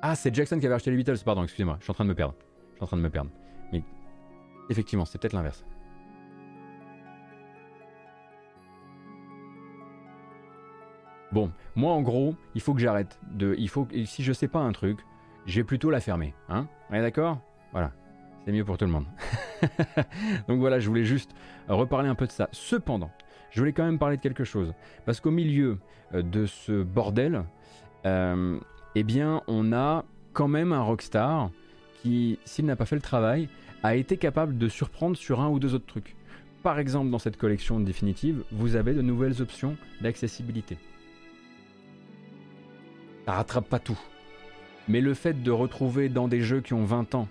[0.00, 2.08] Ah, c'est Jackson qui avait acheté les Beatles, pardon, excusez-moi, je suis en train de
[2.08, 2.34] me perdre.
[2.70, 3.30] Je suis en train de me perdre.
[3.72, 3.82] Mais
[4.70, 5.64] effectivement, c'est peut-être l'inverse.
[11.32, 13.54] Bon, moi en gros, il faut que j'arrête de.
[13.58, 14.98] Il faut si je sais pas un truc,
[15.46, 16.66] j'ai plutôt la fermer, hein?
[16.90, 17.38] On est d'accord?
[17.72, 17.92] Voilà.
[18.44, 19.04] C'est mieux pour tout le monde.
[20.48, 21.32] Donc voilà, je voulais juste
[21.68, 22.48] reparler un peu de ça.
[22.52, 23.10] Cependant,
[23.50, 24.72] je voulais quand même parler de quelque chose.
[25.04, 25.78] Parce qu'au milieu
[26.14, 27.44] euh, de ce bordel,
[28.06, 28.58] euh,
[28.94, 31.50] eh bien, on a quand même un rockstar
[32.00, 33.48] qui, s'il n'a pas fait le travail,
[33.82, 36.16] a été capable de surprendre sur un ou deux autres trucs.
[36.62, 40.76] Par exemple, dans cette collection définitive, vous avez de nouvelles options d'accessibilité.
[43.26, 43.98] Ça rattrape pas tout.
[44.88, 47.28] Mais le fait de retrouver dans des jeux qui ont 20 ans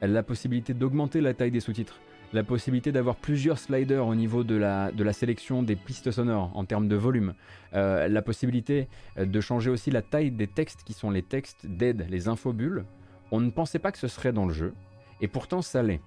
[0.00, 2.00] la possibilité d'augmenter la taille des sous-titres,
[2.32, 6.86] la possibilité d'avoir plusieurs sliders au niveau de la, sélection des pistes sonores en termes
[6.86, 7.34] de volume,
[7.74, 11.66] euh, la possibilité euh, de changer aussi la taille des textes qui sont les textes
[11.66, 12.84] d'aide, les infobules.
[13.30, 14.74] On ne pensait pas que ce serait dans le jeu,
[15.20, 16.00] et pourtant ça l'est.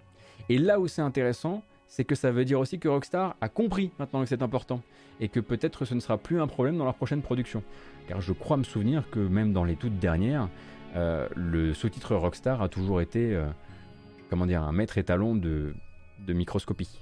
[0.49, 3.91] Et là où c'est intéressant, c'est que ça veut dire aussi que Rockstar a compris
[3.99, 4.81] maintenant que c'est important,
[5.19, 7.63] et que peut-être ce ne sera plus un problème dans leur prochaine production.
[8.07, 10.49] Car je crois me souvenir que même dans les toutes dernières,
[10.95, 13.39] euh, le sous-titre Rockstar a toujours été
[14.31, 15.75] comment dire, un maître étalon de,
[16.25, 17.01] de microscopie.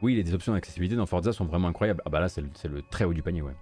[0.00, 2.00] Oui, les options d'accessibilité dans Forza sont vraiment incroyables.
[2.06, 3.56] Ah bah là, c'est le, très haut du panier, ouais.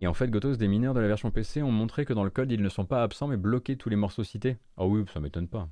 [0.00, 2.30] Et en fait, Gotos, des mineurs de la version PC ont montré que dans le
[2.30, 4.56] code, ils ne sont pas absents mais bloqués tous les morceaux cités.
[4.76, 5.68] Ah oui, ça m'étonne pas.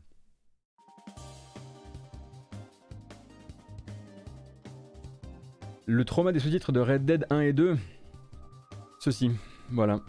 [5.89, 7.79] Le trauma des sous-titres de Red Dead 1 et 2.
[8.99, 9.31] Ceci,
[9.71, 10.01] voilà.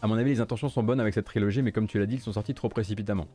[0.00, 2.14] À mon avis, les intentions sont bonnes avec cette trilogie, mais comme tu l'as dit,
[2.14, 3.26] ils sont sortis trop précipitamment.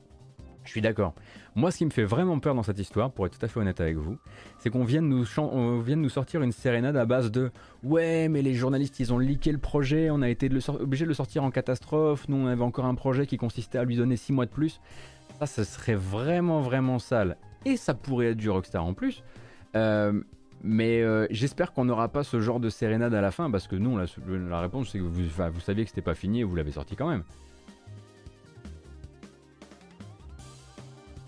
[0.74, 1.14] Suis d'accord.
[1.54, 3.60] Moi, ce qui me fait vraiment peur dans cette histoire, pour être tout à fait
[3.60, 4.18] honnête avec vous,
[4.58, 7.52] c'est qu'on vienne nous, nous sortir une sérénade à base de
[7.84, 11.14] Ouais, mais les journalistes, ils ont leaké le projet, on a été obligé de le
[11.14, 14.34] sortir en catastrophe, nous, on avait encore un projet qui consistait à lui donner 6
[14.34, 14.82] mois de plus.
[15.38, 19.24] Ça, ce serait vraiment, vraiment sale et ça pourrait être du Rockstar en plus.
[19.76, 20.24] Euh,
[20.64, 23.76] mais euh, j'espère qu'on n'aura pas ce genre de sérénade à la fin, parce que
[23.76, 24.06] nous, la,
[24.50, 26.96] la réponse, c'est que vous, vous saviez que c'était pas fini et vous l'avez sorti
[26.96, 27.24] quand même.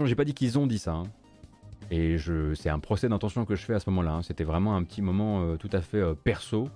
[0.03, 0.93] J'ai pas dit qu'ils ont dit ça.
[0.93, 1.03] Hein.
[1.91, 2.17] Et
[2.55, 4.13] c'est un procès d'intention que je fais à ce moment-là.
[4.13, 4.21] Hein.
[4.23, 6.69] C'était vraiment un petit moment euh, tout à fait perso.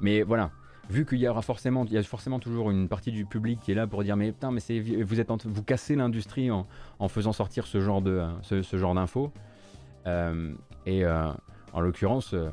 [0.00, 0.50] mais voilà,
[0.90, 3.72] vu qu'il y aura forcément, il y a forcément toujours une partie du public qui
[3.72, 6.66] est là pour dire mais putain mais c'est vous êtes vous cassez l'industrie en,
[7.08, 9.32] faisant sortir ce genre de ce, genre d'infos
[10.06, 10.52] euh,
[10.86, 11.30] et euh,
[11.72, 12.50] en l'occurrence euh,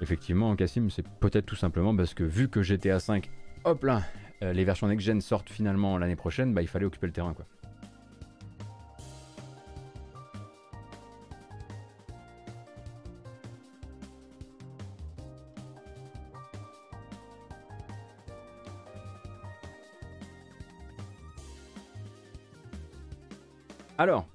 [0.00, 3.30] effectivement Cassim c'est peut-être tout simplement parce que vu que GTA 5
[3.64, 4.02] hop là
[4.42, 7.46] les versions next gen sortent finalement l'année prochaine bah il fallait occuper le terrain quoi.
[23.98, 24.26] Alors.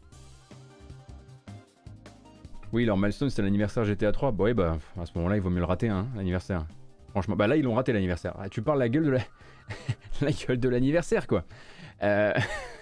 [2.73, 4.31] Oui, leur milestone c'est l'anniversaire GTA 3.
[4.31, 6.65] Bon, oui, bah à ce moment-là, il vaut mieux le rater, hein, l'anniversaire.
[7.09, 8.33] Franchement, bah là, ils l'ont raté l'anniversaire.
[8.39, 9.19] Ah, tu parles la gueule de la,
[10.21, 11.43] la gueule de l'anniversaire, quoi.
[12.03, 12.33] Euh,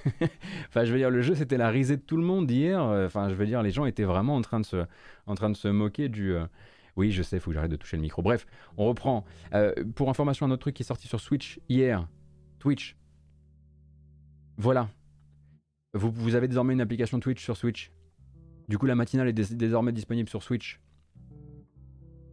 [0.69, 2.81] enfin, je veux dire, le jeu, c'était la risée de tout le monde hier.
[2.81, 4.85] Enfin, je veux dire, les gens étaient vraiment en train de se,
[5.25, 6.33] en train de se moquer du.
[6.33, 6.45] Euh,
[6.95, 8.21] oui, je sais, faut que j'arrête de toucher le micro.
[8.21, 8.45] Bref,
[8.77, 9.25] on reprend.
[9.53, 12.07] Euh, pour information, un autre truc qui est sorti sur Switch hier.
[12.59, 12.95] Twitch.
[14.57, 14.89] Voilà.
[15.93, 17.91] Vous, avez désormais une application Twitch sur Switch.
[18.67, 20.79] Du coup, la matinale est désormais disponible sur Switch.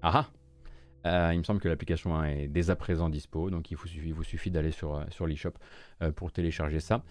[0.02, 0.28] Ah
[1.08, 4.50] ah il me semble que l'application est dès à présent dispo, donc il vous suffit,
[4.50, 5.52] d'aller sur, sur l'eShop
[6.16, 7.04] pour télécharger ça.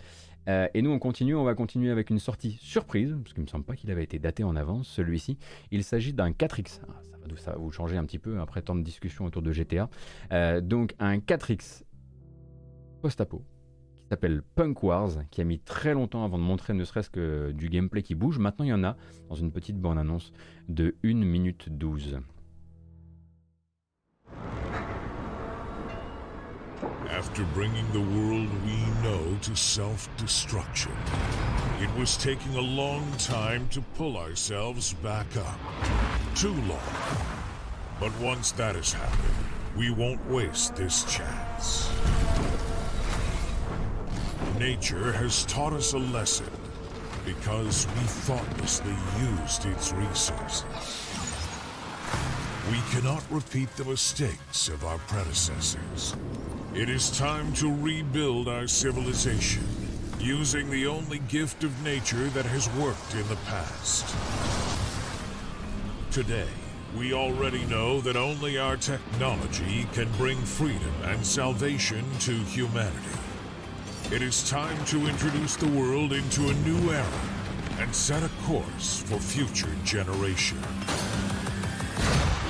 [0.48, 3.46] Euh, et nous, on continue, on va continuer avec une sortie surprise, parce qu'il ne
[3.46, 5.38] me semble pas qu'il avait été daté en avance, celui-ci.
[5.72, 6.82] Il s'agit d'un 4X.
[6.88, 7.02] Ah,
[7.38, 9.90] ça, va, vous changer un petit peu après tant de discussions autour de GTA.
[10.32, 11.84] Euh, donc, un 4X
[13.02, 13.44] post-apo
[14.06, 17.52] qui s'appelle Punk Wars, qui a mis très longtemps avant de montrer ne serait-ce que
[17.52, 18.38] du gameplay qui bouge.
[18.38, 18.96] Maintenant, il y en a
[19.30, 20.32] dans une petite bande-annonce
[20.70, 22.20] de 1 minute 12.
[27.10, 30.92] After bringing the world we know to self-destruction,
[31.82, 35.58] it was taking a long time to pull ourselves back up.
[36.36, 36.78] Too long.
[38.00, 39.34] But once that has happened,
[39.76, 41.90] we won't waste this chance.
[44.60, 46.50] Nature has taught us a lesson
[47.26, 50.64] because we thoughtlessly used its resources.
[52.72, 56.16] We cannot repeat the mistakes of our predecessors.
[56.74, 59.68] It is time to rebuild our civilization,
[60.20, 64.16] using the only gift of nature that has worked in the past.
[66.12, 66.48] Today,
[66.98, 73.25] we already know that only our technology can bring freedom and salvation to humanity.
[74.12, 77.22] It is time to introduce the world into a new era
[77.82, 80.64] and set a course for future generations.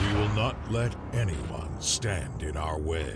[0.01, 3.13] We will not let anyone stand in our way.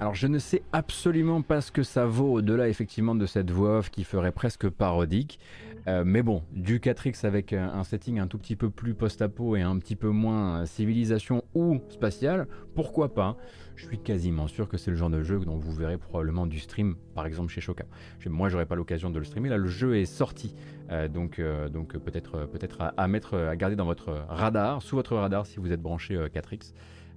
[0.00, 3.80] Alors je ne sais absolument pas ce que ça vaut au-delà effectivement de cette voix
[3.80, 5.38] off qui ferait presque parodique.
[5.86, 9.60] Euh, mais bon, du 4X avec un setting un tout petit peu plus post-apo et
[9.60, 13.36] un petit peu moins civilisation ou spatial, pourquoi pas?
[13.76, 16.58] Je suis quasiment sûr que c'est le genre de jeu dont vous verrez probablement du
[16.58, 17.84] stream, par exemple chez Shoka.
[18.26, 19.48] Moi, j'aurais pas l'occasion de le streamer.
[19.48, 20.54] Là, le jeu est sorti,
[20.90, 25.46] euh, donc, euh, donc peut-être à, mettre, à garder dans votre radar, sous votre radar
[25.46, 26.72] si vous êtes branché 4X.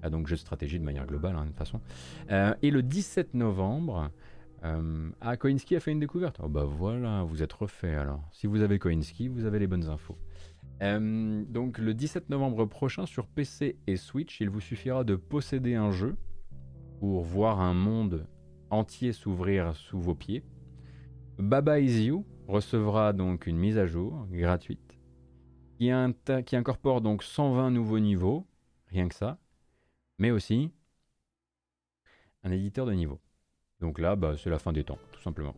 [0.06, 1.82] Ah, donc jeu de stratégie de manière globale, hein, de toute façon.
[2.30, 4.12] Euh, et le 17 novembre,
[4.64, 6.38] euh, ah, Koinski a fait une découverte.
[6.44, 8.22] Oh bah voilà, vous êtes refait alors.
[8.32, 10.16] Si vous avez Koinski, vous avez les bonnes infos.
[10.84, 15.74] Euh, donc le 17 novembre prochain sur PC et Switch, il vous suffira de posséder
[15.74, 16.16] un jeu
[17.00, 18.28] pour voir un monde
[18.70, 20.44] entier s'ouvrir sous vos pieds.
[21.38, 24.98] Baba Is You recevra donc une mise à jour gratuite
[25.78, 28.48] qui, incorpore donc 120 nouveaux niveaux,
[28.88, 29.38] rien que ça,
[30.18, 30.72] mais aussi
[32.44, 33.20] un éditeur de niveau.
[33.82, 35.56] Donc là, bah, c'est la fin des temps, tout simplement.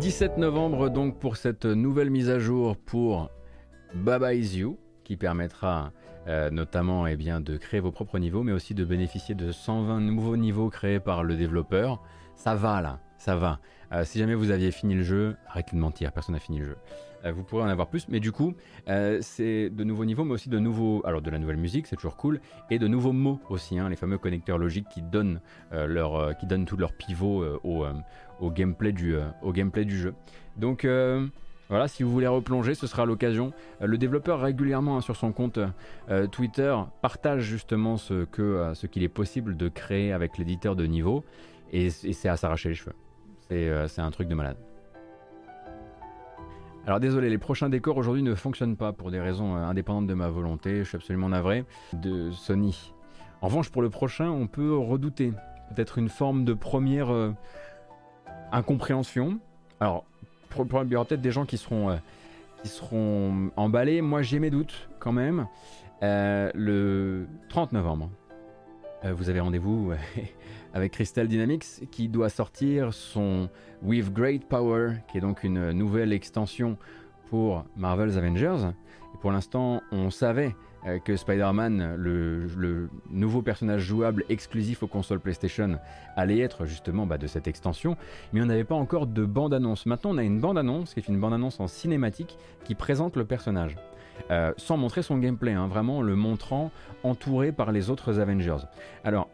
[0.00, 3.30] 17 novembre donc pour cette nouvelle mise à jour pour
[3.94, 5.92] Baba Is You qui permettra
[6.28, 10.00] euh, notamment eh bien, de créer vos propres niveaux mais aussi de bénéficier de 120
[10.00, 12.02] nouveaux niveaux créés par le développeur.
[12.36, 13.60] Ça va là, ça va.
[13.92, 16.66] Euh, si jamais vous aviez fini le jeu, arrêtez de mentir, personne n'a fini le
[16.66, 16.76] jeu.
[17.24, 18.54] Euh, vous pourrez en avoir plus, mais du coup,
[19.20, 22.16] c'est de nouveaux niveaux, mais aussi de nouveaux, alors de la nouvelle musique, c'est toujours
[22.16, 22.40] cool,
[22.70, 25.40] et de nouveaux mots aussi, hein, les fameux connecteurs logiques qui donnent
[25.70, 30.14] leur, qui donnent tout leur pivot au, gameplay du, euh, au gameplay du jeu.
[30.56, 31.26] Donc, euh,
[31.68, 33.52] Voilà, si vous voulez replonger, ce sera l'occasion.
[33.80, 35.60] le développeur régulièrement hein, sur son compte
[36.32, 41.24] Twitter partage justement ce que ce qu'il est possible de créer avec l'éditeur de niveau,
[41.72, 42.96] et, et c'est à s'arracher les cheveux.
[43.48, 44.56] C'est un truc de malade.
[46.90, 50.14] Alors désolé, les prochains décors aujourd'hui ne fonctionnent pas pour des raisons euh, indépendantes de
[50.14, 52.92] ma volonté, je suis absolument navré, de Sony.
[53.42, 55.32] En revanche, pour le prochain, on peut redouter
[55.72, 57.32] peut-être une forme de première euh,
[58.50, 59.38] incompréhension.
[59.78, 60.04] Alors,
[60.56, 61.96] il y aura peut-être des gens qui seront, euh,
[62.60, 64.02] qui seront emballés.
[64.02, 65.46] Moi, j'ai mes doutes quand même.
[66.02, 68.10] le 30 novembre,
[69.04, 69.92] vous avez rendez-vous
[70.74, 73.48] avec Crystal Dynamics qui doit sortir son
[73.82, 76.76] With Great Power, qui est donc une nouvelle extension
[77.28, 78.72] pour Marvel's Avengers.
[79.14, 80.54] Et pour l'instant, on savait
[80.86, 85.78] euh, que Spider-Man, le, nouveau personnage jouable exclusif aux consoles PlayStation,
[86.16, 87.96] allait être justement bah, de cette extension,
[88.32, 89.86] mais on n'avait pas encore de bande-annonce.
[89.86, 93.76] Maintenant, on a une bande-annonce qui est une bande-annonce en cinématique qui présente le personnage.
[94.30, 96.70] Euh, sans montrer son gameplay, hein, vraiment le montrant
[97.04, 98.66] entouré par les autres Avengers.
[99.02, 99.28] Alors,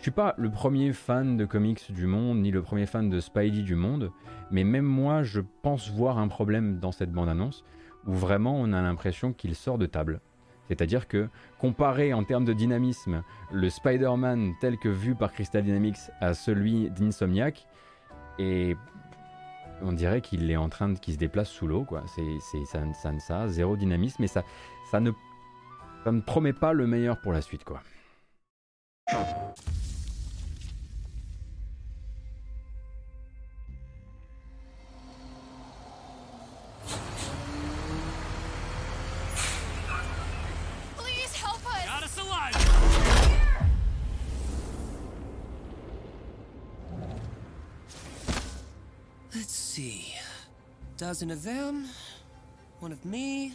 [0.00, 3.20] je suis pas le premier fan de comics du monde, ni le premier fan de
[3.20, 4.10] Spidey du monde,
[4.50, 7.66] mais même moi, je pense voir un problème dans cette bande-annonce,
[8.06, 10.22] où vraiment on a l'impression qu'il sort de table.
[10.68, 11.28] C'est-à-dire que,
[11.58, 13.22] comparé en termes de dynamisme,
[13.52, 17.68] le Spider-Man tel que vu par Crystal Dynamics à celui d'Insomniac,
[18.38, 18.78] et
[19.82, 22.04] on dirait qu'il est en train de, qu'il se déplace sous l'eau, quoi.
[22.06, 24.44] C'est, ça, ça, ça, zéro dynamisme, et ça,
[24.90, 25.10] ça ne,
[26.04, 27.82] ça ne promet pas le meilleur pour la suite, quoi.
[50.96, 51.86] Dozen of them,
[52.80, 53.54] one of me.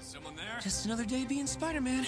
[0.00, 0.58] Someone there?
[0.62, 2.06] Just another day being Spider-Man.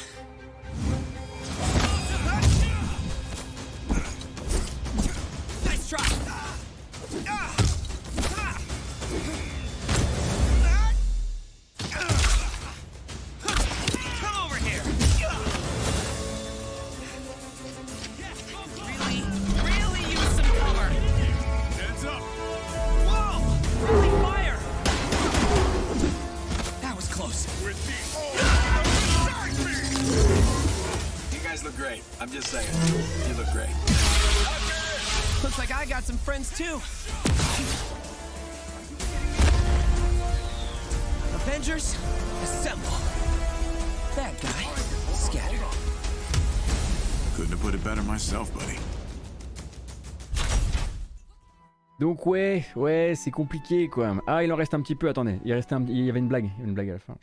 [52.12, 54.14] Donc ouais, ouais, c'est compliqué quoi.
[54.26, 55.08] Ah, il en reste un petit peu.
[55.08, 55.82] Attendez, il restait, un...
[55.88, 57.16] il y avait une blague, une blague à la fin.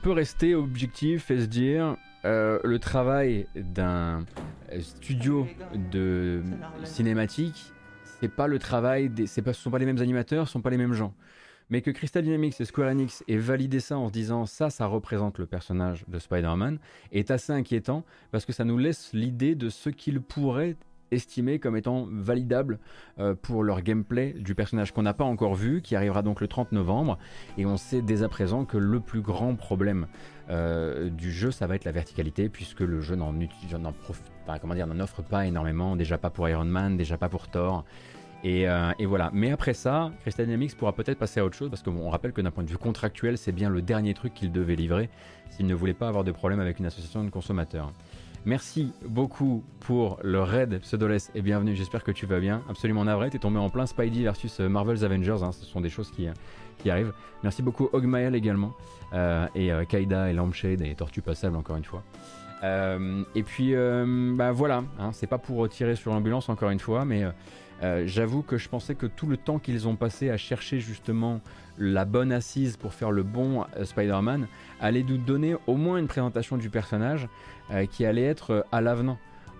[0.00, 4.24] Peut rester objectif et se dire euh, le travail d'un
[4.80, 6.42] studio de
[6.84, 7.72] cinématique,
[8.20, 10.70] c'est pas le travail des, pas, ce sont pas les mêmes animateurs, ce sont pas
[10.70, 11.14] les mêmes gens.
[11.70, 14.86] Mais que Crystal Dynamics et Square Enix aient validé ça en se disant ça, ça
[14.86, 16.78] représente le personnage de Spider-Man,
[17.12, 20.76] est assez inquiétant parce que ça nous laisse l'idée de ce qu'il pourrait
[21.10, 22.78] estimés comme étant validables
[23.18, 26.48] euh, pour leur gameplay du personnage qu'on n'a pas encore vu, qui arrivera donc le
[26.48, 27.18] 30 novembre.
[27.58, 30.06] Et on sait dès à présent que le plus grand problème
[30.50, 35.46] euh, du jeu, ça va être la verticalité, puisque le jeu n'en n'en offre pas
[35.46, 37.84] énormément, déjà pas pour Iron Man, déjà pas pour Thor.
[38.42, 39.30] Et, euh, voilà.
[39.34, 42.40] Mais après ça, Crystal Dynamics pourra peut-être passer à autre chose parce qu'on rappelle que
[42.40, 45.10] d'un point de vue contractuel, c'est bien le dernier truc qu'il devait livrer
[45.50, 47.92] s'il ne voulait pas avoir de problème avec une association de consommateurs.
[48.46, 52.62] Merci beaucoup pour le raid Pseudoles et bienvenue, j'espère que tu vas bien.
[52.70, 55.52] Absolument navré, t'es tombé en plein Spidey versus euh, Marvel's Avengers, hein.
[55.52, 56.32] ce sont des choses qui, euh,
[56.78, 57.12] qui arrivent.
[57.42, 58.72] Merci beaucoup Ogmael également,
[59.12, 62.02] euh, et Kaida et Lampshade et Tortue Passable encore une fois.
[62.62, 67.24] et puis bah voilà, hein, c'est pas pour tirer sur l'ambulance encore une fois, mais
[68.04, 71.40] j'avoue que je pensais que tout le temps qu'ils ont passé à chercher justement
[71.78, 74.46] la bonne assise pour faire le bon Spider-Man
[74.80, 77.28] allait nous donner au moins une présentation du personnage
[77.72, 79.16] euh, qui allait être euh, à l'avenant.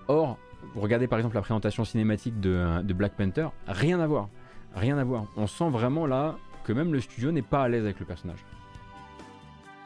[0.08, 0.36] Or,
[0.74, 4.28] regardez par exemple la présentation cinématique euh, de, Black Panther, rien à voir.
[4.74, 5.26] Rien à voir.
[5.36, 8.44] On sent vraiment là que même le studio n'est pas à l'aise avec le personnage.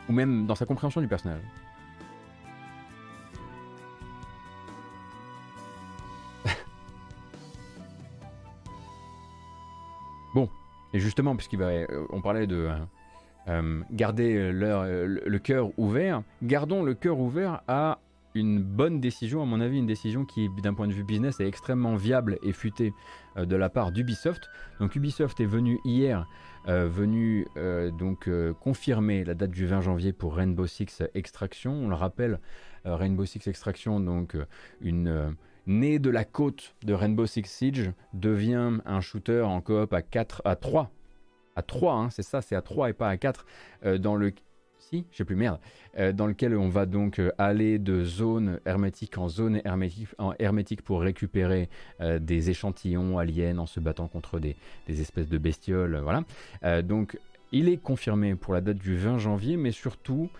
[0.08, 1.42] ou même dans sa compréhension du personnage.
[10.34, 10.48] Bon,
[10.92, 12.68] et justement, puisqu'on on parlait de
[13.90, 17.98] garder le cœur ouvert, gardons le cœur ouvert à
[18.34, 21.46] une bonne décision, à mon avis, une décision qui, d'un point de vue business, est
[21.46, 22.92] extrêmement viable et futée
[23.36, 24.48] euh, de la part d'Ubisoft.
[24.80, 26.26] Donc Ubisoft est venu hier,
[26.68, 28.28] euh, venu euh, donc
[28.60, 31.72] confirmer la date du 20 janvier pour Rainbow Six Extraction.
[31.72, 32.40] On le rappelle,
[32.84, 34.36] Rainbow Six Extraction, donc
[34.80, 35.36] une
[35.66, 40.42] née de la côte de Rainbow Six Siege, devient un shooter en coop à 4,
[40.44, 40.90] à 3
[41.56, 43.46] à 3, hein, c'est ça, c'est à 3 et pas à 4,
[43.98, 44.32] dans le
[44.84, 45.58] si, j'ai plus merde,
[45.98, 50.34] euh, dans lequel on va donc euh, aller de zone hermétique en zone hermétique, en
[50.38, 51.68] hermétique pour récupérer
[52.00, 54.56] euh, des échantillons aliens en se battant contre des,
[54.88, 55.96] espèces de bestioles.
[56.02, 56.24] Voilà.
[56.82, 57.18] donc
[57.52, 60.30] il est confirmé pour la date du 20 janvier, mais surtout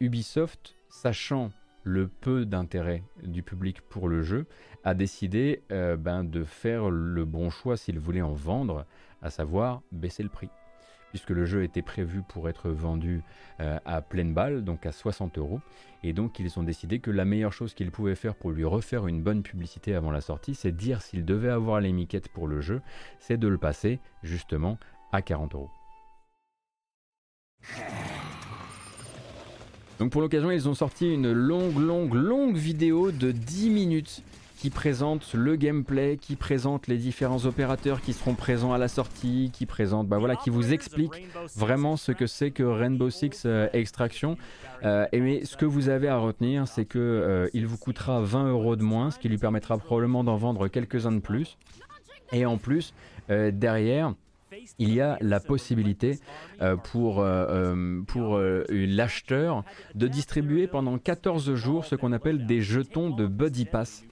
[0.00, 1.50] Ubisoft, sachant
[1.84, 4.46] le peu d'intérêt du public pour le jeu,
[4.84, 8.86] a décidé ben, de faire le bon choix s'il voulait en vendre,
[9.20, 10.48] à savoir baisser le prix
[11.12, 13.22] puisque le jeu était prévu pour être vendu
[13.60, 15.60] euh, à pleine balle, donc à 60 euros.
[16.02, 19.06] Et donc ils ont décidé que la meilleure chose qu'ils pouvaient faire pour lui refaire
[19.06, 22.62] une bonne publicité avant la sortie, c'est dire s'il devait avoir les miquettes pour le
[22.62, 22.80] jeu,
[23.20, 24.78] c'est de le passer justement
[25.12, 25.70] à 40 euros.
[30.02, 34.24] Donc pour l'occasion, ils ont sorti une longue, longue, longue vidéo de 10 minutes
[34.56, 39.52] qui présente le gameplay, qui présente les différents opérateurs qui seront présents à la sortie,
[39.52, 41.12] qui présente, bah voilà, qui vous explique
[41.54, 44.36] vraiment ce que c'est que Rainbow Six euh, Extraction.
[44.82, 48.22] Euh, et mais ce que vous avez à retenir, c'est que euh, il vous coûtera
[48.22, 51.58] 20 euros de moins, ce qui lui permettra probablement d'en vendre quelques-uns de plus.
[52.32, 52.92] Et en plus,
[53.28, 54.14] derrière,
[54.78, 56.18] il y a la possibilité
[56.84, 57.24] pour,
[58.06, 59.64] pour l'acheteur
[59.94, 64.04] de distribuer pendant 14 jours ce qu'on appelle des jetons de Buddy Pass.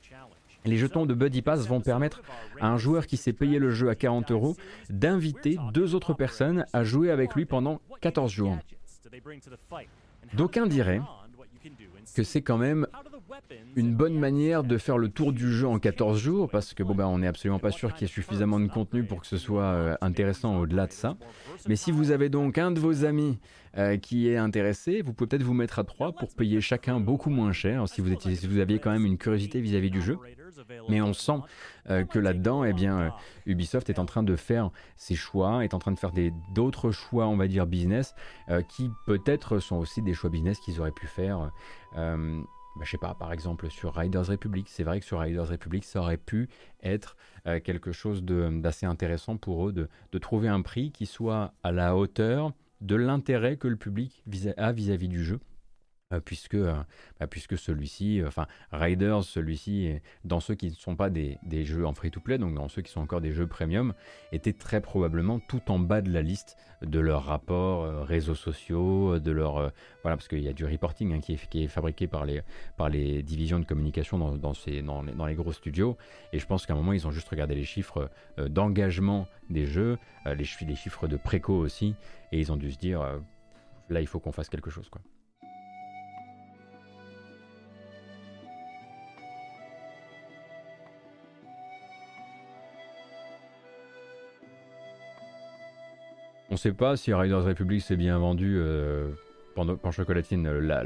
[0.65, 2.23] Les jetons de Buddy Pass vont permettre
[2.61, 4.57] à un joueur qui s'est payé le jeu à 40 euros
[4.91, 8.59] d'inviter deux autres personnes à jouer avec lui pendant 14 jours.
[10.35, 11.01] D'aucuns diraient
[12.15, 12.87] que c'est quand même
[13.77, 16.95] une bonne manière de faire le tour du jeu en 14 jours parce que bon
[16.95, 19.37] bah on n'est absolument pas sûr qu'il y ait suffisamment de contenu pour que ce
[19.37, 21.17] soit euh, intéressant au-delà de ça.
[21.69, 23.39] Mais si vous avez donc un de vos amis
[23.77, 27.31] euh, qui est intéressé, vous pouvez peut-être vous mettre à trois pour payer chacun beaucoup
[27.31, 30.03] moins cher si vous, étiez, si vous aviez quand même une curiosité vis-à-vis -vis du
[30.03, 30.19] jeu.
[30.89, 31.41] Mais on sent
[31.89, 33.13] euh, que là-dedans, eh bien,
[33.47, 36.13] Ubisoft est en train de faire ses choix, est en train de faire
[36.53, 38.15] d'autres choix, on va dire, business,
[38.69, 41.51] qui peut-être sont aussi des choix business qu'ils auraient pu faire.
[42.77, 45.85] Bah, je sais pas, par exemple sur Riders Republic, c'est vrai que sur Riders Republic,
[45.85, 46.49] ça aurait pu
[46.83, 47.17] être
[47.65, 52.53] quelque chose d'assez intéressant pour eux de, trouver un prix qui soit à la hauteur
[52.81, 54.23] de l'intérêt que le public
[54.57, 55.41] a vis-à-vis -vis du jeu.
[56.13, 56.75] Euh, puisque, euh,
[57.21, 61.87] bah, puisque celui-ci, euh, enfin Riders, celui-ci, dans ceux qui ne sont pas des, jeux
[61.87, 63.95] en free-to-play, donc dans ceux qui sont encore des jeux premium,
[64.33, 69.31] était très probablement tout en bas de la liste de leurs rapports réseaux sociaux, de
[69.31, 69.73] leur
[70.03, 72.43] voilà parce qu'il y a du reporting hein, qui, est, qui, est, fabriqué par les,
[72.77, 75.97] par les divisions de communication dans, dans, ces, dans, les, dans les gros studios,
[76.33, 79.99] et je pense qu'à un moment ils ont juste regardé les chiffres d'engagement des jeux,
[80.27, 81.95] les, les chiffres de préco aussi,
[82.33, 83.21] et ils ont dû se dire
[83.91, 85.01] là il faut qu'on fasse quelque chose quoi.
[96.51, 99.09] On ne sait pas si Riders Republic s'est bien vendu euh,
[99.55, 100.51] pendant, Chocolatine.
[100.51, 100.83] La,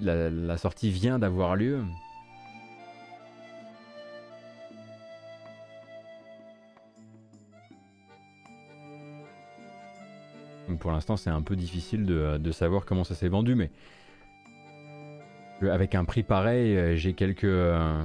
[0.00, 1.80] la, sortie vient d'avoir lieu.
[10.78, 13.70] pour l'instant, c'est un peu difficile de, savoir comment ça s'est vendu, mais
[15.62, 18.04] avec un prix pareil, euh, j'ai euh,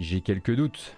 [0.00, 0.96] j'ai quelques doutes.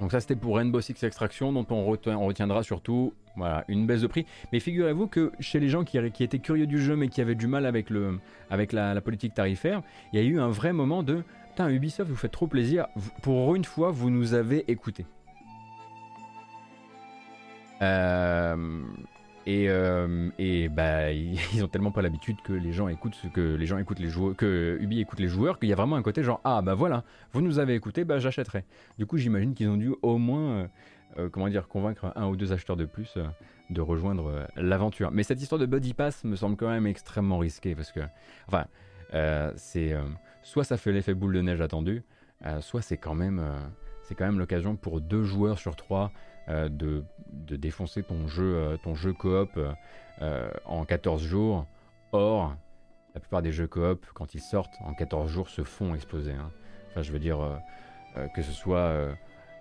[0.00, 4.06] Donc ça c'était pour Rainbow Six Extraction dont on, retiendra surtout voilà, une baisse de
[4.06, 4.26] prix.
[4.52, 7.46] Mais figurez-vous que chez les gens qui, étaient curieux du jeu mais qui avaient du
[7.46, 8.18] mal avec, le,
[8.50, 12.16] avec la, politique tarifaire, il y a eu un vrai moment de Putain Ubisoft vous
[12.16, 12.86] faites trop plaisir,
[13.22, 15.04] pour une fois vous nous avez écouté.
[17.80, 18.82] Euh,
[19.48, 23.64] et, euh, et bah, ils ont tellement pas l'habitude que les gens écoutent que les
[23.64, 26.22] gens écoutent les joueurs, que Ubi écoute les joueurs, qu'il y a vraiment un côté
[26.22, 27.02] genre ah bah voilà,
[27.32, 28.64] vous nous avez écouté, bah j'achèterai.
[28.98, 30.66] Du coup, j'imagine qu'ils ont dû au moins euh,
[31.18, 33.16] euh, comment dire convaincre un ou deux acheteurs de plus
[33.70, 35.10] de rejoindre l'aventure.
[35.12, 38.00] Mais cette histoire de Buddy Pass me semble quand même extrêmement risquée parce que
[38.48, 38.66] enfin
[39.56, 39.94] c'est
[40.42, 42.02] soit ça fait l'effet boule de neige attendu,
[42.60, 43.42] soit c'est quand même
[44.02, 46.12] c'est quand même l'occasion pour deux joueurs sur trois
[46.48, 49.50] de, de, défoncer ton jeu, euh, ton jeu coop
[50.22, 51.66] euh, en 14 jours.
[52.12, 52.56] Or,
[53.14, 56.32] la plupart des jeux coop, quand ils sortent en 14 jours, se font exploser.
[56.32, 56.50] Hein.
[56.90, 57.38] Enfin, je veux dire,
[58.34, 58.94] que ce soit,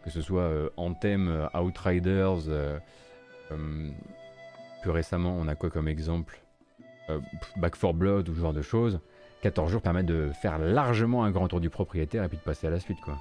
[0.04, 2.40] que ce soit Anthem, Outriders,
[3.50, 6.40] plus récemment, on a quoi comme exemple
[7.58, 9.02] Back 4 Blood ou ce genre de choses.
[9.42, 12.68] 14 jours permettent de faire largement un grand tour du propriétaire et puis de passer
[12.68, 13.18] à la suite, quoi.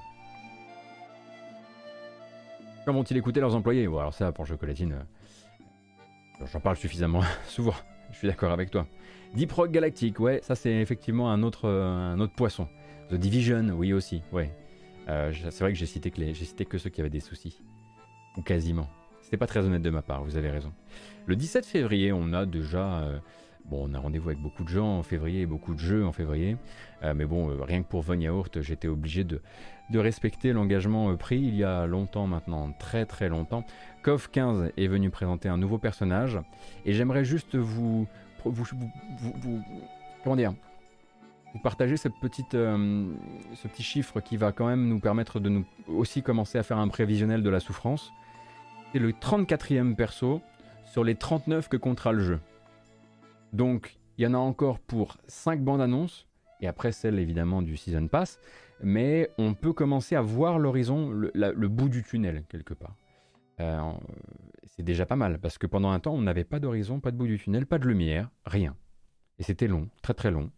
[2.87, 7.73] Comment vont-ils écouter leurs employés Bon, alors ça, pour Chocolatine, euh, j'en parle suffisamment souvent.
[8.13, 8.87] Je suis d'accord avec toi.
[9.33, 12.65] Deep Rock Galactic, ouais, ça c'est effectivement un autre, euh, un autre poisson.
[13.09, 14.55] The Division, oui aussi, ouais.
[15.09, 17.61] Euh, c'est vrai que j'ai cité que, cité que ceux qui avaient des soucis.
[18.37, 18.87] Ou quasiment.
[19.21, 20.71] C'était pas très honnête de ma part, vous avez raison.
[21.25, 23.03] Le 17 février, on a déjà
[23.65, 26.55] Bon, on a rendez-vous avec beaucoup de gens en février beaucoup de jeux en février.
[27.03, 29.41] Mais bon, rien que pour Von Yaourt, j'étais obligé de,
[29.89, 33.63] de respecter l'engagement euh, pris il y a longtemps maintenant, très très longtemps.
[34.03, 36.39] KOF 15 est venu présenter un nouveau personnage.
[36.85, 38.07] Et j'aimerais juste vous,
[38.45, 38.65] vous,
[39.21, 39.63] vous,
[40.23, 40.53] Comment dire
[41.53, 45.65] vous partager cette petite, ce petit chiffre qui va quand même nous permettre de nous
[45.87, 48.11] aussi commencer à faire un prévisionnel de la souffrance.
[48.91, 50.41] C'est le 34e perso
[50.85, 52.39] sur les 39 que comptera le jeu.
[53.53, 56.27] Donc, il y en a encore pour 5 bandes annonces,
[56.61, 58.39] et après celle évidemment du Season Pass,
[58.81, 62.95] mais on peut commencer à voir l'horizon, le, bout du tunnel quelque part.
[63.59, 63.91] Euh,
[64.65, 67.17] c'est déjà pas mal, parce que pendant un temps, on n'avait pas d'horizon, pas de
[67.17, 68.75] bout du tunnel, pas de lumière, rien.
[69.39, 70.51] Et c'était long, très très long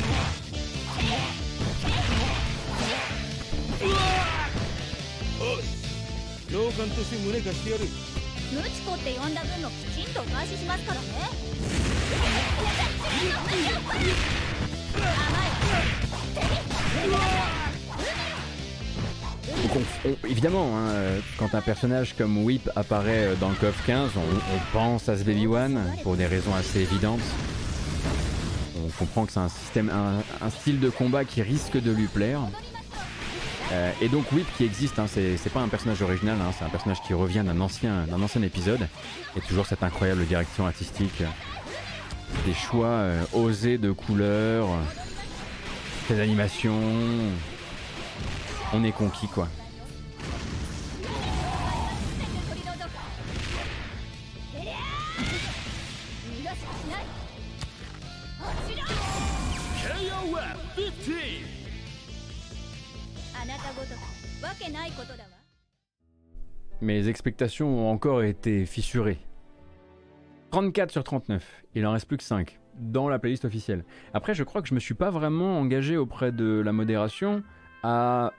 [0.00, 3.06] っさと終わらせてあげましょ
[3.76, 4.00] うウッ
[5.38, 5.76] ドドゥよし
[6.50, 11.06] 教官として胸貸してやるムチコって呼んだ分のきちんとお返ししますからね
[13.26, 14.06] 甘い
[20.24, 24.76] évidemment, hein, euh, quand un personnage comme Whip apparaît euh, dans le KOF 15, on,
[24.76, 27.20] pense à ce Baby One pour des raisons assez évidentes.
[28.97, 32.41] Comprend que c'est un système, un, style de combat qui risque de lui plaire.
[33.71, 36.69] Euh, et donc Whip qui existe, hein, c'est pas un personnage original, hein, c'est un
[36.69, 38.87] personnage qui revient d'un ancien, ancien épisode.
[39.35, 41.23] Et toujours cette incroyable direction artistique,
[42.45, 44.67] des choix osés de couleurs,
[46.09, 46.81] des animations,
[48.73, 49.47] on est conquis quoi.
[66.81, 69.19] Mes expectations ont encore été fissurées.
[70.51, 73.85] 34 sur 39, il en reste plus que 5 dans la playlist officielle.
[74.13, 77.43] Après, je crois que je me suis pas vraiment engagé auprès de la modération
[77.83, 78.33] à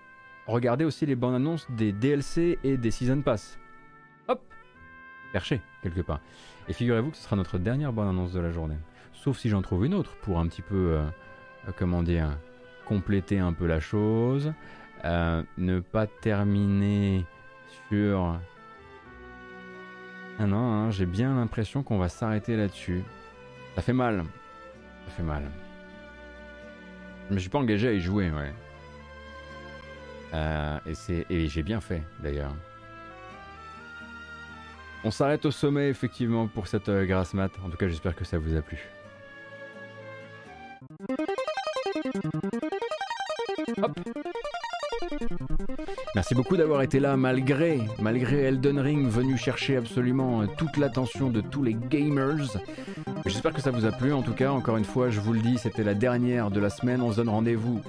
[0.47, 3.59] regardez aussi les bandes annonces des DLC et des Season Pass.
[4.29, 4.43] Hop
[5.33, 6.21] Perché, quelque part.
[6.69, 8.77] Et figurez-vous que ce sera notre dernière bande annonce de la journée.
[9.13, 11.07] Sauf si j'en trouve une autre pour un petit peu, euh,
[11.77, 12.37] comment dire,
[12.87, 14.53] compléter un peu la chose.
[15.05, 17.25] Euh, ne pas terminer
[17.89, 18.39] sur...
[20.39, 23.03] Ah non, hein, j'ai bien l'impression qu'on va s'arrêter là-dessus.
[23.75, 24.25] Ça fait mal.
[25.07, 25.43] Ça fait mal.
[27.29, 28.53] Je me suis pas engagé à y jouer, ouais.
[30.35, 30.79] Euh,
[31.29, 32.55] et j'ai bien fait d'ailleurs.
[35.05, 37.51] On s'arrête au sommet effectivement pour cette euh, grasse mat.
[37.65, 38.79] En tout cas, j'espère que ça vous a plu.
[43.83, 43.99] Hop.
[46.15, 51.31] Merci beaucoup d'avoir été là malgré, malgré Elden Ring venu chercher absolument euh, toute l'attention
[51.31, 52.59] de tous les gamers.
[53.27, 54.13] J'espère que ça vous a plu.
[54.13, 56.71] En tout cas, encore une fois, je vous le dis, c'était la dernière de la
[56.71, 57.01] semaine.
[57.03, 57.81] On se donne rendez-vous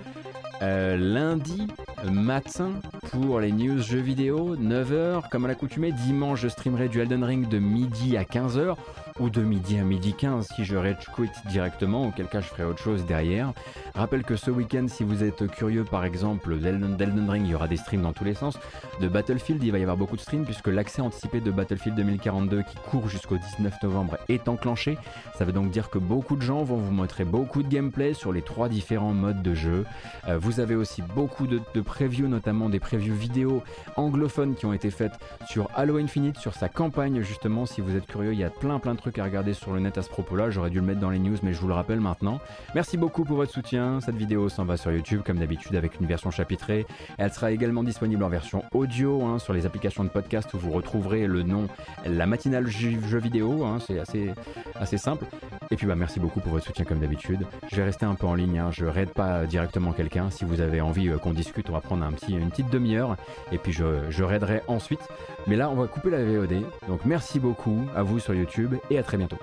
[0.61, 1.67] lundi
[2.09, 2.71] matin
[3.11, 5.91] pour les news jeux vidéo, 9h comme à l'accoutumée.
[5.91, 8.75] Dimanche, je streamerai du Elden Ring de midi à 15h
[9.19, 12.63] ou de midi à midi 15 si je rage quit directement, auquel cas je ferai
[12.63, 13.53] autre chose derrière.
[13.93, 17.67] Rappelle que ce week-end, si vous êtes curieux par exemple d'Elden Ring, il y aura
[17.67, 18.57] des streams dans tous les sens.
[19.01, 22.63] De Battlefield, il va y avoir beaucoup de streams puisque l'accès anticipé de Battlefield 2042
[22.63, 24.97] qui court jusqu'au 19 novembre est enclenché.
[25.37, 28.31] Ça veut donc dire que beaucoup de gens vont vous montrer beaucoup de gameplay sur
[28.31, 29.85] les trois différents modes de jeu.
[30.27, 33.63] Euh, vous avez aussi beaucoup de, previews, notamment des previews reviews vidéo
[33.95, 35.13] anglophones qui ont été faites
[35.47, 37.65] sur Halo Infinite, sur sa campagne justement.
[37.65, 39.81] Si vous êtes curieux, il y a plein plein de trucs à regarder sur le
[39.81, 40.49] net à ce propos-là.
[40.49, 42.39] J'aurais dû le mettre dans les news, mais je vous le rappelle maintenant.
[42.73, 43.99] Merci beaucoup pour votre soutien.
[43.99, 46.85] Cette vidéo s'en va sur YouTube comme d'habitude avec une version chapitrée.
[47.17, 50.71] Elle sera également disponible en version audio hein, sur les applications de podcast où vous
[50.71, 51.67] retrouverez le nom
[52.05, 53.65] La matinale jeu vidéo.
[53.65, 53.79] Hein.
[53.85, 54.31] C'est assez,
[54.75, 55.25] assez simple.
[55.69, 57.45] Et puis bah merci beaucoup pour votre soutien comme d'habitude.
[57.69, 58.59] Je vais rester un peu en ligne.
[58.59, 58.71] Hein.
[58.71, 60.29] Je raide pas directement quelqu'un.
[60.29, 63.17] Si vous avez envie euh, qu'on discute, on va prendre un petit, une petite demi-heure.
[63.51, 65.01] Et puis je, je raiderai ensuite.
[65.47, 66.63] Mais là, on va couper la VOD.
[66.87, 69.37] Donc merci beaucoup à vous sur YouTube et à très bientôt.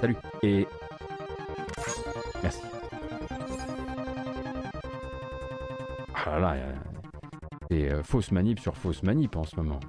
[0.00, 0.66] Salut et
[2.42, 2.60] merci.
[6.14, 6.56] Ah là là,
[7.70, 9.80] c'est euh, fausse manip sur fausse manip en ce moment.